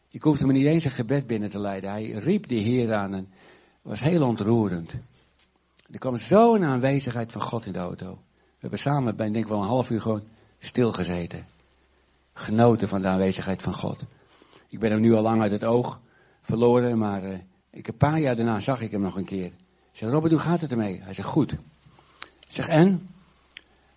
Ik 0.10 0.22
hoefde 0.22 0.46
me 0.46 0.54
niet 0.54 0.66
eens 0.66 0.86
een 0.86 0.92
gebed 0.92 1.28
binnen 1.28 1.50
te 1.50 1.60
leiden. 1.60 1.90
Hij 1.90 2.12
riep 2.12 2.48
de 2.48 2.56
Heer 2.56 2.94
aan 2.94 3.14
en 3.14 3.30
was 3.82 4.00
heel 4.00 4.28
ontroerend. 4.28 4.96
Er 5.92 6.00
kwam 6.00 6.18
zo'n 6.18 6.64
aanwezigheid 6.64 7.32
van 7.32 7.42
God 7.42 7.66
in 7.66 7.74
de 7.74 7.80
auto. 7.80 8.12
We 8.36 8.58
hebben 8.58 8.80
samen, 8.80 9.16
bij 9.16 9.32
denk 9.32 9.46
ik 9.46 9.52
wel 9.52 9.62
een 9.62 9.68
half 9.68 9.90
uur 9.90 10.02
gewoon 10.02 10.24
stilgezeten. 10.58 11.46
Genoten 12.34 12.88
van 12.88 13.02
de 13.02 13.08
aanwezigheid 13.08 13.62
van 13.62 13.74
God. 13.74 14.06
Ik 14.68 14.80
ben 14.80 14.92
hem 14.92 15.02
nu 15.02 15.14
al 15.14 15.22
lang 15.22 15.42
uit 15.42 15.52
het 15.52 15.64
oog 15.64 16.02
verloren, 16.42 16.98
maar 16.98 17.24
uh, 17.24 17.38
ik, 17.72 17.88
een 17.88 17.98
paar 17.98 18.20
jaar 18.20 18.36
daarna 18.36 18.60
zag 18.60 18.82
ik 18.82 18.92
hem 18.92 19.02
nog 19.02 19.16
een 19.16 19.26
keer. 19.26 19.46
Ik 19.46 19.54
zeg, 19.92 20.10
Robert, 20.10 20.32
hoe 20.32 20.42
gaat 20.42 20.62
het 20.62 20.72
ermee? 20.72 21.02
Hij 21.02 21.14
zegt, 21.14 21.28
goed. 21.28 21.52
Ik 21.52 21.60
zeg, 22.48 22.68
en? 22.68 23.08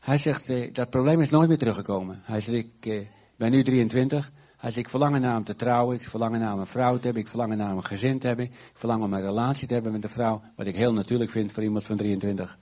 Hij 0.03 0.19
zegt, 0.19 0.51
uh, 0.51 0.73
dat 0.73 0.91
probleem 0.91 1.21
is 1.21 1.31
nooit 1.31 1.49
meer 1.49 1.59
teruggekomen. 1.59 2.21
Hij 2.23 2.41
zegt, 2.41 2.59
ik 2.59 2.87
uh, 2.87 3.07
ben 3.37 3.51
nu 3.51 3.63
23. 3.63 4.31
Hij 4.57 4.71
zegt, 4.71 4.77
ik 4.77 4.89
verlang 4.89 5.19
naar 5.19 5.35
hem 5.35 5.45
te 5.45 5.57
trouwen, 5.57 5.97
ik 5.97 6.03
verlang 6.03 6.39
naar 6.39 6.59
een 6.59 6.67
vrouw 6.67 6.97
te 6.97 7.05
hebben, 7.05 7.23
ik 7.23 7.29
verlang 7.29 7.57
naar 7.57 7.71
een 7.71 7.85
gezin 7.85 8.19
te 8.19 8.27
hebben, 8.27 8.45
ik 8.45 8.53
verlang 8.75 9.03
om 9.03 9.13
een 9.13 9.21
relatie 9.21 9.67
te 9.67 9.75
hebben 9.75 9.93
met 9.93 10.03
een 10.03 10.11
vrouw, 10.11 10.43
wat 10.57 10.67
ik 10.67 10.77
heel 10.77 10.93
natuurlijk 10.93 11.31
vind 11.31 11.53
voor 11.53 11.63
iemand 11.63 11.85
van 11.85 11.97
23. 11.97 12.59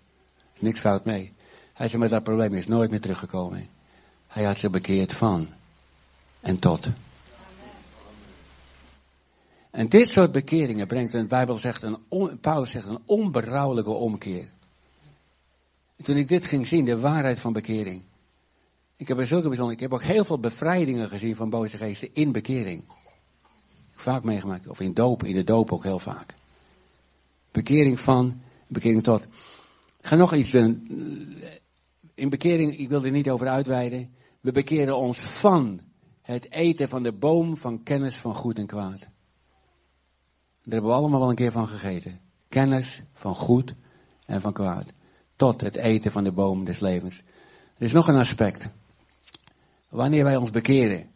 Niks 0.58 0.80
fout 0.80 1.04
mee. 1.04 1.32
Hij 1.72 1.88
zegt, 1.88 1.98
maar 1.98 2.08
dat 2.08 2.22
probleem 2.22 2.54
is 2.54 2.66
nooit 2.66 2.90
meer 2.90 3.00
teruggekomen. 3.00 3.68
Hij 4.26 4.44
had 4.44 4.58
zich 4.58 4.70
bekeerd 4.70 5.14
van 5.14 5.48
en 6.40 6.58
tot. 6.58 6.88
En 9.70 9.88
dit 9.88 10.08
soort 10.08 10.32
bekeringen 10.32 10.86
brengt, 10.86 11.14
en 11.14 11.20
de 11.20 11.26
Bijbel 11.26 11.54
zegt, 11.54 11.82
een 11.82 12.38
Paulus 12.40 12.70
zegt, 12.70 12.86
een 12.86 13.02
onberouwelijke 13.06 13.90
omkeer. 13.90 14.48
En 16.00 16.06
toen 16.06 16.16
ik 16.16 16.28
dit 16.28 16.46
ging 16.46 16.66
zien, 16.66 16.84
de 16.84 16.98
waarheid 16.98 17.40
van 17.40 17.52
bekering, 17.52 18.02
ik 18.96 19.08
heb 19.08 19.18
er 19.18 19.26
zulke 19.26 19.48
bijzonder, 19.48 19.74
ik 19.74 19.80
heb 19.80 19.92
ook 19.92 20.02
heel 20.02 20.24
veel 20.24 20.38
bevrijdingen 20.38 21.08
gezien 21.08 21.36
van 21.36 21.50
boze 21.50 21.76
geesten 21.76 22.14
in 22.14 22.32
bekering. 22.32 22.84
Vaak 23.92 24.24
meegemaakt, 24.24 24.68
of 24.68 24.80
in 24.80 24.94
doop, 24.94 25.24
in 25.24 25.34
de 25.34 25.44
doop 25.44 25.72
ook 25.72 25.82
heel 25.82 25.98
vaak. 25.98 26.34
Bekering 27.50 28.00
van, 28.00 28.40
bekering 28.66 29.02
tot. 29.02 29.22
Ik 29.98 30.06
ga 30.06 30.16
nog 30.16 30.34
iets 30.34 30.50
doen. 30.50 30.88
In 32.14 32.28
bekering, 32.28 32.78
ik 32.78 32.88
wil 32.88 33.04
er 33.04 33.10
niet 33.10 33.30
over 33.30 33.48
uitweiden. 33.48 34.14
We 34.40 34.52
bekeren 34.52 34.96
ons 34.96 35.18
van 35.18 35.80
het 36.22 36.50
eten 36.50 36.88
van 36.88 37.02
de 37.02 37.12
boom 37.12 37.56
van 37.56 37.82
kennis 37.82 38.16
van 38.16 38.34
goed 38.34 38.58
en 38.58 38.66
kwaad. 38.66 39.00
Daar 39.00 39.10
hebben 40.62 40.90
we 40.90 40.96
allemaal 40.96 41.20
wel 41.20 41.28
een 41.28 41.34
keer 41.34 41.52
van 41.52 41.66
gegeten. 41.66 42.20
Kennis 42.48 43.02
van 43.12 43.34
goed 43.34 43.74
en 44.26 44.40
van 44.40 44.52
kwaad. 44.52 44.92
Tot 45.40 45.60
het 45.60 45.76
eten 45.76 46.12
van 46.12 46.24
de 46.24 46.32
boom 46.32 46.64
des 46.64 46.80
levens. 46.80 47.22
Er 47.76 47.86
is 47.86 47.92
nog 47.92 48.08
een 48.08 48.16
aspect. 48.16 48.68
Wanneer 49.88 50.24
wij 50.24 50.36
ons 50.36 50.50
bekeren, 50.50 51.10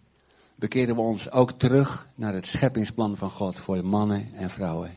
bekeren 0.55 0.95
we 0.95 1.01
ons 1.01 1.31
ook 1.31 1.53
terug 1.53 2.09
naar 2.15 2.35
het 2.35 2.47
scheppingsplan 2.47 3.17
van 3.17 3.31
God 3.31 3.59
voor 3.59 3.85
mannen 3.85 4.33
en 4.35 4.51
vrouwen. 4.51 4.95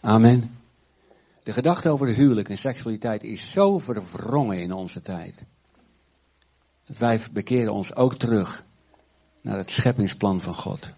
Amen. 0.00 0.58
De 1.42 1.52
gedachte 1.52 1.90
over 1.90 2.06
de 2.06 2.12
huwelijk 2.12 2.48
en 2.48 2.58
seksualiteit 2.58 3.24
is 3.24 3.50
zo 3.50 3.78
verwrongen 3.78 4.60
in 4.60 4.72
onze 4.72 5.02
tijd. 5.02 5.44
Dat 6.84 6.98
wij 6.98 7.20
bekeren 7.32 7.72
ons 7.72 7.94
ook 7.94 8.14
terug 8.14 8.64
naar 9.40 9.56
het 9.56 9.70
scheppingsplan 9.70 10.40
van 10.40 10.54
God. 10.54 10.90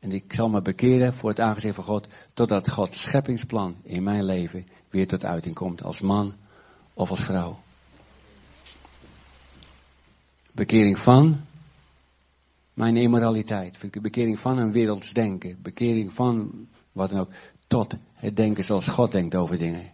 En 0.00 0.12
ik 0.12 0.32
zal 0.32 0.48
me 0.48 0.62
bekeren 0.62 1.14
voor 1.14 1.30
het 1.30 1.40
aangezicht 1.40 1.74
van 1.74 1.84
God, 1.84 2.06
totdat 2.34 2.70
Gods 2.70 3.02
scheppingsplan 3.02 3.76
in 3.82 4.02
mijn 4.02 4.24
leven 4.24 4.66
weer 4.90 5.08
tot 5.08 5.24
uiting 5.24 5.54
komt 5.54 5.82
als 5.82 6.00
man 6.00 6.34
of 6.94 7.10
als 7.10 7.24
vrouw. 7.24 7.58
Bekering 10.52 10.98
van 10.98 11.40
mijn 12.74 12.96
immoraliteit. 12.96 13.78
Bekering 14.02 14.40
van 14.40 14.58
een 14.58 14.72
werelds 14.72 15.12
denken. 15.12 15.58
Bekering 15.62 16.12
van 16.12 16.66
wat 16.92 17.10
dan 17.10 17.20
ook. 17.20 17.30
Tot 17.66 17.94
het 18.14 18.36
denken 18.36 18.64
zoals 18.64 18.86
God 18.86 19.12
denkt 19.12 19.34
over 19.34 19.58
dingen. 19.58 19.92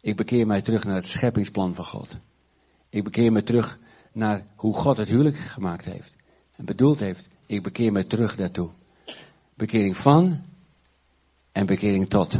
Ik 0.00 0.16
bekeer 0.16 0.46
mij 0.46 0.62
terug 0.62 0.84
naar 0.84 0.94
het 0.94 1.06
scheppingsplan 1.06 1.74
van 1.74 1.84
God. 1.84 2.16
Ik 2.88 3.04
bekeer 3.04 3.32
me 3.32 3.42
terug 3.42 3.78
naar 4.12 4.44
hoe 4.54 4.74
God 4.74 4.96
het 4.96 5.08
huwelijk 5.08 5.36
gemaakt 5.36 5.84
heeft. 5.84 6.16
En 6.56 6.64
bedoeld 6.64 7.00
heeft. 7.00 7.28
Ik 7.46 7.62
bekeer 7.62 7.92
me 7.92 8.06
terug 8.06 8.36
daartoe. 8.36 8.70
Bekering 9.54 9.96
van 9.96 10.42
en 11.52 11.66
bekering 11.66 12.08
tot. 12.08 12.38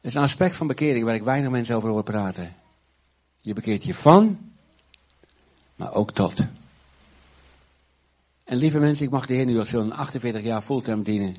Is 0.00 0.14
een 0.14 0.22
aspect 0.22 0.56
van 0.56 0.66
bekering 0.66 1.04
waar 1.04 1.14
ik 1.14 1.22
weinig 1.22 1.50
mensen 1.50 1.76
over 1.76 1.88
hoor 1.88 2.02
praten. 2.02 2.54
Je 3.40 3.52
bekeert 3.52 3.84
je 3.84 3.94
van, 3.94 4.52
maar 5.76 5.94
ook 5.94 6.10
tot. 6.10 6.40
En 8.44 8.56
lieve 8.56 8.78
mensen, 8.78 9.04
ik 9.04 9.10
mag 9.10 9.26
de 9.26 9.34
Heer 9.34 9.44
nu 9.44 9.58
al 9.58 9.64
zo'n 9.64 9.92
48 9.92 10.42
jaar 10.42 10.62
fulltime 10.62 11.02
dienen. 11.02 11.36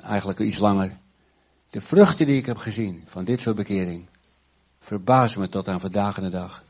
Eigenlijk 0.00 0.38
iets 0.38 0.58
langer. 0.58 0.98
De 1.70 1.80
vruchten 1.80 2.26
die 2.26 2.36
ik 2.36 2.46
heb 2.46 2.56
gezien 2.56 3.04
van 3.06 3.24
dit 3.24 3.40
soort 3.40 3.56
bekering, 3.56 4.06
verbazen 4.80 5.40
me 5.40 5.48
tot 5.48 5.68
aan 5.68 5.80
vandaag 5.80 6.16
en 6.16 6.22
de 6.22 6.28
dag. 6.28 6.64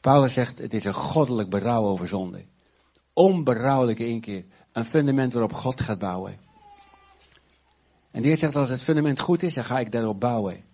Paulus 0.00 0.32
zegt, 0.32 0.58
het 0.58 0.74
is 0.74 0.84
een 0.84 0.94
goddelijk 0.94 1.50
berouw 1.50 1.84
over 1.84 2.08
zonde. 2.08 2.44
Onberouwelijke 3.12 4.06
inkeer. 4.06 4.44
Een 4.72 4.84
fundament 4.84 5.32
waarop 5.32 5.52
God 5.52 5.80
gaat 5.80 5.98
bouwen. 5.98 6.38
En 8.10 8.22
Heer 8.22 8.36
zegt, 8.36 8.56
als 8.56 8.68
het 8.68 8.82
fundament 8.82 9.20
goed 9.20 9.42
is, 9.42 9.54
dan 9.54 9.64
ga 9.64 9.78
ik 9.78 9.92
daarop 9.92 10.20
bouwen. 10.20 10.64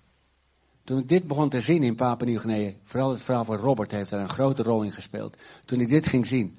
Toen 0.84 0.98
ik 0.98 1.08
dit 1.08 1.26
begon 1.26 1.48
te 1.48 1.60
zien 1.60 1.82
in 1.82 1.94
Papua 1.94 2.26
Nieuw-Guinea, 2.26 2.72
vooral 2.82 3.10
het 3.10 3.22
verhaal 3.22 3.44
van 3.44 3.56
Robert 3.56 3.90
heeft 3.90 4.10
daar 4.10 4.20
een 4.20 4.28
grote 4.28 4.62
rol 4.62 4.82
in 4.82 4.92
gespeeld. 4.92 5.36
Toen 5.64 5.80
ik 5.80 5.88
dit 5.88 6.06
ging 6.06 6.26
zien. 6.26 6.58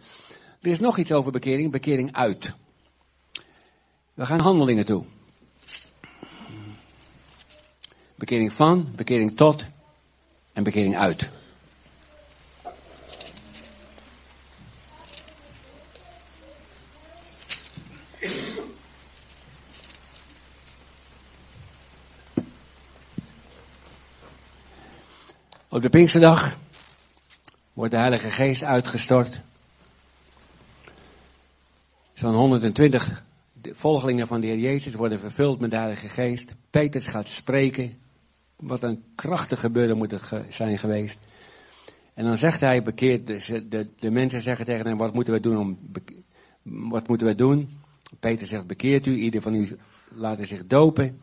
Er 0.62 0.72
is 0.72 0.80
nog 0.80 0.98
iets 0.98 1.12
over 1.12 1.32
bekering, 1.32 1.72
bekering 1.72 2.14
uit. 2.14 2.54
We 4.14 4.26
gaan 4.26 4.40
handelingen 4.40 4.86
toe. 4.86 5.04
Bekering 8.16 8.54
van, 8.54 8.92
bekering 8.96 9.36
tot 9.36 9.66
en 10.54 10.64
bekering 10.64 10.98
uit. 10.98 11.30
Op 25.78 25.84
de 25.84 25.90
Pinksterdag 25.90 26.58
wordt 27.74 27.92
de 27.92 27.98
Heilige 27.98 28.30
Geest 28.30 28.64
uitgestort. 28.64 29.42
Zo'n 32.14 32.34
120 32.34 33.24
volgelingen 33.64 34.28
van 34.28 34.42
de 34.42 34.48
Heer 34.48 34.58
Jezus 34.58 34.94
worden 34.94 35.20
vervuld 35.20 35.60
met 35.60 35.70
de 35.70 35.78
Heilige 35.78 36.10
Geest. 36.10 36.56
Petrus 36.70 37.08
gaat 37.08 37.28
spreken. 37.28 37.94
Wat 38.56 38.84
een 38.84 39.04
krachtig 39.16 39.60
gebeuren 39.60 39.98
moet 39.98 40.14
zijn 40.50 40.78
geweest. 40.78 41.20
En 42.14 42.26
dan 42.26 42.38
zegt 42.38 42.60
hij, 42.60 42.84
bekeerd, 42.84 43.28
de, 43.28 43.68
de, 43.68 43.90
de 43.96 44.12
mensen 44.12 44.42
zeggen 44.42 44.66
tegen 44.66 44.88
hem, 44.88 44.98
wat 44.98 45.14
moeten 45.14 45.34
we 45.34 45.40
doen 45.40 45.58
om, 45.58 45.80
wat 46.90 47.08
moeten 47.08 47.28
we 47.28 47.36
doen? 47.36 47.70
Peter 48.20 48.48
zegt, 48.48 48.68
bekeert 48.68 49.06
u, 49.06 49.16
ieder 49.16 49.42
van 49.42 49.56
u 49.56 49.78
laat 50.10 50.40
zich 50.42 50.68
dopen. 50.68 51.22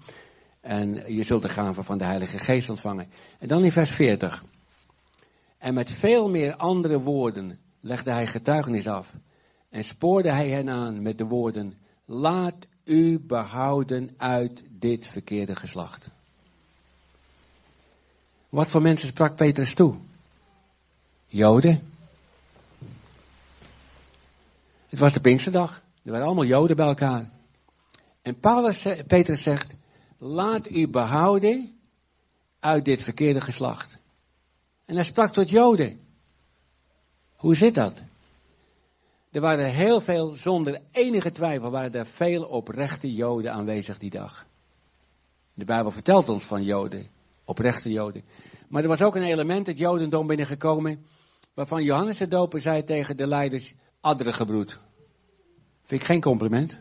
En 0.65 1.15
je 1.15 1.23
zult 1.23 1.43
de 1.43 1.49
gave 1.49 1.83
van 1.83 1.99
de 1.99 2.05
Heilige 2.05 2.39
Geest 2.39 2.69
ontvangen. 2.69 3.09
En 3.39 3.49
dan 3.49 3.65
in 3.65 3.73
vers 3.73 3.91
40. 3.91 4.45
En 5.59 5.75
met 5.75 5.91
veel 5.91 6.29
meer 6.29 6.57
andere 6.57 7.01
woorden 7.01 7.59
legde 7.81 8.11
hij 8.13 8.27
getuigenis 8.27 8.89
af. 8.89 9.15
En 9.69 9.85
spoorde 9.85 10.33
hij 10.33 10.49
hen 10.49 10.71
aan 10.71 11.03
met 11.03 11.19
de 11.19 11.25
woorden, 11.25 11.75
laat 12.05 12.55
u 12.85 13.21
behouden 13.21 14.15
uit 14.17 14.65
dit 14.71 15.07
verkeerde 15.07 15.57
geslacht. 15.57 16.09
Wat 18.49 18.71
voor 18.71 18.83
mensen 18.83 19.09
sprak 19.09 19.37
Petrus 19.37 19.75
toe? 19.75 19.95
Joden. 21.27 21.93
Het 24.89 24.99
was 24.99 25.13
de 25.13 25.21
Pinksterdag. 25.21 25.83
Er 26.03 26.11
waren 26.11 26.27
allemaal 26.27 26.45
Joden 26.45 26.77
bij 26.77 26.87
elkaar. 26.87 27.31
En 28.23 28.39
Paulus, 28.39 28.87
Petrus 29.07 29.43
zegt, 29.43 29.75
laat 30.25 30.71
u 30.71 30.89
behouden 30.89 31.79
uit 32.61 32.85
dit 32.85 33.03
verkeerde 33.03 33.41
geslacht. 33.41 33.99
En 34.85 34.95
hij 34.95 35.05
sprak 35.05 35.33
tot 35.33 35.51
Joden. 35.51 36.01
Hoe 37.37 37.55
zit 37.55 37.75
dat? 37.75 38.03
Er 39.31 39.41
waren 39.41 39.71
heel 39.71 40.01
veel, 40.01 40.35
zonder 40.35 40.81
enige 40.91 41.33
twijfel, 41.33 41.71
waren 41.71 41.93
er 41.93 42.07
veel 42.07 42.45
oprechte 42.45 43.15
Joden 43.15 43.53
aanwezig 43.53 43.99
die 43.99 44.11
dag. 44.11 44.47
De 45.55 45.65
Bijbel 45.65 45.91
vertelt 45.91 46.29
ons 46.29 46.45
van 46.45 46.63
Joden, 46.63 47.07
oprechte 47.45 47.91
Joden. 47.91 48.23
Maar 48.69 48.83
er 48.83 48.89
was 48.89 49.03
ook 49.03 49.17
een 49.17 49.23
element, 49.23 49.67
het 49.67 49.79
Jodendom 49.79 50.27
binnengekomen, 50.27 51.07
waarvan 51.55 51.83
Johannes 51.83 52.19
de 52.19 52.29
Doper 52.29 52.61
zei 52.61 52.85
tegen 52.85 53.17
de 53.17 53.27
leiders, 53.27 53.75
adderen 54.01 54.35
gebroed. 54.35 54.79
Vind 55.83 56.01
ik 56.01 56.07
geen 56.07 56.21
compliment. 56.21 56.81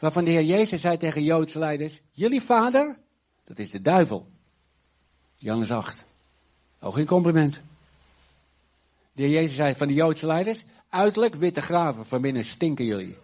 Waarvan 0.00 0.24
de 0.24 0.30
Heer 0.30 0.44
Jezus 0.44 0.80
zei 0.80 0.96
tegen 0.96 1.22
Joodse 1.22 1.58
leiders, 1.58 2.00
jullie 2.10 2.40
vader, 2.40 2.96
dat 3.44 3.58
is 3.58 3.70
de 3.70 3.80
duivel. 3.80 4.26
Johannes 5.34 5.70
8. 5.70 6.04
Ook 6.80 6.94
geen 6.94 7.06
compliment. 7.06 7.60
De 9.12 9.22
heer 9.22 9.30
Jezus 9.30 9.56
zei 9.56 9.74
van 9.74 9.88
de 9.88 9.94
Joodse 9.94 10.26
leiders, 10.26 10.62
uiterlijk 10.88 11.34
witte 11.34 11.60
graven, 11.60 12.06
van 12.06 12.20
binnen 12.20 12.44
stinken 12.44 12.84
jullie. 12.84 13.16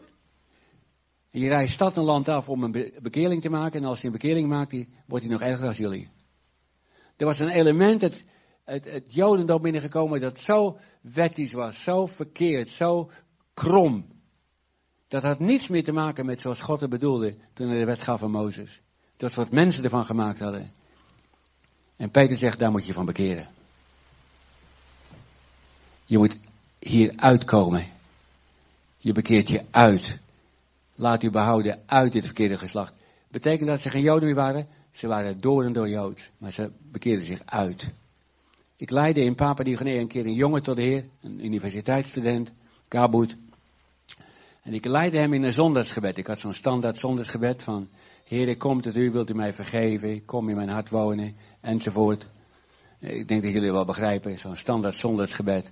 En 1.30 1.40
je 1.40 1.48
rijdt 1.48 1.70
stad 1.70 1.96
en 1.96 2.02
land 2.02 2.28
af 2.28 2.48
om 2.48 2.62
een 2.62 2.92
bekering 3.02 3.42
te 3.42 3.50
maken, 3.50 3.80
en 3.80 3.88
als 3.88 4.00
hij 4.00 4.06
een 4.06 4.18
bekering 4.18 4.48
maakt, 4.48 4.86
wordt 5.06 5.24
hij 5.24 5.32
nog 5.32 5.42
erger 5.42 5.64
dan 5.64 5.74
jullie. 5.74 6.08
Er 7.16 7.26
was 7.26 7.38
een 7.38 7.50
element, 7.50 8.00
het, 8.00 8.24
het, 8.64 8.84
het 8.84 9.14
Jodendom 9.14 9.62
binnengekomen, 9.62 10.20
dat 10.20 10.38
zo 10.38 10.78
wettisch 11.00 11.52
was, 11.52 11.82
zo 11.82 12.06
verkeerd, 12.06 12.68
zo 12.68 13.10
krom. 13.54 14.15
Dat 15.08 15.22
had 15.22 15.38
niets 15.38 15.68
meer 15.68 15.84
te 15.84 15.92
maken 15.92 16.26
met 16.26 16.40
zoals 16.40 16.60
God 16.60 16.80
het 16.80 16.90
bedoelde 16.90 17.36
toen 17.52 17.68
hij 17.68 17.78
de 17.78 17.84
wet 17.84 18.02
gaf 18.02 18.22
aan 18.22 18.30
Mozes. 18.30 18.80
Dat 19.16 19.34
was 19.34 19.44
wat 19.44 19.54
mensen 19.54 19.84
ervan 19.84 20.04
gemaakt 20.04 20.40
hadden. 20.40 20.72
En 21.96 22.10
Peter 22.10 22.36
zegt, 22.36 22.58
daar 22.58 22.70
moet 22.70 22.86
je 22.86 22.92
van 22.92 23.06
bekeren. 23.06 23.48
Je 26.04 26.18
moet 26.18 26.38
hier 26.78 27.12
uitkomen. 27.16 27.86
Je 28.98 29.12
bekeert 29.12 29.48
je 29.48 29.64
uit. 29.70 30.18
Laat 30.94 31.22
u 31.22 31.30
behouden 31.30 31.82
uit 31.86 32.12
dit 32.12 32.24
verkeerde 32.24 32.58
geslacht. 32.58 32.94
Betekent 33.28 33.68
dat 33.68 33.80
ze 33.80 33.90
geen 33.90 34.02
Joden 34.02 34.24
meer 34.24 34.34
waren? 34.34 34.68
Ze 34.92 35.06
waren 35.06 35.40
door 35.40 35.64
en 35.64 35.72
door 35.72 35.88
Joods. 35.88 36.30
Maar 36.38 36.52
ze 36.52 36.70
bekeerden 36.78 37.26
zich 37.26 37.40
uit. 37.44 37.90
Ik 38.76 38.90
leidde 38.90 39.20
in 39.20 39.34
Papa 39.34 39.62
Guinea 39.64 40.00
een 40.00 40.08
keer 40.08 40.26
een 40.26 40.34
jongen 40.34 40.62
tot 40.62 40.76
de 40.76 40.82
Heer. 40.82 41.04
Een 41.20 41.44
universiteitsstudent. 41.44 42.52
Kabut. 42.88 43.36
En 44.66 44.74
ik 44.74 44.84
leidde 44.84 45.18
hem 45.18 45.32
in 45.32 45.42
een 45.42 45.52
zondagsgebed. 45.52 46.16
Ik 46.16 46.26
had 46.26 46.38
zo'n 46.38 46.52
standaard 46.52 46.98
zondagsgebed 46.98 47.62
van... 47.62 47.88
Heer, 48.24 48.48
ik 48.48 48.58
kom 48.58 48.80
tot 48.80 48.96
u, 48.96 49.10
wilt 49.10 49.30
u 49.30 49.34
mij 49.34 49.52
vergeven? 49.52 50.24
Kom 50.24 50.48
in 50.48 50.56
mijn 50.56 50.68
hart 50.68 50.90
wonen 50.90 51.36
enzovoort. 51.60 52.26
Ik 53.00 53.28
denk 53.28 53.42
dat 53.42 53.52
jullie 53.52 53.72
wel 53.72 53.84
begrijpen, 53.84 54.38
zo'n 54.38 54.56
standaard 54.56 54.94
zondagsgebed. 54.94 55.70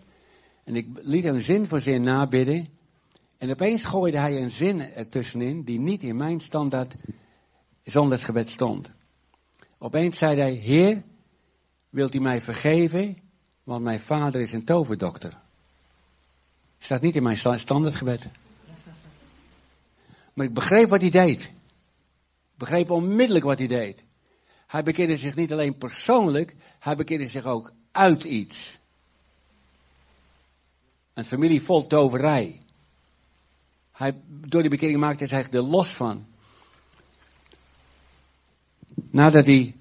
En 0.65 0.77
ik 0.77 0.87
liet 0.95 1.25
hem 1.25 1.39
zin 1.39 1.67
voor 1.67 1.81
zin 1.81 2.03
nabidden. 2.03 2.69
En 3.39 3.51
opeens 3.51 3.85
gooide 3.85 4.19
hij 4.19 4.43
een 4.43 4.51
zin 4.51 4.81
ertussenin 4.81 5.63
die 5.63 5.81
niet 5.81 6.03
in 6.03 6.17
mijn 6.17 6.41
standaard 6.41 6.95
zondagsgebed 7.83 8.51
stond. 8.51 8.91
Opeens 9.79 10.19
zei 10.19 10.41
hij, 10.41 10.53
Heer, 10.53 11.03
wilt 11.91 12.15
u 12.15 12.21
mij 12.21 12.41
vergeven? 12.41 13.17
Want 13.65 13.83
mijn 13.83 14.01
vader 14.01 14.41
is 14.41 14.53
een 14.53 14.65
toverdokter. 14.65 15.37
Staat 16.79 17.01
niet 17.01 17.17
in 17.17 17.23
mijn 17.23 17.59
standaardgebed. 17.59 18.31
Maar 20.35 20.47
ik 20.47 20.55
begreep 20.55 20.89
wat 20.89 21.01
hij 21.01 21.11
deed. 21.11 21.43
Ik 21.43 22.61
begreep 22.61 22.91
onmiddellijk 22.91 23.45
wat 23.45 23.59
hij 23.59 23.67
deed. 23.67 24.05
Hij 24.67 24.83
bekeerde 24.83 25.17
zich 25.17 25.37
niet 25.37 25.53
alleen 25.53 25.77
persoonlijk, 25.77 26.55
hij 26.79 26.97
bekeerde 26.97 27.27
zich 27.27 27.45
ook 27.45 27.73
uit 27.91 28.25
iets. 28.25 28.79
Een 31.15 31.25
familie 31.25 31.63
vol 31.63 31.87
toverij. 31.87 32.61
Hij, 33.93 34.15
door 34.27 34.61
die 34.61 34.71
bekering 34.71 34.99
maakte 34.99 35.25
hij 35.25 35.43
zich 35.43 35.53
er 35.53 35.63
los 35.63 35.89
van. 35.89 36.27
Nadat 39.11 39.47
hij 39.47 39.75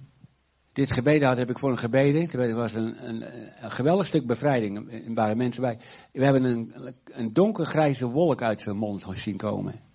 dit 0.74 0.92
gebeden 0.92 1.28
had, 1.28 1.38
heb 1.38 1.50
ik 1.50 1.60
voor 1.60 1.70
hem 1.70 1.78
gebeden. 1.78 2.32
Er 2.32 2.56
was 2.56 2.74
een, 2.74 3.08
een, 3.08 3.26
een 3.64 3.72
geweldig 3.72 4.06
stuk 4.06 4.28
bevrijding. 4.28 4.92
Er 4.92 5.14
waren 5.14 5.38
mensen 5.38 5.62
bij. 5.62 5.80
We 6.12 6.24
hebben 6.24 6.44
een, 6.44 6.96
een 7.04 7.34
donkergrijze 7.34 8.08
wolk 8.08 8.42
uit 8.42 8.62
zijn 8.62 8.78
mond 8.78 9.06
zien 9.14 9.38
komen. 9.38 9.93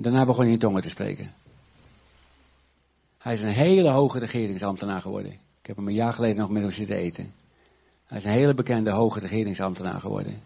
Daarna 0.00 0.24
begon 0.24 0.42
hij 0.42 0.52
in 0.52 0.58
tongen 0.58 0.82
te 0.82 0.88
spreken. 0.88 1.34
Hij 3.18 3.34
is 3.34 3.40
een 3.40 3.48
hele 3.48 3.88
hoge 3.88 4.18
regeringsambtenaar 4.18 5.00
geworden. 5.00 5.32
Ik 5.32 5.66
heb 5.66 5.76
hem 5.76 5.88
een 5.88 5.94
jaar 5.94 6.12
geleden 6.12 6.36
nog 6.36 6.50
met 6.50 6.62
hem 6.62 6.70
zitten 6.70 6.96
eten. 6.96 7.34
Hij 8.06 8.18
is 8.18 8.24
een 8.24 8.30
hele 8.30 8.54
bekende 8.54 8.90
hoge 8.90 9.20
regeringsambtenaar 9.20 10.00
geworden. 10.00 10.42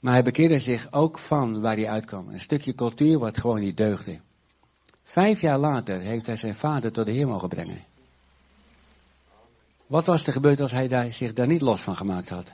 Maar 0.00 0.12
hij 0.12 0.22
bekeerde 0.22 0.58
zich 0.58 0.92
ook 0.92 1.18
van 1.18 1.60
waar 1.60 1.76
hij 1.76 1.88
uitkwam. 1.88 2.28
Een 2.28 2.40
stukje 2.40 2.74
cultuur 2.74 3.18
wat 3.18 3.38
gewoon 3.38 3.60
niet 3.60 3.76
deugde. 3.76 4.20
Vijf 5.02 5.40
jaar 5.40 5.58
later 5.58 6.00
heeft 6.00 6.26
hij 6.26 6.36
zijn 6.36 6.54
vader 6.54 6.92
tot 6.92 7.06
de 7.06 7.12
Heer 7.12 7.26
mogen 7.26 7.48
brengen. 7.48 7.84
Wat 9.86 10.06
was 10.06 10.26
er 10.26 10.32
gebeurd 10.32 10.60
als 10.60 10.72
hij 10.72 10.88
daar, 10.88 11.12
zich 11.12 11.32
daar 11.32 11.46
niet 11.46 11.60
los 11.60 11.80
van 11.80 11.96
gemaakt 11.96 12.28
had? 12.28 12.52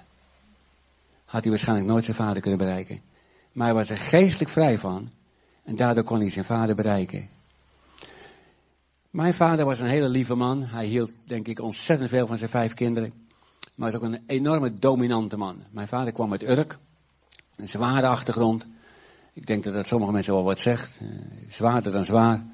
Had 1.24 1.42
hij 1.42 1.50
waarschijnlijk 1.50 1.88
nooit 1.88 2.04
zijn 2.04 2.16
vader 2.16 2.42
kunnen 2.42 2.58
bereiken. 2.58 3.00
Maar 3.52 3.66
hij 3.66 3.76
was 3.76 3.90
er 3.90 3.96
geestelijk 3.96 4.50
vrij 4.50 4.78
van. 4.78 5.10
En 5.66 5.76
daardoor 5.76 6.04
kon 6.04 6.20
hij 6.20 6.30
zijn 6.30 6.44
vader 6.44 6.74
bereiken. 6.74 7.28
Mijn 9.10 9.34
vader 9.34 9.64
was 9.64 9.80
een 9.80 9.86
hele 9.86 10.08
lieve 10.08 10.34
man. 10.34 10.62
Hij 10.62 10.86
hield, 10.86 11.10
denk 11.24 11.48
ik, 11.48 11.60
ontzettend 11.60 12.08
veel 12.08 12.26
van 12.26 12.36
zijn 12.36 12.50
vijf 12.50 12.74
kinderen. 12.74 13.12
Maar 13.74 13.92
was 13.92 14.00
ook 14.00 14.06
een 14.06 14.22
enorme 14.26 14.74
dominante 14.74 15.36
man. 15.36 15.62
Mijn 15.70 15.88
vader 15.88 16.12
kwam 16.12 16.32
uit 16.32 16.42
Urk. 16.42 16.78
Een 17.56 17.68
zware 17.68 18.06
achtergrond. 18.06 18.68
Ik 19.32 19.46
denk 19.46 19.64
dat 19.64 19.74
dat 19.74 19.86
sommige 19.86 20.12
mensen 20.12 20.32
wel 20.32 20.44
wat 20.44 20.58
zegt. 20.58 21.00
Uh, 21.02 21.08
zwaarder 21.48 21.92
dan 21.92 22.04
zwaar. 22.04 22.44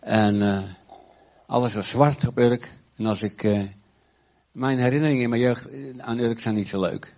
En 0.00 0.34
uh, 0.34 0.62
alles 1.46 1.74
was 1.74 1.90
zwart 1.90 2.26
op 2.26 2.38
Urk. 2.38 2.74
En 2.96 3.06
als 3.06 3.22
ik... 3.22 3.42
Uh, 3.42 3.62
mijn 4.52 4.78
herinneringen 4.78 5.22
in 5.22 5.30
mijn 5.30 5.42
jeugd 5.42 5.68
aan 5.98 6.18
Urk 6.18 6.40
zijn 6.40 6.54
niet 6.54 6.68
zo 6.68 6.80
leuk. 6.80 7.14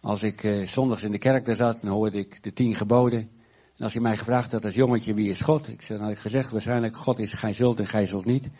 Als 0.00 0.22
ik 0.22 0.64
zondags 0.64 1.02
in 1.02 1.10
de 1.10 1.18
kerk 1.18 1.44
daar 1.44 1.54
zat, 1.54 1.80
dan 1.80 1.90
hoorde 1.90 2.18
ik 2.18 2.42
de 2.42 2.52
tien 2.52 2.74
geboden. 2.74 3.30
Als 3.80 3.92
je 3.92 4.00
mij 4.00 4.16
gevraagd 4.16 4.52
had 4.52 4.64
als 4.64 4.74
jongetje 4.74 5.14
wie 5.14 5.30
is 5.30 5.40
God, 5.40 5.68
ik 5.68 5.82
zei, 5.82 6.00
had 6.00 6.10
ik 6.10 6.18
gezegd 6.18 6.50
waarschijnlijk 6.50 6.96
God 6.96 7.18
is 7.18 7.32
gij 7.32 7.52
zult 7.52 7.78
en 7.78 7.86
gij 7.86 8.06
zult 8.06 8.24
niet. 8.24 8.50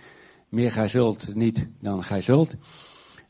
Meer 0.49 0.73
gij 0.73 0.89
zult 0.89 1.35
niet 1.35 1.69
dan 1.81 2.03
gij 2.03 2.21
zult. 2.21 2.55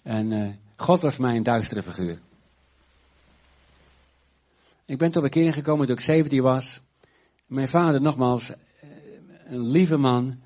En 0.02 0.30
uh, 0.30 0.50
God 0.76 1.02
was 1.02 1.16
mij 1.16 1.36
een 1.36 1.42
duistere 1.42 1.82
figuur. 1.82 2.20
Ik 4.84 4.98
ben 4.98 5.10
tot 5.10 5.22
bekering 5.22 5.54
gekomen 5.54 5.86
toen 5.86 5.96
ik 5.96 6.02
17 6.02 6.42
was. 6.42 6.80
Mijn 7.46 7.68
vader, 7.68 8.00
nogmaals, 8.00 8.52
een 9.44 9.70
lieve 9.70 9.96
man, 9.96 10.40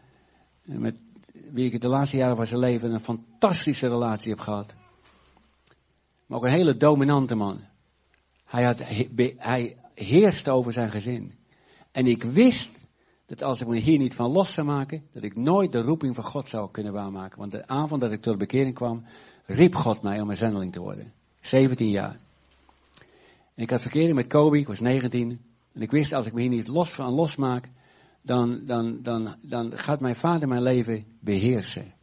met 0.63 0.95
wie 1.51 1.73
ik 1.73 1.81
de 1.81 1.89
laatste 1.89 2.17
jaren 2.17 2.37
van 2.37 2.47
zijn 2.47 2.61
leven 2.61 2.93
een 2.93 3.01
fantastische 3.01 3.89
relatie 3.89 4.31
heb 4.31 4.41
gehad. 4.41 4.75
Maar 6.27 6.39
ook 6.39 6.45
een 6.45 6.51
hele 6.51 6.77
dominante 6.77 7.35
man. 7.35 7.61
Hij, 8.45 8.65
had, 8.65 8.83
hij 9.37 9.77
heerste 9.95 10.51
over 10.51 10.73
zijn 10.73 10.91
gezin. 10.91 11.33
En 11.91 12.07
ik 12.07 12.23
wist 12.23 12.87
dat 13.27 13.43
als 13.43 13.61
ik 13.61 13.67
me 13.67 13.77
hier 13.77 13.99
niet 13.99 14.15
van 14.15 14.31
los 14.31 14.53
zou 14.53 14.67
maken, 14.67 15.03
dat 15.13 15.23
ik 15.23 15.37
nooit 15.37 15.73
de 15.73 15.81
roeping 15.81 16.15
van 16.15 16.25
God 16.25 16.49
zou 16.49 16.71
kunnen 16.71 16.93
waarmaken. 16.93 17.39
Want 17.39 17.51
de 17.51 17.67
avond 17.67 18.01
dat 18.01 18.13
ik 18.13 18.23
tot 18.23 18.39
bekering 18.39 18.75
kwam, 18.75 19.05
riep 19.45 19.75
God 19.75 20.03
mij 20.03 20.21
om 20.21 20.31
een 20.31 20.37
zendeling 20.37 20.73
te 20.73 20.81
worden. 20.81 21.13
17 21.41 21.91
jaar. 21.91 22.17
En 23.55 23.63
ik 23.63 23.71
had 23.71 23.83
verkering 23.83 24.15
met 24.15 24.27
Kobe, 24.27 24.59
ik 24.59 24.67
was 24.67 24.81
19. 24.81 25.41
En 25.73 25.83
ik 25.83 25.91
wist, 25.91 26.13
als 26.13 26.27
ik 26.27 26.33
me 26.33 26.41
hier 26.41 26.51
niet 26.51 26.69
los 26.69 26.91
van 26.91 27.13
losmaak, 27.13 27.71
dan, 28.23 28.61
dan, 28.67 29.03
dan, 29.03 29.37
dan 29.43 29.79
gaat 29.79 30.01
mijn 30.01 30.17
vader 30.17 30.49
mijn 30.49 30.63
leven 30.63 31.05
beheersen. 31.21 31.95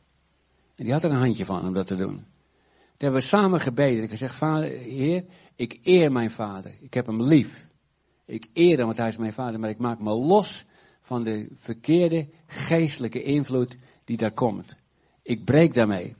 En 0.75 0.83
die 0.83 0.93
had 0.93 1.03
er 1.03 1.11
een 1.11 1.25
handje 1.25 1.45
van 1.45 1.67
om 1.67 1.73
dat 1.73 1.87
te 1.87 1.95
doen. 1.95 2.15
Toen 2.15 3.09
hebben 3.09 3.21
we 3.21 3.27
samen 3.27 3.59
gebeden. 3.59 3.95
Ik 3.95 4.01
heb 4.01 4.09
gezegd, 4.09 4.35
vader, 4.35 4.69
heer, 4.69 5.25
ik 5.55 5.79
eer 5.83 6.11
mijn 6.11 6.31
vader. 6.31 6.75
Ik 6.81 6.93
heb 6.93 7.05
hem 7.05 7.23
lief. 7.23 7.69
Ik 8.31 8.49
eer 8.53 8.77
hem, 8.77 8.85
want 8.85 8.97
hij 8.97 9.07
is 9.07 9.17
mijn 9.17 9.33
vader. 9.33 9.59
Maar 9.59 9.69
ik 9.69 9.77
maak 9.77 9.99
me 9.99 10.13
los 10.13 10.65
van 11.01 11.23
de 11.23 11.51
verkeerde 11.55 12.27
geestelijke 12.47 13.23
invloed 13.23 13.77
die 14.03 14.17
daar 14.17 14.31
komt. 14.31 14.75
Ik 15.23 15.45
breek 15.45 15.73
daarmee. 15.73 16.15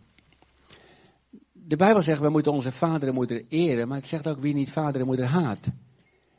De 1.51 1.76
Bijbel 1.76 2.01
zegt, 2.01 2.22
we 2.22 2.30
moeten 2.30 2.51
onze 2.51 2.72
vader 2.72 3.07
en 3.07 3.14
moeder 3.14 3.45
eren. 3.47 3.88
Maar 3.88 3.97
het 3.97 4.07
zegt 4.07 4.28
ook, 4.28 4.39
wie 4.39 4.53
niet 4.53 4.72
vader 4.72 5.01
en 5.01 5.07
moeder 5.07 5.26
haat. 5.26 5.70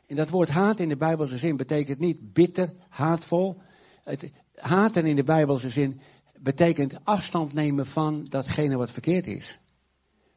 En 0.06 0.16
dat 0.16 0.30
woord 0.30 0.48
haat 0.48 0.80
in 0.80 0.88
de 0.88 0.96
Bijbelse 0.96 1.38
zin 1.38 1.56
betekent 1.56 1.98
niet 1.98 2.32
bitter, 2.32 2.72
haatvol. 2.88 3.60
Het 4.04 4.32
haten 4.54 5.06
in 5.06 5.16
de 5.16 5.24
Bijbelse 5.24 5.70
zin 5.70 6.00
betekent 6.38 7.04
afstand 7.04 7.52
nemen 7.52 7.86
van 7.86 8.24
datgene 8.24 8.76
wat 8.76 8.90
verkeerd 8.90 9.26
is. 9.26 9.58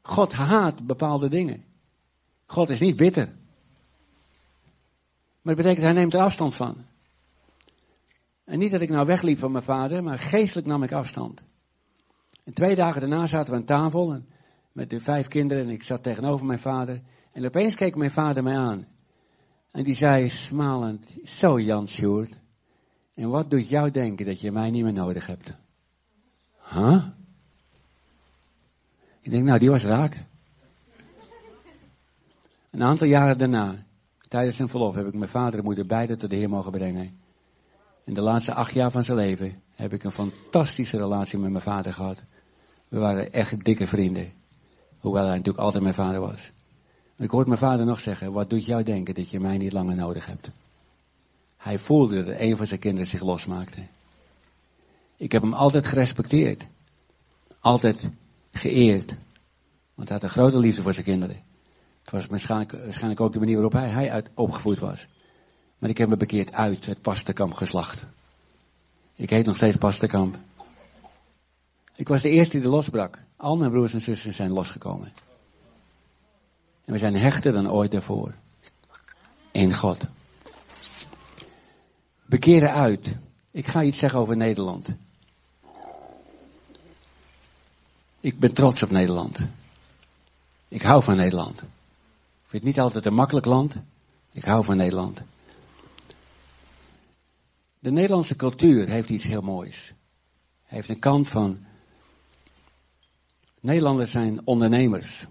God 0.02 0.34
haat 0.34 0.86
bepaalde 0.86 1.30
dingen. 1.30 1.64
God 2.46 2.70
is 2.70 2.80
niet 2.80 2.96
bitter. 2.96 3.34
Maar 5.46 5.56
het 5.56 5.64
betekent, 5.64 5.86
hij 5.86 5.96
neemt 5.96 6.14
er 6.14 6.20
afstand 6.20 6.56
van. 6.56 6.86
En 8.46 8.60
niet 8.60 8.72
dat 8.72 8.82
ik 8.82 8.90
nou 8.90 9.06
wegliep 9.06 9.38
van 9.38 9.52
mijn 9.52 9.64
vader, 9.64 10.04
maar 10.04 10.18
geestelijk 10.18 10.68
nam 10.68 10.84
ik 10.84 10.92
afstand. 10.92 11.42
En 12.44 12.54
twee 12.54 12.76
dagen 12.76 13.02
daarna 13.02 13.28
zaten 13.28 13.52
we 13.52 13.58
aan 13.58 13.66
tafel 13.66 14.22
met 14.72 14.90
de 14.90 15.00
vijf 15.00 15.28
kinderen 15.28 15.64
en 15.64 15.70
ik 15.70 15.84
zat 15.84 16.04
tegenover 16.04 16.46
mijn 16.46 16.60
vader. 16.60 17.02
En 17.32 17.46
opeens 17.46 17.76
keek 17.76 17.96
mijn 17.96 18.12
vader 18.12 18.44
mij 18.44 18.58
aan. 18.58 18.88
En 19.72 19.84
die 19.84 19.96
zei 19.96 20.30
smalend, 20.30 21.06
zo 21.24 21.60
Jan 21.60 21.88
Sjoerd, 21.88 22.40
en 23.14 23.30
wat 23.30 23.50
doet 23.50 23.70
jou 23.70 23.92
denken 23.92 24.26
dat 24.26 24.42
je 24.42 24.52
mij 24.52 24.70
niet 24.70 24.84
meer 24.84 24.94
nodig 24.94 25.28
hebt? 25.28 25.54
Huh? 26.74 27.06
Ik 29.22 29.32
denk, 29.32 29.44
nou, 29.44 29.60
die 29.60 29.70
was 29.70 29.84
raak. 29.84 30.24
Een 32.72 32.84
aantal 32.84 33.08
jaren 33.08 33.38
daarna, 33.38 33.85
tijdens 34.36 34.56
zijn 34.56 34.70
verlof, 34.70 34.96
heb 34.96 35.08
ik 35.08 35.14
mijn 35.14 35.30
vader 35.30 35.60
en 35.60 35.66
moeder 35.66 35.86
beide 35.86 36.18
tot 36.18 36.30
de 36.30 36.36
Heer 36.36 36.50
mogen 36.50 36.72
brengen. 36.72 37.20
In 38.04 38.14
de 38.14 38.22
laatste 38.22 38.54
acht 38.54 38.74
jaar 38.74 38.92
van 38.92 39.04
zijn 39.04 39.18
leven 39.18 39.62
heb 39.76 39.94
ik 39.94 40.04
een 40.04 40.12
fantastische 40.12 40.98
relatie 40.98 41.40
met 41.40 41.52
mijn 41.52 41.64
vader 41.64 41.94
gehad. 41.94 42.24
We 42.88 43.00
waren 43.00 43.34
echt 43.34 43.66
dikke 43.66 43.88
vrienden. 43.88 44.32
Hoewel 45.00 45.26
hij 45.26 45.36
natuurlijk 45.36 45.64
altijd 45.64 45.84
mijn 45.84 45.96
vader 45.96 46.20
was. 46.20 46.52
Ik 47.18 47.30
hoorde 47.30 47.48
mijn 47.48 47.60
vader 47.60 47.86
nog 47.86 48.00
zeggen, 48.00 48.32
wat 48.32 48.50
doet 48.50 48.66
jou 48.66 48.84
denken 48.84 49.16
dat 49.16 49.30
je 49.30 49.40
mij 49.40 49.58
niet 49.58 49.74
langer 49.74 49.96
nodig 49.96 50.26
hebt? 50.26 50.50
Hij 51.58 51.80
voelde 51.80 52.24
dat 52.24 52.40
een 52.40 52.58
van 52.58 52.68
zijn 52.68 52.80
kinderen 52.80 53.08
zich 53.08 53.22
losmaakte. 53.22 53.88
Ik 55.16 55.32
heb 55.32 55.42
hem 55.42 55.54
altijd 55.54 55.88
gerespecteerd. 55.88 56.68
Altijd 57.60 58.10
geëerd. 58.52 59.16
Want 59.94 60.10
hij 60.10 60.18
had 60.18 60.24
een 60.24 60.36
grote 60.36 60.58
liefde 60.58 60.82
voor 60.82 60.94
zijn 60.94 61.06
kinderen. 61.06 61.42
Het 62.06 62.14
was 62.14 62.26
waarschijnlijk, 62.28 63.22
ook 63.22 63.34
de 63.34 63.40
manier 63.40 63.54
waarop 63.54 63.74
hij, 63.74 64.12
uit, 64.12 64.30
opgevoed 64.34 64.80
was. 64.80 65.08
Maar 65.78 65.90
ik 65.90 65.98
heb 65.98 66.10
me 66.10 66.18
bekeerd 66.18 66.54
uit 66.54 66.86
het 66.86 67.02
Pastenkamp 67.02 67.54
geslacht. 67.54 68.06
Ik 69.16 69.30
heet 69.30 69.46
nog 69.46 69.56
steeds 69.56 69.78
Pastenkamp. 69.78 70.38
Ik 71.96 72.08
was 72.08 72.22
de 72.22 72.30
eerste 72.30 72.58
die 72.58 72.66
er 72.66 72.72
losbrak. 72.72 73.20
Al 73.38 73.58
mijn 73.58 73.72
broers 73.72 73.94
en 73.94 74.02
zussen 74.02 74.34
zijn 74.34 74.52
losgekomen. 74.52 75.14
En 76.86 76.94
we 76.94 76.98
zijn 76.98 77.16
hechter 77.16 77.52
dan 77.52 77.72
ooit 77.72 77.92
daarvoor. 77.92 78.36
In 79.52 79.74
God. 79.74 80.08
Bekeren 82.26 82.74
uit. 82.74 83.16
Ik 83.52 83.68
ga 83.68 83.84
iets 83.84 84.00
zeggen 84.00 84.20
over 84.20 84.38
Nederland. 84.38 84.88
Ik 88.20 88.40
ben 88.40 88.54
trots 88.54 88.84
op 88.84 88.90
Nederland. 88.90 89.40
Ik 90.68 90.82
hou 90.82 91.04
van 91.04 91.16
Nederland. 91.16 91.64
Het 92.56 92.64
niet 92.64 92.80
altijd 92.80 93.06
een 93.06 93.14
makkelijk 93.14 93.46
land. 93.46 93.76
Ik 94.32 94.44
hou 94.44 94.64
van 94.64 94.78
Nederland. 94.78 95.22
De 97.80 97.92
Nederlandse 97.92 98.36
cultuur 98.36 98.88
heeft 98.88 99.10
iets 99.10 99.24
heel 99.24 99.42
moois. 99.42 99.94
Heeft 100.64 100.90
een 100.90 101.00
kant 101.00 101.30
van. 101.30 101.66
Nederlanders 103.60 104.12
zijn 104.12 104.48
ondernemers. 104.48 105.26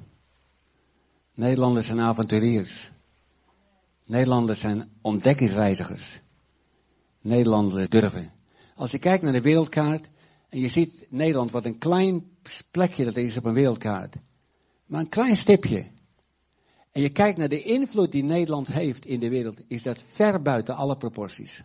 Nederlanders 1.34 1.86
zijn 1.86 2.00
avonturiers. 2.00 2.90
Nederlanders 4.04 4.60
zijn 4.60 4.90
ontdekkingsreizigers. 5.00 6.20
Nederlanders 7.20 7.88
durven. 7.88 8.32
Als 8.74 8.90
je 8.90 8.98
kijkt 8.98 9.22
naar 9.22 9.32
de 9.32 9.40
wereldkaart 9.40 10.08
en 10.48 10.60
je 10.60 10.68
ziet 10.68 11.06
Nederland 11.08 11.50
wat 11.50 11.64
een 11.64 11.78
klein 11.78 12.30
plekje 12.70 13.04
dat 13.04 13.16
is 13.16 13.36
op 13.36 13.44
een 13.44 13.54
wereldkaart. 13.54 14.16
Maar 14.86 15.00
een 15.00 15.08
klein 15.08 15.36
stipje. 15.36 15.92
En 16.94 17.02
je 17.02 17.10
kijkt 17.10 17.38
naar 17.38 17.48
de 17.48 17.62
invloed 17.62 18.12
die 18.12 18.24
Nederland 18.24 18.66
heeft 18.66 19.06
in 19.06 19.20
de 19.20 19.28
wereld, 19.28 19.62
is 19.68 19.82
dat 19.82 20.02
ver 20.12 20.42
buiten 20.42 20.76
alle 20.76 20.96
proporties. 20.96 21.62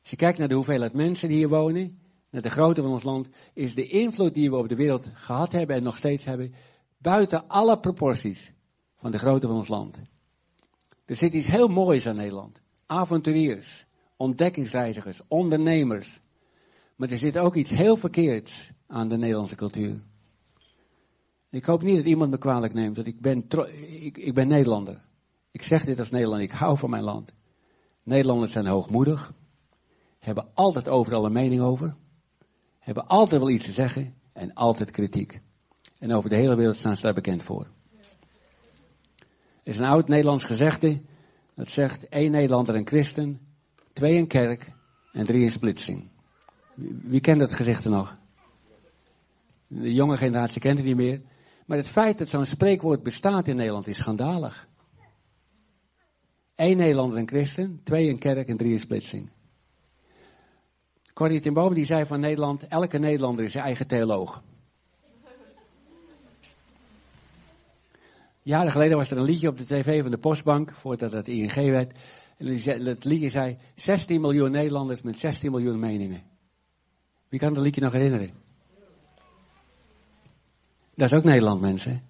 Als 0.00 0.10
je 0.10 0.16
kijkt 0.16 0.38
naar 0.38 0.48
de 0.48 0.54
hoeveelheid 0.54 0.92
mensen 0.92 1.28
die 1.28 1.36
hier 1.36 1.48
wonen, 1.48 1.98
naar 2.30 2.42
de 2.42 2.50
grootte 2.50 2.82
van 2.82 2.90
ons 2.90 3.02
land, 3.02 3.28
is 3.54 3.74
de 3.74 3.86
invloed 3.86 4.34
die 4.34 4.50
we 4.50 4.56
op 4.56 4.68
de 4.68 4.74
wereld 4.74 5.10
gehad 5.14 5.52
hebben 5.52 5.76
en 5.76 5.82
nog 5.82 5.96
steeds 5.96 6.24
hebben, 6.24 6.54
buiten 6.98 7.48
alle 7.48 7.78
proporties 7.78 8.52
van 8.96 9.10
de 9.10 9.18
grootte 9.18 9.46
van 9.46 9.56
ons 9.56 9.68
land. 9.68 9.98
Er 11.04 11.16
zit 11.16 11.32
iets 11.32 11.46
heel 11.46 11.68
moois 11.68 12.06
aan 12.06 12.16
Nederland. 12.16 12.62
Avonturiers, 12.86 13.86
ontdekkingsreizigers, 14.16 15.20
ondernemers. 15.28 16.20
Maar 16.96 17.10
er 17.10 17.18
zit 17.18 17.38
ook 17.38 17.54
iets 17.54 17.70
heel 17.70 17.96
verkeerds 17.96 18.70
aan 18.86 19.08
de 19.08 19.16
Nederlandse 19.16 19.56
cultuur. 19.56 20.02
Ik 21.52 21.64
hoop 21.64 21.82
niet 21.82 21.96
dat 21.96 22.04
iemand 22.04 22.30
me 22.30 22.38
kwalijk 22.38 22.74
neemt, 22.74 22.96
dat 22.96 23.06
ik 23.06 23.20
ben, 23.20 23.46
ik, 24.00 24.18
ik 24.18 24.34
ben 24.34 24.48
Nederlander. 24.48 25.02
Ik 25.50 25.62
zeg 25.62 25.84
dit 25.84 25.98
als 25.98 26.10
Nederlander, 26.10 26.46
ik 26.46 26.52
hou 26.52 26.78
van 26.78 26.90
mijn 26.90 27.02
land. 27.02 27.34
Nederlanders 28.02 28.52
zijn 28.52 28.66
hoogmoedig, 28.66 29.32
hebben 30.18 30.48
altijd 30.54 30.88
overal 30.88 31.24
een 31.24 31.32
mening 31.32 31.62
over, 31.62 31.96
hebben 32.78 33.06
altijd 33.06 33.40
wel 33.40 33.50
iets 33.50 33.64
te 33.64 33.72
zeggen 33.72 34.14
en 34.32 34.52
altijd 34.52 34.90
kritiek. 34.90 35.40
En 35.98 36.12
over 36.12 36.30
de 36.30 36.36
hele 36.36 36.56
wereld 36.56 36.76
staan 36.76 36.96
ze 36.96 37.02
daar 37.02 37.14
bekend 37.14 37.42
voor. 37.42 37.66
Er 39.62 39.72
is 39.72 39.78
een 39.78 39.84
oud 39.84 40.08
Nederlands 40.08 40.44
gezegde. 40.44 41.02
Dat 41.54 41.68
zegt 41.68 42.08
één 42.08 42.30
Nederlander 42.30 42.74
een 42.74 42.86
christen, 42.86 43.40
twee 43.92 44.16
een 44.16 44.26
kerk 44.26 44.72
en 45.12 45.24
drie 45.24 45.44
een 45.44 45.50
splitsing. 45.50 46.10
Wie 47.02 47.20
kent 47.20 47.40
dat 47.40 47.52
gezegde 47.52 47.88
nog? 47.88 48.16
De 49.66 49.92
jonge 49.92 50.16
generatie 50.16 50.60
kent 50.60 50.78
het 50.78 50.86
niet 50.86 50.96
meer. 50.96 51.20
Maar 51.66 51.76
het 51.76 51.88
feit 51.88 52.18
dat 52.18 52.28
zo'n 52.28 52.46
spreekwoord 52.46 53.02
bestaat 53.02 53.48
in 53.48 53.56
Nederland 53.56 53.86
is 53.86 53.98
schandalig. 53.98 54.68
Eén 56.54 56.76
Nederlander 56.76 57.18
een 57.18 57.28
christen, 57.28 57.80
twee 57.84 58.08
een 58.08 58.18
kerk 58.18 58.48
en 58.48 58.56
drie 58.56 58.72
een 58.72 58.80
splitsing. 58.80 59.30
Corrie 61.12 61.40
ten 61.40 61.54
Boom 61.54 61.74
die 61.74 61.84
zei 61.84 62.06
van 62.06 62.20
Nederland, 62.20 62.66
elke 62.66 62.98
Nederlander 62.98 63.44
is 63.44 63.52
zijn 63.52 63.64
eigen 63.64 63.86
theoloog. 63.86 64.42
Jaren 68.42 68.72
geleden 68.72 68.96
was 68.96 69.10
er 69.10 69.16
een 69.16 69.24
liedje 69.24 69.48
op 69.48 69.58
de 69.58 69.64
tv 69.64 70.02
van 70.02 70.10
de 70.10 70.18
Postbank, 70.18 70.72
voordat 70.72 71.12
het 71.12 71.28
ING 71.28 71.54
werd. 71.54 71.98
En 72.36 72.46
het 72.84 73.04
liedje 73.04 73.30
zei 73.30 73.58
16 73.74 74.20
miljoen 74.20 74.50
Nederlanders 74.50 75.02
met 75.02 75.18
16 75.18 75.50
miljoen 75.50 75.78
meningen. 75.78 76.22
Wie 77.28 77.40
kan 77.40 77.54
dat 77.54 77.62
liedje 77.62 77.80
nog 77.80 77.92
herinneren? 77.92 78.41
Dat 80.94 81.10
is 81.10 81.16
ook 81.16 81.24
Nederland, 81.24 81.60
mensen. 81.60 82.02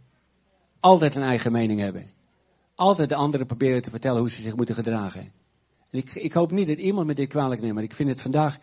Altijd 0.80 1.14
een 1.14 1.22
eigen 1.22 1.52
mening 1.52 1.80
hebben. 1.80 2.10
Altijd 2.74 3.08
de 3.08 3.14
anderen 3.14 3.46
proberen 3.46 3.82
te 3.82 3.90
vertellen 3.90 4.20
hoe 4.20 4.30
ze 4.30 4.42
zich 4.42 4.56
moeten 4.56 4.74
gedragen. 4.74 5.20
En 5.90 5.98
ik, 5.98 6.14
ik 6.14 6.32
hoop 6.32 6.50
niet 6.50 6.66
dat 6.66 6.78
iemand 6.78 7.06
me 7.06 7.14
dit 7.14 7.28
kwalijk 7.28 7.60
neemt, 7.60 7.74
maar 7.74 7.82
ik 7.82 7.94
vind 7.94 8.08
het 8.08 8.20
vandaag, 8.20 8.58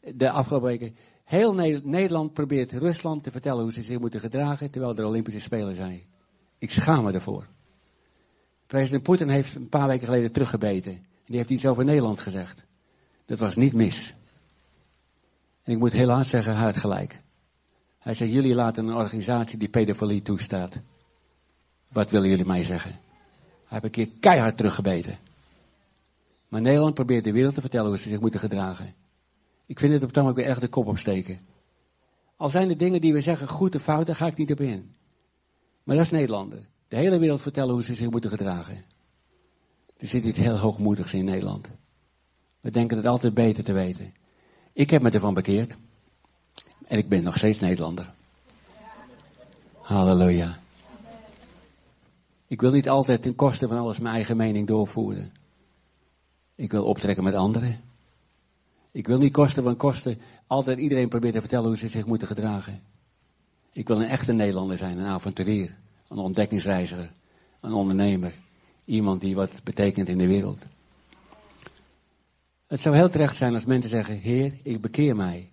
de 0.00 0.30
afgelopen 0.30 0.68
weken, 0.68 0.96
heel 1.24 1.54
Nederland 1.84 2.32
probeert 2.32 2.72
Rusland 2.72 3.22
te 3.22 3.30
vertellen 3.30 3.62
hoe 3.62 3.72
ze 3.72 3.82
zich 3.82 3.98
moeten 3.98 4.20
gedragen, 4.20 4.70
terwijl 4.70 4.96
er 4.96 5.04
Olympische 5.04 5.40
Spelen 5.40 5.74
zijn. 5.74 6.02
Ik 6.58 6.70
schaam 6.70 7.04
me 7.04 7.12
ervoor. 7.12 7.46
President 8.66 9.02
Poetin 9.02 9.28
heeft 9.28 9.54
een 9.54 9.68
paar 9.68 9.88
weken 9.88 10.06
geleden 10.06 10.32
teruggebeten. 10.32 10.92
En 10.92 11.26
die 11.26 11.36
heeft 11.36 11.50
iets 11.50 11.66
over 11.66 11.84
Nederland 11.84 12.20
gezegd. 12.20 12.64
Dat 13.24 13.38
was 13.38 13.56
niet 13.56 13.72
mis. 13.72 14.14
En 15.62 15.72
ik 15.72 15.78
moet 15.78 15.92
helaas 15.92 16.28
zeggen, 16.28 16.56
hij 16.56 16.64
had 16.64 16.76
gelijk. 16.76 17.20
Hij 18.00 18.14
zei, 18.14 18.30
jullie 18.30 18.54
laten 18.54 18.86
een 18.86 18.94
organisatie 18.94 19.58
die 19.58 19.68
pedofilie 19.68 20.22
toestaat. 20.22 20.80
Wat 21.88 22.10
willen 22.10 22.28
jullie 22.28 22.46
mij 22.46 22.64
zeggen? 22.64 22.90
Hij 22.90 23.00
heeft 23.68 23.84
een 23.84 23.90
keer 23.90 24.08
keihard 24.20 24.56
teruggebeten. 24.56 25.18
Maar 26.48 26.60
Nederland 26.60 26.94
probeert 26.94 27.24
de 27.24 27.32
wereld 27.32 27.54
te 27.54 27.60
vertellen 27.60 27.88
hoe 27.88 27.98
ze 27.98 28.08
zich 28.08 28.20
moeten 28.20 28.40
gedragen. 28.40 28.94
Ik 29.66 29.78
vind 29.78 29.92
het 29.92 30.02
op 30.02 30.14
het 30.14 30.34
weer 30.34 30.44
echt 30.44 30.60
de 30.60 30.68
kop 30.68 30.86
opsteken. 30.86 31.40
Al 32.36 32.48
zijn 32.48 32.68
de 32.68 32.76
dingen 32.76 33.00
die 33.00 33.12
we 33.12 33.20
zeggen 33.20 33.48
goed 33.48 33.74
of 33.74 33.82
fout, 33.82 34.06
daar 34.06 34.14
ga 34.14 34.26
ik 34.26 34.36
niet 34.36 34.50
op 34.52 34.60
in. 34.60 34.94
Maar 35.82 35.96
dat 35.96 36.04
is 36.04 36.10
Nederlander. 36.10 36.68
De 36.88 36.96
hele 36.96 37.18
wereld 37.18 37.42
vertellen 37.42 37.74
hoe 37.74 37.84
ze 37.84 37.94
zich 37.94 38.10
moeten 38.10 38.30
gedragen. 38.30 38.84
Er 39.96 40.06
zit 40.06 40.24
iets 40.24 40.38
heel 40.38 40.56
hoogmoedigs 40.56 41.14
in 41.14 41.24
Nederland. 41.24 41.70
We 42.60 42.70
denken 42.70 42.96
het 42.96 43.06
altijd 43.06 43.34
beter 43.34 43.64
te 43.64 43.72
weten. 43.72 44.12
Ik 44.72 44.90
heb 44.90 45.02
me 45.02 45.10
ervan 45.10 45.34
bekeerd. 45.34 45.76
En 46.90 46.98
ik 46.98 47.08
ben 47.08 47.22
nog 47.22 47.36
steeds 47.36 47.58
Nederlander. 47.58 48.12
Halleluja. 49.80 50.58
Ik 52.46 52.60
wil 52.60 52.70
niet 52.70 52.88
altijd 52.88 53.22
ten 53.22 53.34
koste 53.34 53.68
van 53.68 53.76
alles 53.76 53.98
mijn 53.98 54.14
eigen 54.14 54.36
mening 54.36 54.66
doorvoeren. 54.66 55.32
Ik 56.56 56.70
wil 56.70 56.84
optrekken 56.84 57.24
met 57.24 57.34
anderen. 57.34 57.80
Ik 58.92 59.06
wil 59.06 59.18
niet 59.18 59.32
kosten 59.32 59.62
van 59.62 59.76
kosten 59.76 60.18
altijd 60.46 60.78
iedereen 60.78 61.08
proberen 61.08 61.34
te 61.34 61.40
vertellen 61.40 61.66
hoe 61.66 61.76
ze 61.76 61.88
zich 61.88 62.06
moeten 62.06 62.28
gedragen. 62.28 62.80
Ik 63.72 63.88
wil 63.88 64.00
een 64.00 64.08
echte 64.08 64.32
Nederlander 64.32 64.76
zijn, 64.76 64.98
een 64.98 65.06
avonturier, 65.06 65.76
een 66.08 66.18
ontdekkingsreiziger, 66.18 67.10
een 67.60 67.72
ondernemer. 67.72 68.34
Iemand 68.84 69.20
die 69.20 69.34
wat 69.34 69.60
betekent 69.64 70.08
in 70.08 70.18
de 70.18 70.26
wereld. 70.26 70.62
Het 72.66 72.80
zou 72.80 72.96
heel 72.96 73.10
terecht 73.10 73.36
zijn 73.36 73.54
als 73.54 73.64
mensen 73.64 73.90
zeggen, 73.90 74.18
Heer, 74.18 74.52
ik 74.62 74.80
bekeer 74.80 75.16
mij. 75.16 75.50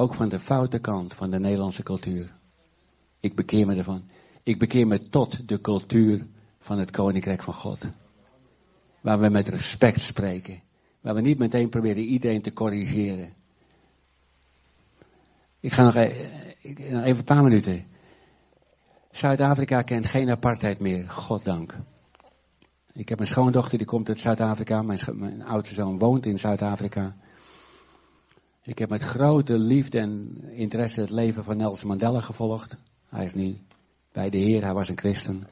Ook 0.00 0.14
van 0.14 0.28
de 0.28 0.40
foute 0.40 0.78
kant 0.78 1.14
van 1.14 1.30
de 1.30 1.38
Nederlandse 1.38 1.82
cultuur. 1.82 2.30
Ik 3.20 3.34
bekeer 3.34 3.66
me 3.66 3.74
ervan. 3.74 4.02
Ik 4.42 4.58
bekeer 4.58 4.86
me 4.86 5.08
tot 5.08 5.48
de 5.48 5.60
cultuur 5.60 6.26
van 6.58 6.78
het 6.78 6.90
Koninkrijk 6.90 7.42
van 7.42 7.54
God. 7.54 7.86
Waar 9.00 9.20
we 9.20 9.28
met 9.28 9.48
respect 9.48 10.00
spreken. 10.00 10.62
Waar 11.00 11.14
we 11.14 11.20
niet 11.20 11.38
meteen 11.38 11.68
proberen 11.68 12.02
iedereen 12.02 12.42
te 12.42 12.52
corrigeren. 12.52 13.34
Ik 15.60 15.72
ga 15.72 15.82
nog 15.82 15.94
e- 15.94 16.28
even 16.62 17.18
een 17.18 17.24
paar 17.24 17.42
minuten. 17.42 17.86
Zuid-Afrika 19.10 19.82
kent 19.82 20.06
geen 20.06 20.30
apartheid 20.30 20.80
meer, 20.80 21.08
goddank. 21.08 21.76
Ik 22.92 23.08
heb 23.08 23.20
een 23.20 23.26
schoondochter 23.26 23.78
die 23.78 23.86
komt 23.86 24.08
uit 24.08 24.18
Zuid-Afrika. 24.18 24.82
Mijn, 24.82 25.00
mijn 25.12 25.42
oudste 25.42 25.74
zoon 25.74 25.98
woont 25.98 26.26
in 26.26 26.38
Zuid-Afrika. 26.38 27.16
Ik 28.68 28.78
heb 28.78 28.88
met 28.88 29.02
grote 29.02 29.58
liefde 29.58 29.98
en 29.98 30.42
interesse 30.50 31.00
het 31.00 31.10
leven 31.10 31.44
van 31.44 31.56
Nelson 31.56 31.88
Mandela 31.88 32.20
gevolgd. 32.20 32.76
Hij 33.08 33.24
is 33.24 33.34
nu 33.34 33.58
bij 34.12 34.30
de 34.30 34.38
Heer, 34.38 34.62
hij 34.62 34.74
was 34.74 34.88
een 34.88 34.98
christen. 34.98 35.46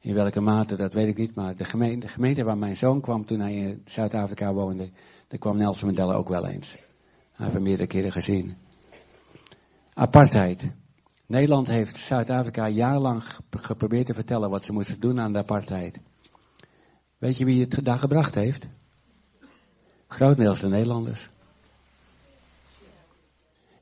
In 0.00 0.14
welke 0.14 0.40
mate, 0.40 0.76
dat 0.76 0.92
weet 0.92 1.08
ik 1.08 1.16
niet, 1.16 1.34
maar 1.34 1.56
de 1.56 1.64
gemeente, 1.64 2.44
waar 2.44 2.58
mijn 2.58 2.76
zoon 2.76 3.00
kwam 3.00 3.24
toen 3.24 3.40
hij 3.40 3.54
in 3.54 3.82
Zuid-Afrika 3.84 4.52
woonde, 4.52 4.90
daar 5.28 5.38
kwam 5.38 5.56
Nelson 5.56 5.86
Mandela 5.86 6.14
ook 6.14 6.28
wel 6.28 6.46
eens. 6.46 6.72
Hij 6.72 6.80
heeft 7.36 7.52
hem 7.52 7.62
meerdere 7.62 7.88
keren 7.88 8.12
gezien. 8.12 8.56
Apartheid. 9.94 10.72
Nederland 11.26 11.66
heeft 11.66 11.96
Zuid-Afrika 11.96 12.68
jarenlang 12.68 13.22
geprobeerd 13.50 14.06
te 14.06 14.14
vertellen 14.14 14.50
wat 14.50 14.64
ze 14.64 14.72
moesten 14.72 15.00
doen 15.00 15.20
aan 15.20 15.32
de 15.32 15.38
apartheid. 15.38 16.00
Weet 17.18 17.36
je 17.36 17.44
wie 17.44 17.60
het 17.60 17.84
daar 17.84 17.98
gebracht 17.98 18.34
heeft? 18.34 18.68
Grotendeels 20.06 20.60
de 20.60 20.68
Nederlanders. 20.68 21.34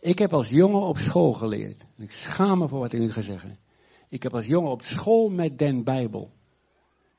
Ik 0.04 0.18
heb 0.18 0.32
als 0.32 0.48
jongen 0.48 0.82
op 0.82 0.98
school 0.98 1.32
geleerd. 1.32 1.80
En 1.96 2.02
ik 2.02 2.12
schaam 2.12 2.58
me 2.58 2.68
voor 2.68 2.78
wat 2.78 2.92
ik 2.92 3.00
nu 3.00 3.10
ga 3.10 3.22
zeggen. 3.22 3.58
Ik 4.08 4.22
heb 4.22 4.34
als 4.34 4.46
jongen 4.46 4.70
op 4.70 4.82
school 4.82 5.28
met 5.28 5.58
den 5.58 5.84
Bijbel. 5.84 6.30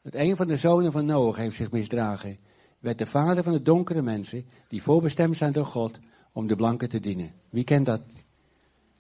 Dat 0.02 0.14
een 0.14 0.36
van 0.36 0.48
de 0.48 0.58
zonen 0.58 0.92
van 0.92 1.06
Noach 1.06 1.36
heeft 1.36 1.56
zich 1.56 1.72
misdragen. 1.72 2.38
Werd 2.80 2.98
de 2.98 3.06
vader 3.06 3.44
van 3.44 3.54
de 3.54 3.62
donkere 3.62 4.02
mensen. 4.02 4.46
Die 4.68 4.82
voorbestemd 4.82 5.38
zijn 5.38 5.52
door 5.52 5.66
God. 5.66 6.00
Om 6.32 6.48
de 6.48 6.56
blanken 6.56 6.90
te 6.90 7.00
dienen. 7.00 7.34
Wie 7.50 7.64
kent 7.64 7.86
dat? 7.86 8.02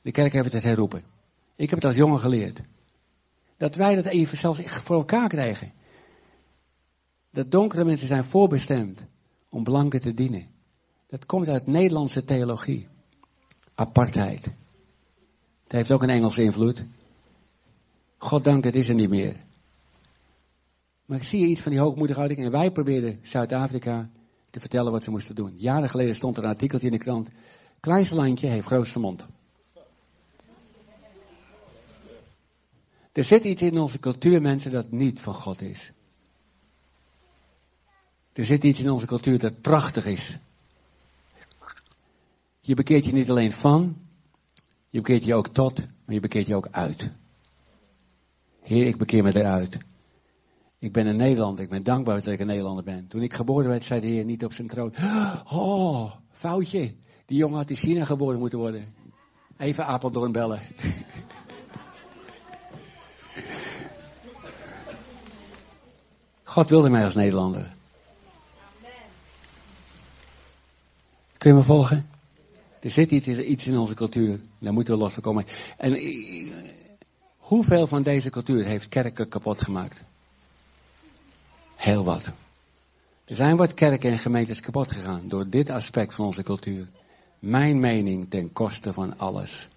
De 0.01 0.11
kerk 0.11 0.33
heeft 0.33 0.53
het 0.53 0.63
herroepen. 0.63 1.03
Ik 1.55 1.69
heb 1.69 1.79
het 1.79 1.87
als 1.87 1.95
jongen 1.95 2.19
geleerd. 2.19 2.61
Dat 3.57 3.75
wij 3.75 3.95
dat 3.95 4.05
even 4.05 4.37
zelfs 4.37 4.59
voor 4.61 4.95
elkaar 4.95 5.27
krijgen. 5.27 5.73
Dat 7.31 7.51
donkere 7.51 7.85
mensen 7.85 8.07
zijn 8.07 8.23
voorbestemd 8.23 9.05
om 9.49 9.63
blanken 9.63 10.01
te 10.01 10.13
dienen. 10.13 10.47
Dat 11.07 11.25
komt 11.25 11.47
uit 11.47 11.67
Nederlandse 11.67 12.23
theologie. 12.23 12.93
Apartheid. 13.75 14.45
Het 15.63 15.71
heeft 15.71 15.91
ook 15.91 16.03
een 16.03 16.09
Engelse 16.09 16.41
invloed. 16.41 16.83
God 18.17 18.43
dank, 18.43 18.63
het 18.63 18.75
is 18.75 18.89
er 18.89 18.95
niet 18.95 19.09
meer. 19.09 19.35
Maar 21.05 21.17
ik 21.17 21.23
zie 21.23 21.45
iets 21.45 21.61
van 21.61 21.71
die 21.71 21.81
hoogmoedigheid. 21.81 22.37
En 22.37 22.51
wij 22.51 22.71
probeerden 22.71 23.19
Zuid-Afrika 23.21 24.09
te 24.49 24.59
vertellen 24.59 24.91
wat 24.91 25.03
ze 25.03 25.11
moesten 25.11 25.35
doen. 25.35 25.53
Jaren 25.57 25.89
geleden 25.89 26.15
stond 26.15 26.37
er 26.37 26.43
een 26.43 26.49
artikeltje 26.49 26.87
in 26.87 26.93
de 26.93 26.99
krant. 26.99 27.29
Kleinste 27.79 28.15
landje 28.15 28.49
heeft 28.49 28.67
grootste 28.67 28.99
mond. 28.99 29.25
Er 33.11 33.23
zit 33.23 33.43
iets 33.43 33.61
in 33.61 33.79
onze 33.79 33.99
cultuur, 33.99 34.41
mensen, 34.41 34.71
dat 34.71 34.91
niet 34.91 35.21
van 35.21 35.33
God 35.33 35.61
is. 35.61 35.91
Er 38.33 38.45
zit 38.45 38.63
iets 38.63 38.79
in 38.79 38.89
onze 38.91 39.05
cultuur 39.05 39.39
dat 39.39 39.61
prachtig 39.61 40.05
is. 40.05 40.37
Je 42.65 42.73
bekeert 42.73 43.05
je 43.05 43.13
niet 43.13 43.29
alleen 43.29 43.51
van, 43.51 43.97
je 44.89 45.01
bekeert 45.01 45.23
je 45.23 45.35
ook 45.35 45.47
tot, 45.47 45.77
maar 45.77 46.15
je 46.15 46.19
bekeert 46.19 46.47
je 46.47 46.55
ook 46.55 46.67
uit. 46.71 47.11
Heer, 48.61 48.85
ik 48.85 48.97
bekeer 48.97 49.23
me 49.23 49.35
eruit. 49.35 49.77
Ik 50.79 50.91
ben 50.91 51.07
een 51.07 51.15
Nederlander, 51.15 51.63
ik 51.63 51.69
ben 51.69 51.83
dankbaar 51.83 52.15
dat 52.15 52.33
ik 52.33 52.39
een 52.39 52.47
Nederlander 52.47 52.83
ben. 52.83 53.07
Toen 53.07 53.21
ik 53.21 53.33
geboren 53.33 53.69
werd, 53.69 53.83
zei 53.83 53.99
de 53.99 54.07
Heer 54.07 54.25
niet 54.25 54.43
op 54.43 54.53
zijn 54.53 54.67
troon, 54.67 54.93
oh, 55.51 56.11
foutje, 56.29 56.93
die 57.25 57.37
jongen 57.37 57.57
had 57.57 57.69
in 57.69 57.75
China 57.75 58.05
geboren 58.05 58.39
moeten 58.39 58.59
worden. 58.59 58.93
Even 59.57 59.85
Apeldoorn 59.85 60.31
bellen. 60.31 60.61
God 66.43 66.69
wilde 66.69 66.89
mij 66.89 67.03
als 67.03 67.15
Nederlander. 67.15 67.73
Kun 71.37 71.51
je 71.51 71.57
me 71.57 71.63
volgen? 71.63 72.13
Er 72.85 72.91
zit 72.91 73.11
iets, 73.11 73.65
in 73.65 73.77
onze 73.77 73.93
cultuur. 73.93 74.39
Daar 74.59 74.73
moeten 74.73 74.93
we 74.93 74.99
los 74.99 75.13
van 75.13 75.23
komen. 75.23 75.45
En 75.77 75.93
eh, 75.93 76.47
hoeveel 77.37 77.87
van 77.87 78.03
deze 78.03 78.29
cultuur 78.29 78.65
heeft 78.65 78.89
kerken 78.89 79.27
kapot 79.27 79.61
gemaakt? 79.61 80.03
Heel 81.75 82.03
wat. 82.03 82.31
Er 83.25 83.35
zijn 83.35 83.55
wat 83.55 83.73
kerken 83.73 84.11
en 84.11 84.17
gemeentes 84.17 84.59
kapot 84.59 84.91
gegaan 84.91 85.27
door 85.27 85.49
dit 85.49 85.69
aspect 85.69 86.13
van 86.13 86.25
onze 86.25 86.43
cultuur. 86.43 86.87
Mijn 87.39 87.79
mening 87.79 88.29
ten 88.29 88.51
koste 88.53 88.93
van 88.93 89.17
alles. 89.17 89.67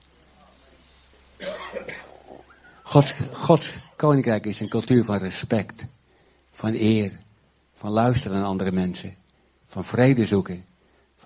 Gods, 2.83 3.13
Gods 3.33 3.75
koninkrijk 3.97 4.47
is 4.47 4.61
een 4.61 4.69
cultuur 4.69 5.05
van 5.05 5.17
respect, 5.17 5.85
van 6.51 6.75
eer, 6.75 7.13
van 7.75 7.91
luisteren 7.91 8.37
naar 8.37 8.47
andere 8.47 8.73
mensen, 8.73 9.15
van 9.67 9.85
vrede 9.85 10.27
zoeken, 10.27 10.65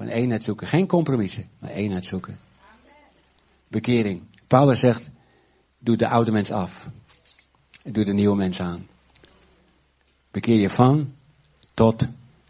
van 0.02 0.10
eenheid 0.10 0.44
zoeken. 0.44 0.66
Geen 0.66 0.86
compromissen, 0.86 1.48
maar 1.58 1.70
eenheid 1.70 2.04
zoeken. 2.04 2.38
Bekering. 3.68 4.22
Paulus 4.46 4.78
zegt, 4.78 5.10
doe 5.78 5.96
de 5.96 6.08
oude 6.08 6.30
mens 6.30 6.50
af. 6.50 6.88
Doe 7.82 8.04
de 8.04 8.12
nieuwe 8.12 8.36
mens 8.36 8.60
aan. 8.60 8.86
Bekeer 10.30 10.60
je 10.60 10.70
van, 10.70 11.12
tot 11.74 12.06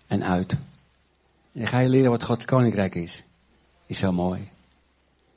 en 0.06 0.22
uit. 0.24 0.56
En 1.52 1.66
ga 1.66 1.78
je 1.78 1.88
leren 1.88 2.10
wat 2.10 2.22
Gods 2.22 2.44
koninkrijk 2.44 2.94
is. 2.94 3.22
Is 3.86 3.98
zo 3.98 4.12
mooi. 4.12 4.50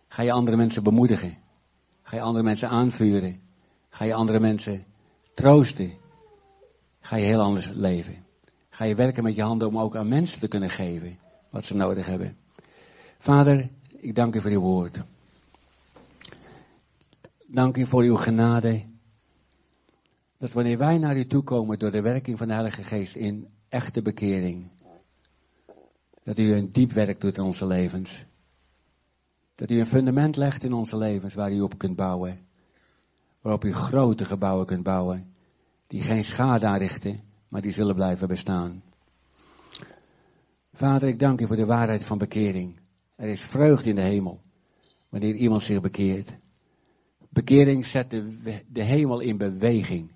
Ga 0.08 0.22
je 0.22 0.32
andere 0.32 0.58
mensen 0.58 0.84
bemoedigen. 0.84 1.38
Ga 2.04 2.16
je 2.16 2.22
andere 2.22 2.44
mensen 2.44 2.70
aanvuren. 2.70 3.40
Ga 3.90 4.06
je 4.06 4.14
andere 4.14 4.40
mensen 4.40 4.86
troosten. 5.34 5.94
Ga 7.00 7.16
je 7.16 7.26
heel 7.26 7.42
anders 7.42 7.70
leven. 7.74 8.26
Ga 8.70 8.86
je 8.86 8.96
werken 8.96 9.24
met 9.24 9.36
je 9.36 9.42
handen 9.42 9.68
om 9.68 9.80
ook 9.80 9.96
aan 9.96 10.08
mensen 10.08 10.40
te 10.40 10.48
kunnen 10.48 10.70
geven 10.70 11.24
wat 11.56 11.64
ze 11.66 11.76
nodig 11.76 12.06
hebben. 12.06 12.38
Vader, 13.18 13.70
ik 13.98 14.16
dank 14.16 14.36
u 14.36 14.42
voor 14.42 14.52
uw 14.52 14.60
woord. 14.60 15.04
Dank 17.48 17.78
u 17.78 17.86
voor 17.86 18.04
uw 18.04 18.16
genade. 18.16 18.86
Dat 20.38 20.52
wanneer 20.52 20.78
wij 20.78 20.98
naar 20.98 21.18
u 21.18 21.26
toe 21.26 21.44
komen 21.44 21.78
door 21.78 21.92
de 21.92 22.02
werking 22.02 22.38
van 22.38 22.48
de 22.48 22.54
Heilige 22.54 22.84
Geest 22.84 23.16
in 23.16 23.48
echte 23.70 24.02
bekering, 24.02 24.72
dat 26.24 26.40
u 26.40 26.54
een 26.54 26.72
diep 26.72 26.92
werk 26.92 27.22
doet 27.22 27.38
in 27.38 27.44
onze 27.44 27.66
levens. 27.68 28.26
Dat 29.56 29.70
u 29.70 29.80
een 29.80 29.88
fundament 29.88 30.36
legt 30.36 30.64
in 30.64 30.74
onze 30.74 30.98
levens 30.98 31.34
waar 31.34 31.52
u 31.52 31.62
op 31.62 31.78
kunt 31.78 31.96
bouwen. 31.96 32.40
Waarop 33.42 33.64
u 33.64 33.74
grote 33.74 34.26
gebouwen 34.26 34.66
kunt 34.66 34.84
bouwen. 34.84 35.34
die 35.88 36.02
geen 36.02 36.24
schade 36.24 36.66
aanrichten, 36.66 37.24
maar 37.48 37.62
die 37.62 37.72
zullen 37.72 37.96
blijven 37.96 38.28
bestaan. 38.28 38.84
Vader, 40.76 41.08
ik 41.08 41.20
dank 41.20 41.42
u 41.42 41.48
voor 41.48 41.56
de 41.56 41.66
waarheid 41.66 42.04
van 42.04 42.18
bekering. 42.18 42.80
Er 43.16 43.28
is 43.28 43.42
vreugde 43.42 43.90
in 43.90 43.96
de 43.96 44.02
hemel 44.02 44.42
wanneer 45.10 45.36
iemand 45.36 45.64
zich 45.64 45.82
bekeert. 45.82 46.38
Bekering 47.30 47.86
zet 47.86 48.10
de, 48.10 48.64
de 48.68 48.84
hemel 48.84 49.20
in 49.20 49.38
beweging. 49.38 50.12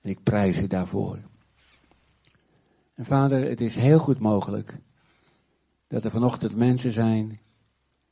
En 0.00 0.10
ik 0.10 0.22
prijs 0.22 0.60
u 0.60 0.66
daarvoor. 0.66 1.18
En 2.94 3.04
vader, 3.04 3.48
het 3.48 3.60
is 3.60 3.74
heel 3.74 3.98
goed 3.98 4.18
mogelijk 4.18 4.78
dat 5.86 6.04
er 6.04 6.10
vanochtend 6.10 6.56
mensen 6.56 6.90
zijn, 6.90 7.40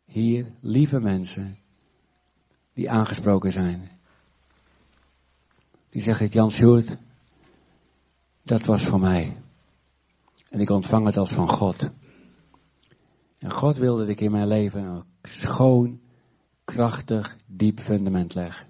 hier, 0.04 0.52
lieve 0.60 1.00
mensen, 1.00 1.58
die 2.72 2.90
aangesproken 2.90 3.52
zijn. 3.52 3.90
Die 5.88 6.02
zeggen, 6.02 6.26
Jan 6.26 6.50
Sjoerd, 6.50 6.96
dat 8.42 8.64
was 8.64 8.84
voor 8.84 9.00
mij. 9.00 9.36
En 10.48 10.60
ik 10.60 10.70
ontvang 10.70 11.06
het 11.06 11.16
als 11.16 11.32
van 11.32 11.48
God. 11.48 11.90
En 13.38 13.50
God 13.50 13.76
wilde 13.76 14.00
dat 14.00 14.08
ik 14.08 14.20
in 14.20 14.30
mijn 14.30 14.46
leven 14.46 14.82
een 14.82 15.04
schoon, 15.22 16.00
krachtig, 16.64 17.36
diep 17.46 17.80
fundament 17.80 18.34
leg. 18.34 18.66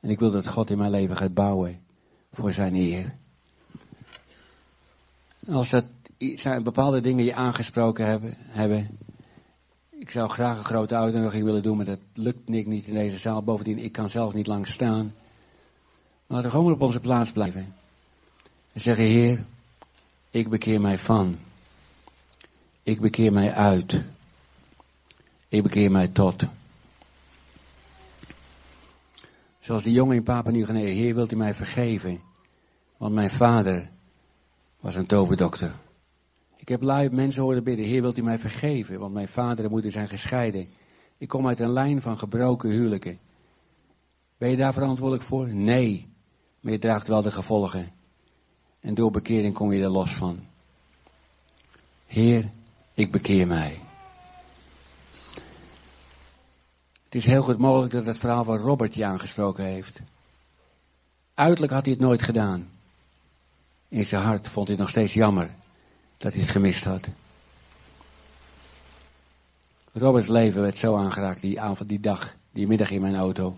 En 0.00 0.10
ik 0.10 0.18
wil 0.18 0.30
dat 0.30 0.48
God 0.48 0.70
in 0.70 0.78
mijn 0.78 0.90
leven 0.90 1.16
gaat 1.16 1.34
bouwen 1.34 1.80
voor 2.32 2.52
zijn 2.52 2.74
eer. 2.74 3.14
Als 5.46 5.70
dat 5.70 5.86
zijn 6.18 6.62
bepaalde 6.62 7.00
dingen 7.00 7.24
je 7.24 7.34
aangesproken 7.34 8.06
hebben, 8.06 8.34
hebben. 8.38 8.98
Ik 9.90 10.10
zou 10.10 10.28
graag 10.28 10.58
een 10.58 10.64
grote 10.64 10.96
uitnodiging 10.96 11.44
willen 11.44 11.62
doen, 11.62 11.76
maar 11.76 11.86
dat 11.86 12.00
lukt 12.14 12.48
niet 12.48 12.86
in 12.86 12.94
deze 12.94 13.18
zaal. 13.18 13.42
Bovendien, 13.42 13.78
ik 13.78 13.92
kan 13.92 14.10
zelf 14.10 14.32
niet 14.32 14.46
lang 14.46 14.66
staan. 14.66 15.14
Laten 16.26 16.44
we 16.44 16.50
gewoon 16.50 16.72
op 16.72 16.82
onze 16.82 17.00
plaats 17.00 17.32
blijven. 17.32 17.74
En 18.72 18.80
zeggen, 18.80 19.04
Heer, 19.04 19.44
ik 20.30 20.48
bekeer 20.48 20.80
mij 20.80 20.98
van. 20.98 21.38
Ik 22.82 23.00
bekeer 23.00 23.32
mij 23.32 23.52
uit. 23.52 24.02
Ik 25.48 25.62
bekeer 25.62 25.90
mij 25.90 26.08
tot. 26.08 26.44
Zoals 29.60 29.82
die 29.82 29.92
jongen 29.92 30.16
in 30.16 30.22
Papa 30.22 30.50
nu 30.50 30.64
Guinea. 30.64 30.94
Heer, 30.94 31.14
wilt 31.14 31.32
u 31.32 31.36
mij 31.36 31.54
vergeven? 31.54 32.20
Want 32.96 33.14
mijn 33.14 33.30
vader 33.30 33.90
was 34.80 34.94
een 34.94 35.06
toverdokter. 35.06 35.72
Ik 36.56 36.68
heb 36.68 36.82
lui 36.82 37.10
mensen 37.10 37.42
horen 37.42 37.64
bidden. 37.64 37.86
Heer, 37.86 38.02
wilt 38.02 38.18
u 38.18 38.22
mij 38.22 38.38
vergeven? 38.38 38.98
Want 38.98 39.12
mijn 39.14 39.28
vader 39.28 39.64
en 39.64 39.70
moeder 39.70 39.90
zijn 39.90 40.08
gescheiden. 40.08 40.68
Ik 41.18 41.28
kom 41.28 41.46
uit 41.46 41.60
een 41.60 41.72
lijn 41.72 42.02
van 42.02 42.18
gebroken 42.18 42.70
huwelijken. 42.70 43.18
Ben 44.38 44.50
je 44.50 44.56
daar 44.56 44.72
verantwoordelijk 44.72 45.24
voor? 45.24 45.48
Nee. 45.48 46.08
Maar 46.60 46.72
je 46.72 46.78
draagt 46.78 47.06
wel 47.06 47.22
de 47.22 47.30
gevolgen. 47.30 47.92
En 48.88 48.94
door 48.94 49.10
bekering 49.10 49.54
kom 49.54 49.72
je 49.72 49.82
er 49.82 49.88
los 49.88 50.14
van. 50.14 50.44
Heer, 52.06 52.50
ik 52.94 53.10
bekeer 53.10 53.46
mij. 53.46 53.80
Het 57.04 57.14
is 57.14 57.24
heel 57.24 57.42
goed 57.42 57.58
mogelijk 57.58 57.92
dat 57.92 58.06
het 58.06 58.18
verhaal 58.18 58.44
van 58.44 58.56
Robert 58.56 58.94
je 58.94 59.04
aangesproken 59.04 59.64
heeft. 59.64 60.00
Uiterlijk 61.34 61.72
had 61.72 61.84
hij 61.84 61.92
het 61.92 62.02
nooit 62.02 62.22
gedaan. 62.22 62.70
In 63.88 64.06
zijn 64.06 64.22
hart 64.22 64.48
vond 64.48 64.66
hij 64.68 64.76
het 64.76 64.84
nog 64.84 64.94
steeds 64.94 65.12
jammer 65.12 65.54
dat 66.16 66.32
hij 66.32 66.40
het 66.40 66.50
gemist 66.50 66.84
had. 66.84 67.08
Roberts 69.92 70.28
leven 70.28 70.62
werd 70.62 70.78
zo 70.78 70.96
aangeraakt 70.96 71.40
die 71.40 71.60
avond, 71.60 71.88
die 71.88 72.00
dag, 72.00 72.34
die 72.50 72.66
middag 72.66 72.90
in 72.90 73.00
mijn 73.00 73.16
auto. 73.16 73.56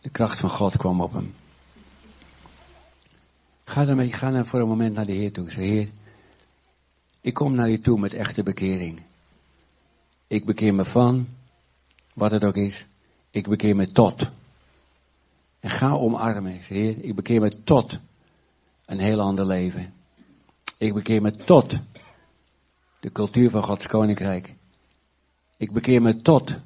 De 0.00 0.10
kracht 0.10 0.40
van 0.40 0.50
God 0.50 0.76
kwam 0.76 1.00
op 1.00 1.12
hem. 1.12 1.34
Ga 3.64 3.84
dan, 3.84 4.12
ga 4.12 4.30
dan 4.30 4.46
voor 4.46 4.60
een 4.60 4.68
moment 4.68 4.94
naar 4.94 5.06
de 5.06 5.12
Heer 5.12 5.32
toe. 5.32 5.50
Zeg, 5.50 5.64
Heer, 5.64 5.88
ik 7.20 7.34
kom 7.34 7.54
naar 7.54 7.70
u 7.70 7.80
toe 7.80 7.98
met 7.98 8.14
echte 8.14 8.42
bekering. 8.42 9.02
Ik 10.26 10.44
bekeer 10.44 10.74
me 10.74 10.84
van, 10.84 11.28
wat 12.14 12.30
het 12.30 12.44
ook 12.44 12.56
is. 12.56 12.86
Ik 13.30 13.48
bekeer 13.48 13.76
me 13.76 13.92
tot. 13.92 14.30
En 15.60 15.70
ga 15.70 15.92
omarmen. 15.92 16.52
Heer, 16.52 17.04
ik 17.04 17.14
bekeer 17.14 17.40
me 17.40 17.62
tot 17.64 17.98
een 18.84 18.98
heel 18.98 19.20
ander 19.20 19.46
leven. 19.46 19.94
Ik 20.78 20.94
bekeer 20.94 21.22
me 21.22 21.30
tot 21.30 21.78
de 23.00 23.12
cultuur 23.12 23.50
van 23.50 23.62
Gods 23.62 23.86
koninkrijk. 23.86 24.54
Ik 25.56 25.72
bekeer 25.72 26.02
me 26.02 26.22
tot 26.22 26.56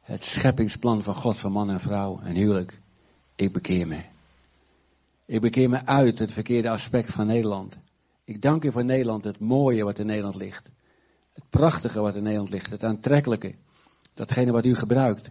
het 0.00 0.24
scheppingsplan 0.24 1.02
van 1.02 1.14
God 1.14 1.38
van 1.38 1.52
man 1.52 1.70
en 1.70 1.80
vrouw 1.80 2.20
en 2.22 2.34
huwelijk. 2.34 2.78
Ik 3.36 3.52
bekeer 3.52 3.86
me. 3.86 4.11
Ik 5.26 5.40
bekeer 5.40 5.68
me 5.68 5.86
uit 5.86 6.18
het 6.18 6.32
verkeerde 6.32 6.70
aspect 6.70 7.10
van 7.10 7.26
Nederland. 7.26 7.78
Ik 8.24 8.42
dank 8.42 8.64
u 8.64 8.72
voor 8.72 8.84
Nederland, 8.84 9.24
het 9.24 9.38
mooie 9.38 9.84
wat 9.84 9.98
in 9.98 10.06
Nederland 10.06 10.34
ligt. 10.34 10.68
Het 11.32 11.44
prachtige 11.50 12.00
wat 12.00 12.14
in 12.14 12.22
Nederland 12.22 12.50
ligt, 12.50 12.70
het 12.70 12.84
aantrekkelijke. 12.84 13.54
Datgene 14.14 14.52
wat 14.52 14.64
u 14.64 14.74
gebruikt. 14.74 15.30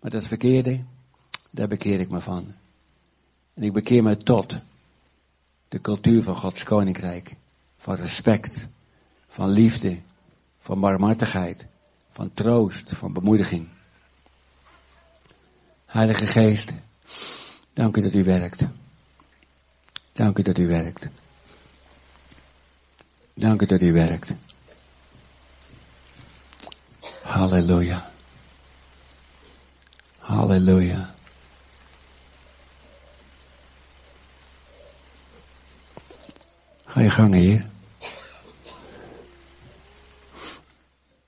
Maar 0.00 0.10
dat 0.10 0.26
verkeerde, 0.26 0.84
daar 1.50 1.68
bekeer 1.68 2.00
ik 2.00 2.10
me 2.10 2.20
van. 2.20 2.54
En 3.54 3.62
ik 3.62 3.72
bekeer 3.72 4.02
me 4.02 4.16
tot 4.16 4.58
de 5.68 5.80
cultuur 5.80 6.22
van 6.22 6.36
Gods 6.36 6.62
koninkrijk. 6.62 7.34
Van 7.76 7.94
respect, 7.94 8.66
van 9.28 9.48
liefde, 9.48 9.98
van 10.58 10.80
barmhartigheid, 10.80 11.66
van 12.10 12.32
troost, 12.32 12.94
van 12.94 13.12
bemoediging. 13.12 13.68
Heilige 15.84 16.26
Geest, 16.26 16.72
dank 17.72 17.96
u 17.96 18.02
dat 18.02 18.14
u 18.14 18.24
werkt. 18.24 18.64
Dank 20.16 20.38
u 20.38 20.42
dat 20.42 20.58
u 20.58 20.66
werkt. 20.66 21.08
Dank 23.34 23.62
u 23.62 23.66
dat 23.66 23.82
u 23.82 23.92
werkt. 23.92 24.32
Halleluja. 27.22 28.10
Halleluja. 30.18 31.14
Ga 36.84 37.00
je 37.00 37.10
gang, 37.10 37.34
Heer. 37.34 37.66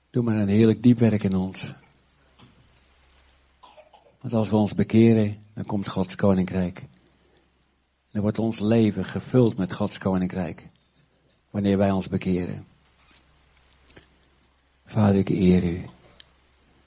Doe 0.09 0.23
maar 0.23 0.35
een 0.35 0.47
heerlijk 0.47 0.83
diep 0.83 0.99
werk 0.99 1.23
in 1.23 1.35
ons. 1.35 1.73
Want 4.21 4.33
als 4.33 4.49
we 4.49 4.55
ons 4.55 4.73
bekeren, 4.73 5.45
dan 5.53 5.65
komt 5.65 5.89
Gods 5.89 6.15
koninkrijk. 6.15 6.83
Dan 8.11 8.21
wordt 8.21 8.39
ons 8.39 8.59
leven 8.59 9.05
gevuld 9.05 9.57
met 9.57 9.73
Gods 9.73 9.97
koninkrijk. 9.97 10.67
Wanneer 11.49 11.77
wij 11.77 11.91
ons 11.91 12.07
bekeren. 12.07 12.65
Vader, 14.85 15.15
ik 15.15 15.29
eer 15.29 15.63
u. 15.63 15.85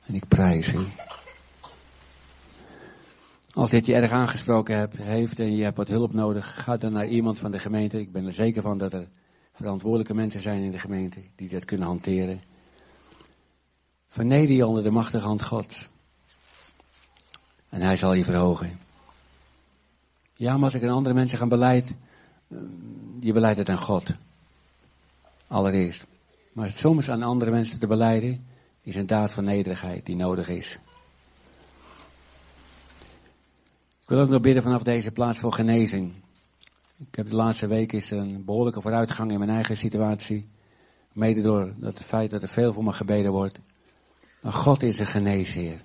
En 0.07 0.15
ik 0.15 0.29
prijs 0.29 0.73
u. 0.73 0.87
Als 3.53 3.71
dit 3.71 3.87
je 3.87 3.95
erg 3.95 4.11
aangesproken 4.11 4.77
hebt, 4.77 4.97
heeft 4.97 5.39
en 5.39 5.57
je 5.57 5.63
hebt 5.63 5.77
wat 5.77 5.89
hulp 5.89 6.13
nodig, 6.13 6.63
ga 6.63 6.77
dan 6.77 6.93
naar 6.93 7.07
iemand 7.07 7.39
van 7.39 7.51
de 7.51 7.59
gemeente. 7.59 8.01
Ik 8.01 8.13
ben 8.13 8.27
er 8.27 8.33
zeker 8.33 8.63
van 8.63 8.79
dat 8.79 8.93
er 8.93 9.09
verantwoordelijke 9.53 10.15
mensen 10.15 10.41
zijn 10.41 10.63
in 10.63 10.71
de 10.71 10.79
gemeente 10.79 11.21
die 11.35 11.49
dat 11.49 11.65
kunnen 11.65 11.87
hanteren. 11.87 12.43
Verneder 14.09 14.57
je 14.57 14.67
onder 14.67 14.83
de 14.83 14.91
machtige 14.91 15.27
hand 15.27 15.43
Gods. 15.43 15.89
En 17.69 17.83
hij 17.83 17.97
zal 17.97 18.15
je 18.15 18.25
verhogen. 18.25 18.79
Ja, 20.43 20.55
maar 20.55 20.65
als 20.65 20.75
ik 20.75 20.83
aan 20.83 20.95
andere 20.95 21.15
mensen 21.15 21.39
ga 21.39 21.47
beleid, 21.47 21.95
eh, 22.49 22.59
je 23.21 23.33
beleidt 23.33 23.59
het 23.59 23.69
aan 23.69 23.79
God. 23.79 24.15
Allereerst. 25.47 26.07
Maar 26.53 26.69
soms 26.69 27.11
aan 27.11 27.23
andere 27.23 27.51
mensen 27.51 27.79
te 27.79 27.87
beleiden, 27.87 28.47
is 28.81 28.97
een 28.97 29.07
daad 29.07 29.33
van 29.33 29.45
nederigheid 29.45 30.07
die 30.07 30.17
nodig 30.17 30.49
is. 30.49 30.79
Ik 34.03 34.09
wil 34.09 34.21
ook 34.21 34.29
nog 34.29 34.41
bidden 34.41 34.63
vanaf 34.63 34.83
deze 34.83 35.11
plaats 35.11 35.39
voor 35.39 35.53
genezing. 35.53 36.13
Ik 36.97 37.15
heb 37.15 37.31
de 37.31 37.37
laatste 37.37 37.67
week 37.67 37.93
is 37.93 38.11
een 38.11 38.45
behoorlijke 38.45 38.81
vooruitgang 38.81 39.31
in 39.31 39.39
mijn 39.39 39.51
eigen 39.51 39.77
situatie. 39.77 40.49
Mede 41.13 41.43
door 41.43 41.75
het 41.81 42.03
feit 42.03 42.31
dat 42.31 42.43
er 42.43 42.49
veel 42.49 42.73
voor 42.73 42.85
me 42.85 42.93
gebeden 42.93 43.33
wordt. 43.33 43.61
Maar 44.41 44.53
God 44.53 44.83
is 44.83 44.99
een 44.99 45.07
geneesheer. 45.07 45.81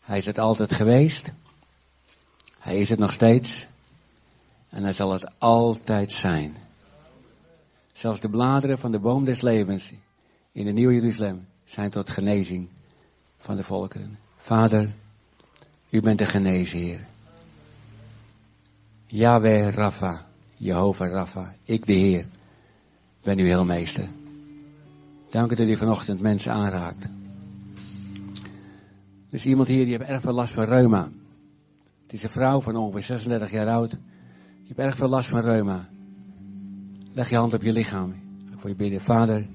Hij 0.00 0.18
is 0.18 0.26
het 0.26 0.38
altijd 0.38 0.72
geweest. 0.72 1.32
Hij 2.62 2.76
is 2.76 2.88
het 2.88 2.98
nog 2.98 3.12
steeds. 3.12 3.66
En 4.68 4.82
hij 4.82 4.92
zal 4.92 5.12
het 5.12 5.32
altijd 5.38 6.12
zijn. 6.12 6.56
Zelfs 7.92 8.20
de 8.20 8.28
bladeren 8.28 8.78
van 8.78 8.92
de 8.92 8.98
boom 8.98 9.24
des 9.24 9.40
levens 9.40 9.92
in 10.52 10.64
de 10.64 10.72
Nieuwe 10.72 10.94
Jeruzalem 10.94 11.46
zijn 11.64 11.90
tot 11.90 12.10
genezing 12.10 12.68
van 13.38 13.56
de 13.56 13.62
volkeren. 13.62 14.18
Vader, 14.36 14.94
u 15.90 16.00
bent 16.00 16.18
de 16.18 16.24
geneesheer. 16.24 17.06
Yahweh 19.06 19.74
Rafa, 19.74 20.26
Jehovah 20.56 21.10
Rafa, 21.10 21.54
ik 21.64 21.86
de 21.86 21.94
Heer, 21.94 22.26
ben 23.22 23.38
uw 23.38 23.44
heelmeester. 23.44 24.08
Dank 25.30 25.52
u 25.52 25.54
dat 25.54 25.68
u 25.68 25.76
vanochtend 25.76 26.20
mensen 26.20 26.52
aanraakt. 26.52 27.08
Dus 29.30 29.44
iemand 29.44 29.68
hier 29.68 29.84
die 29.84 29.96
heeft 29.96 30.10
erg 30.10 30.20
veel 30.20 30.32
last 30.32 30.52
van 30.52 30.64
reuma. 30.64 31.10
Het 32.12 32.20
is 32.20 32.26
een 32.26 32.40
vrouw 32.40 32.60
van 32.60 32.76
ongeveer 32.76 33.02
36 33.02 33.50
jaar 33.50 33.68
oud. 33.68 33.90
Je 33.90 34.66
hebt 34.66 34.78
erg 34.78 34.94
veel 34.94 35.08
last 35.08 35.28
van 35.28 35.40
reuma. 35.40 35.88
Leg 37.10 37.30
je 37.30 37.36
hand 37.36 37.54
op 37.54 37.62
je 37.62 37.72
lichaam. 37.72 38.10
Ik 38.52 38.58
voor 38.58 38.68
je 38.68 38.76
bidden. 38.76 39.00
Vader, 39.00 39.46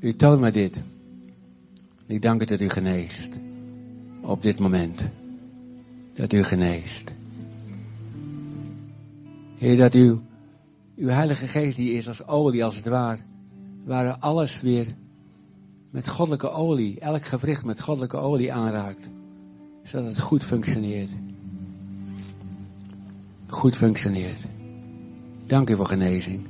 u 0.00 0.16
toont 0.16 0.40
mij 0.40 0.50
dit. 0.50 0.80
Ik 2.06 2.22
dank 2.22 2.42
u 2.42 2.44
dat 2.44 2.60
u 2.60 2.68
geneest. 2.68 3.32
Op 4.22 4.42
dit 4.42 4.58
moment. 4.58 5.06
Dat 6.14 6.32
u 6.32 6.42
geneest. 6.42 7.14
Heer, 9.58 9.76
dat 9.76 9.94
u, 9.94 10.18
uw 10.96 11.08
Heilige 11.08 11.46
Geest 11.46 11.76
die 11.76 11.92
is 11.92 12.08
als 12.08 12.26
olie, 12.26 12.64
als 12.64 12.76
het 12.76 12.86
ware, 12.86 13.20
waar 13.84 14.16
alles 14.18 14.60
weer 14.60 14.86
met 15.90 16.08
goddelijke 16.08 16.50
olie, 16.50 17.00
elk 17.00 17.24
gewricht 17.24 17.64
met 17.64 17.80
goddelijke 17.80 18.16
olie 18.16 18.52
aanraakt. 18.52 19.08
Zodat 19.82 20.06
het 20.06 20.20
goed 20.20 20.44
functioneert. 20.44 21.10
Goed 23.48 23.76
functioneert. 23.76 24.46
Dank 25.46 25.70
u 25.70 25.76
voor 25.76 25.86
genezing. 25.86 26.46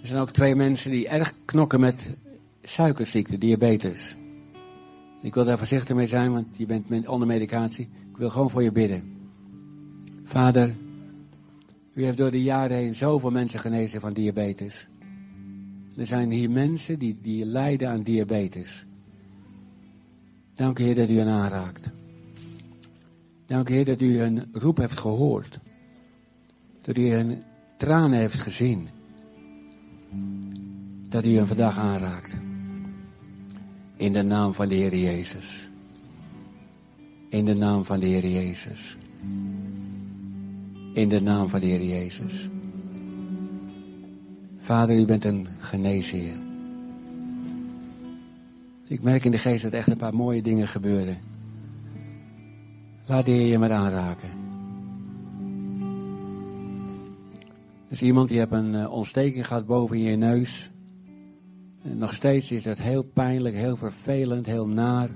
Er 0.00 0.06
zijn 0.12 0.20
ook 0.20 0.30
twee 0.30 0.54
mensen 0.54 0.90
die 0.90 1.08
erg 1.08 1.32
knokken 1.44 1.80
met 1.80 2.18
suikerziekte, 2.62 3.38
diabetes. 3.38 4.16
Ik 5.22 5.34
wil 5.34 5.44
daar 5.44 5.58
voorzichtig 5.58 5.96
mee 5.96 6.06
zijn, 6.06 6.32
want 6.32 6.46
je 6.56 6.66
bent 6.66 7.08
onder 7.08 7.28
medicatie. 7.28 7.88
Ik 8.10 8.16
wil 8.16 8.30
gewoon 8.30 8.50
voor 8.50 8.62
je 8.62 8.72
bidden. 8.72 9.16
Vader, 10.24 10.74
u 11.94 12.04
heeft 12.04 12.16
door 12.16 12.30
de 12.30 12.42
jaren 12.42 12.76
heen 12.76 12.94
zoveel 12.94 13.30
mensen 13.30 13.58
genezen 13.58 14.00
van 14.00 14.12
diabetes. 14.12 14.86
Er 15.96 16.06
zijn 16.06 16.30
hier 16.30 16.50
mensen 16.50 16.98
die, 16.98 17.18
die 17.22 17.44
lijden 17.44 17.88
aan 17.88 18.02
diabetes. 18.02 18.86
Dank 20.54 20.78
u 20.78 20.82
Heer 20.82 20.94
dat 20.94 21.10
u 21.10 21.18
hen 21.18 21.28
aanraakt. 21.28 21.90
Dank 23.46 23.68
Heer 23.68 23.84
dat 23.84 24.00
u 24.00 24.18
hun 24.18 24.48
roep 24.52 24.76
heeft 24.76 24.98
gehoord. 24.98 25.58
Dat 26.78 26.96
u 26.96 27.10
hun 27.10 27.42
tranen 27.76 28.18
heeft 28.18 28.40
gezien. 28.40 28.88
Dat 31.08 31.24
u 31.24 31.36
hen 31.36 31.46
vandaag 31.46 31.78
aanraakt. 31.78 32.36
In 33.96 34.12
de 34.12 34.22
naam 34.22 34.54
van 34.54 34.68
de 34.68 34.74
Heer 34.74 34.96
Jezus. 34.96 35.68
In 37.28 37.44
de 37.44 37.54
naam 37.54 37.84
van 37.84 38.00
de 38.00 38.06
Heer 38.06 38.28
Jezus. 38.28 38.96
In 40.92 41.08
de 41.08 41.20
naam 41.20 41.48
van 41.48 41.60
de 41.60 41.66
Heer 41.66 41.84
Jezus. 41.84 42.48
Vader, 44.56 44.96
u 44.96 45.04
bent 45.04 45.24
een 45.24 45.46
geneesheer. 45.58 46.36
Ik 48.88 49.02
merk 49.02 49.24
in 49.24 49.30
de 49.30 49.38
geest 49.38 49.62
dat 49.62 49.72
echt 49.72 49.88
een 49.88 49.96
paar 49.96 50.14
mooie 50.14 50.42
dingen 50.42 50.68
gebeuren. 50.68 51.35
Laat 53.08 53.24
de 53.24 53.30
Heer 53.30 53.46
je 53.46 53.58
maar 53.58 53.72
aanraken. 53.72 54.30
Is 57.88 58.02
iemand 58.02 58.28
die 58.28 58.38
heeft 58.38 58.52
een 58.52 58.74
uh, 58.74 58.92
ontsteking 58.92 59.46
gehad 59.46 59.66
boven 59.66 59.98
je 59.98 60.16
neus. 60.16 60.70
En 61.82 61.98
nog 61.98 62.14
steeds 62.14 62.50
is 62.50 62.62
dat 62.62 62.78
heel 62.78 63.02
pijnlijk, 63.02 63.54
heel 63.54 63.76
vervelend, 63.76 64.46
heel 64.46 64.66
naar. 64.66 65.10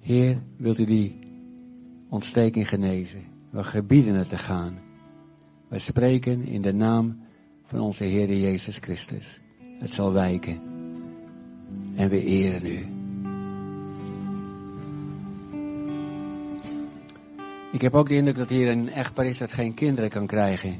Heer, 0.00 0.42
wilt 0.56 0.78
u 0.78 0.84
die 0.84 1.18
ontsteking 2.08 2.68
genezen? 2.68 3.22
We 3.50 3.62
gebieden 3.62 4.14
het 4.14 4.28
te 4.28 4.38
gaan. 4.38 4.78
We 5.68 5.78
spreken 5.78 6.42
in 6.42 6.62
de 6.62 6.72
naam 6.72 7.18
van 7.62 7.80
onze 7.80 8.04
Heer 8.04 8.36
Jezus 8.36 8.78
Christus. 8.78 9.40
Het 9.78 9.92
zal 9.92 10.12
wijken. 10.12 10.60
En 11.94 12.08
we 12.08 12.24
eren 12.24 12.66
u. 12.66 12.93
Ik 17.74 17.80
heb 17.80 17.94
ook 17.94 18.08
de 18.08 18.14
indruk 18.14 18.36
dat 18.36 18.48
hier 18.48 18.70
een 18.70 18.88
echtpaar 18.88 19.26
is 19.26 19.38
dat 19.38 19.52
geen 19.52 19.74
kinderen 19.74 20.10
kan 20.10 20.26
krijgen. 20.26 20.74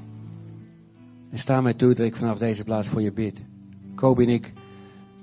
En 1.30 1.38
sta 1.38 1.60
mij 1.60 1.74
toe 1.74 1.94
dat 1.94 2.06
ik 2.06 2.16
vanaf 2.16 2.38
deze 2.38 2.64
plaats 2.64 2.88
voor 2.88 3.02
je 3.02 3.12
bid. 3.12 3.42
Kobi 3.94 4.24
en 4.24 4.32
ik, 4.32 4.52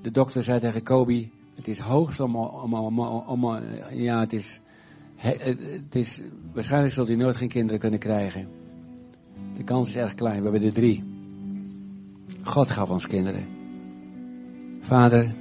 de 0.02 0.12
dokter 0.12 0.44
zei 0.44 0.60
tegen 0.60 0.84
Kobi, 0.84 1.32
het 1.56 1.68
is 1.68 1.80
hoogst 1.80 2.20
om, 2.20 2.36
ja, 3.90 4.20
het 4.20 4.34
is, 4.34 4.62
het 5.16 5.96
is, 5.96 6.22
waarschijnlijk 6.54 6.94
zult 6.94 7.08
hij 7.08 7.18
nooit 7.18 7.36
geen 7.36 7.50
kinderen 7.50 7.80
kunnen 7.80 8.00
krijgen. 8.00 8.48
De 9.54 9.64
kans 9.64 9.88
is 9.88 9.96
erg 9.96 10.16
klein, 10.16 10.38
we 10.38 10.44
hebben 10.44 10.64
er 10.64 10.74
drie. 10.74 11.04
God 12.44 12.72
gaf 12.72 12.90
ons 12.90 13.08
kinderen. 13.08 13.48
Vader, 14.80 15.36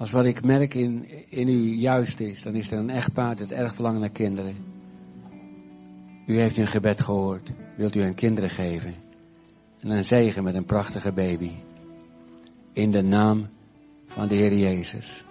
als 0.00 0.10
wat 0.10 0.24
ik 0.24 0.44
merk 0.44 0.74
in, 0.74 1.04
in 1.30 1.48
u 1.48 1.74
juist 1.74 2.20
is, 2.20 2.42
dan 2.42 2.54
is 2.54 2.70
er 2.70 2.78
een 2.78 2.90
echtpaar 2.90 3.36
dat 3.36 3.50
erg 3.50 3.74
verlangt 3.74 4.00
naar 4.00 4.10
kinderen. 4.10 4.56
U 6.26 6.38
heeft 6.38 6.56
een 6.56 6.66
gebed 6.66 7.00
gehoord. 7.00 7.52
Wilt 7.76 7.94
u 7.94 8.00
hen 8.00 8.14
kinderen 8.14 8.50
geven? 8.50 8.94
En 9.80 9.90
een 9.90 10.04
zegen 10.04 10.44
met 10.44 10.54
een 10.54 10.64
prachtige 10.64 11.12
baby. 11.12 11.50
In 12.72 12.90
de 12.90 13.02
naam 13.02 13.48
van 14.06 14.28
de 14.28 14.34
Heer 14.34 14.56
Jezus. 14.56 15.24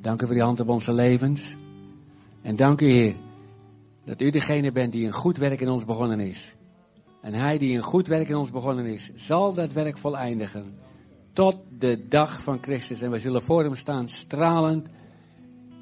Dank 0.00 0.22
u 0.22 0.26
voor 0.26 0.34
die 0.34 0.44
hand 0.44 0.60
op 0.60 0.68
onze 0.68 0.92
levens. 0.92 1.56
En 2.42 2.56
dank 2.56 2.80
u 2.80 2.86
Heer, 2.86 3.16
dat 4.04 4.20
u 4.20 4.30
degene 4.30 4.72
bent 4.72 4.92
die 4.92 5.06
een 5.06 5.12
goed 5.12 5.36
werk 5.36 5.60
in 5.60 5.68
ons 5.68 5.84
begonnen 5.84 6.20
is. 6.20 6.54
En 7.20 7.34
hij 7.34 7.58
die 7.58 7.76
een 7.76 7.82
goed 7.82 8.06
werk 8.06 8.28
in 8.28 8.36
ons 8.36 8.50
begonnen 8.50 8.86
is, 8.86 9.12
zal 9.14 9.54
dat 9.54 9.72
werk 9.72 9.98
voleindigen. 9.98 10.83
Tot 11.34 11.56
de 11.78 12.08
dag 12.08 12.42
van 12.42 12.58
Christus. 12.60 13.00
En 13.00 13.10
we 13.10 13.18
zullen 13.18 13.42
voor 13.42 13.62
hem 13.62 13.74
staan, 13.74 14.08
stralend, 14.08 14.86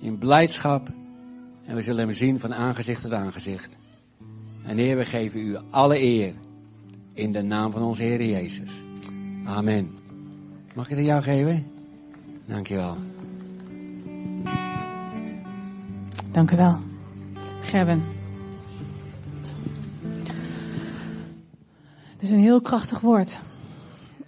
in 0.01 0.19
blijdschap. 0.19 0.89
En 1.65 1.75
we 1.75 1.83
zullen 1.83 2.05
hem 2.05 2.13
zien 2.13 2.39
van 2.39 2.55
aangezicht 2.55 3.03
tot 3.03 3.13
aangezicht. 3.13 3.77
En 4.67 4.79
Heer, 4.79 4.97
we 4.97 5.05
geven 5.05 5.41
u 5.41 5.59
alle 5.71 6.01
eer. 6.01 6.35
In 7.13 7.33
de 7.33 7.43
naam 7.43 7.73
van 7.73 7.83
onze 7.83 8.03
Heer 8.03 8.25
Jezus. 8.25 8.71
Amen. 9.45 9.91
Mag 10.75 10.85
ik 10.85 10.91
het 10.91 10.99
aan 10.99 11.05
jou 11.05 11.23
geven? 11.23 11.71
Dankjewel. 12.47 12.97
Dank 16.31 16.51
u 16.51 16.57
wel. 16.57 16.79
Gerben. 17.61 18.03
Het 22.13 22.23
is 22.23 22.31
een 22.31 22.41
heel 22.41 22.61
krachtig 22.61 23.01
woord. 23.01 23.41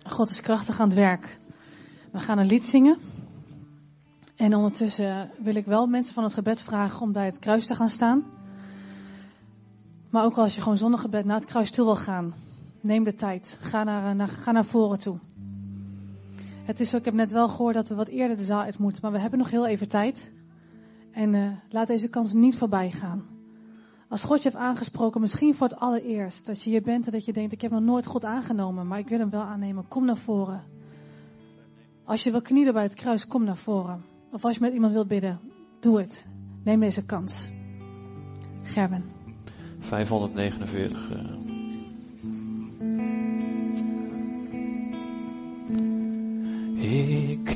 God 0.05 0.31
is 0.31 0.41
krachtig 0.41 0.81
aan 0.81 0.89
het 0.89 0.97
werk. 0.97 1.39
We 2.13 2.19
gaan 2.19 2.39
een 2.39 2.47
lied 2.47 2.65
zingen. 2.65 2.99
En 4.37 4.55
ondertussen 4.55 5.31
wil 5.39 5.55
ik 5.55 5.67
wel 5.67 5.87
mensen 5.87 6.15
van 6.15 6.25
het 6.25 6.35
gebed 6.35 6.63
vragen 6.63 7.01
om 7.01 7.13
bij 7.13 7.25
het 7.25 7.39
kruis 7.39 7.67
te 7.67 7.75
gaan 7.75 7.89
staan. 7.89 8.25
Maar 10.11 10.25
ook 10.25 10.37
als 10.37 10.55
je 10.55 10.61
gewoon 10.61 10.77
zonder 10.77 11.01
gebed 11.01 11.25
naar 11.25 11.37
het 11.37 11.45
kruis 11.45 11.69
stil 11.69 11.85
wil 11.85 11.97
gaan, 11.97 12.35
neem 12.81 13.05
de 13.05 13.15
tijd. 13.15 13.59
Ga 13.61 13.85
naar, 13.85 14.17
naar, 14.17 14.29
ga 14.29 14.53
naar 14.53 14.65
voren 14.65 14.99
toe. 14.99 15.19
Het 16.65 16.81
is 16.81 16.89
zo, 16.89 16.97
ik 16.97 17.05
heb 17.05 17.15
net 17.15 17.31
wel 17.31 17.49
gehoord 17.49 17.75
dat 17.75 17.89
we 17.89 17.95
wat 17.95 18.09
eerder 18.09 18.37
de 18.37 18.45
zaal 18.45 18.61
uit 18.61 18.79
moeten, 18.79 19.03
maar 19.03 19.13
we 19.13 19.19
hebben 19.19 19.39
nog 19.39 19.51
heel 19.51 19.67
even 19.67 19.89
tijd. 19.89 20.31
En 21.13 21.35
uh, 21.35 21.49
laat 21.69 21.87
deze 21.87 22.09
kans 22.09 22.33
niet 22.33 22.59
voorbij 22.59 22.91
gaan. 22.91 23.34
Als 24.09 24.25
God 24.25 24.43
je 24.43 24.49
heeft 24.49 24.63
aangesproken, 24.63 25.21
misschien 25.21 25.55
voor 25.55 25.69
het 25.69 25.79
allereerst, 25.79 26.47
dat 26.47 26.63
je 26.63 26.71
hier 26.71 26.83
bent 26.83 27.07
en 27.07 27.13
dat 27.13 27.25
je 27.25 27.33
denkt, 27.33 27.53
ik 27.53 27.61
heb 27.61 27.71
nog 27.71 27.81
nooit 27.81 28.07
God 28.07 28.25
aangenomen, 28.25 28.87
maar 28.87 28.99
ik 28.99 29.09
wil 29.09 29.19
hem 29.19 29.31
wel 29.31 29.43
aannemen, 29.43 29.89
kom 29.89 30.05
naar 30.05 30.17
voren. 30.17 30.63
Als 32.05 32.23
je 32.23 32.31
wil 32.31 32.43
knielen 32.43 32.73
bij 32.73 32.83
het 32.83 32.95
kruis, 32.95 33.27
kom 33.27 33.45
naar 33.45 33.57
voren. 33.57 34.05
Of 34.33 34.45
als 34.45 34.55
je 34.55 34.61
met 34.61 34.73
iemand 34.73 34.93
wil 34.93 35.07
bidden, 35.07 35.41
doe 35.81 35.99
het. 35.99 36.27
Neem 36.65 36.81
deze 36.81 37.07
kans. 37.07 37.51
Gerben. 38.63 39.05
549. 39.81 41.11
Uh... 41.11 41.43
Ik 46.77 47.51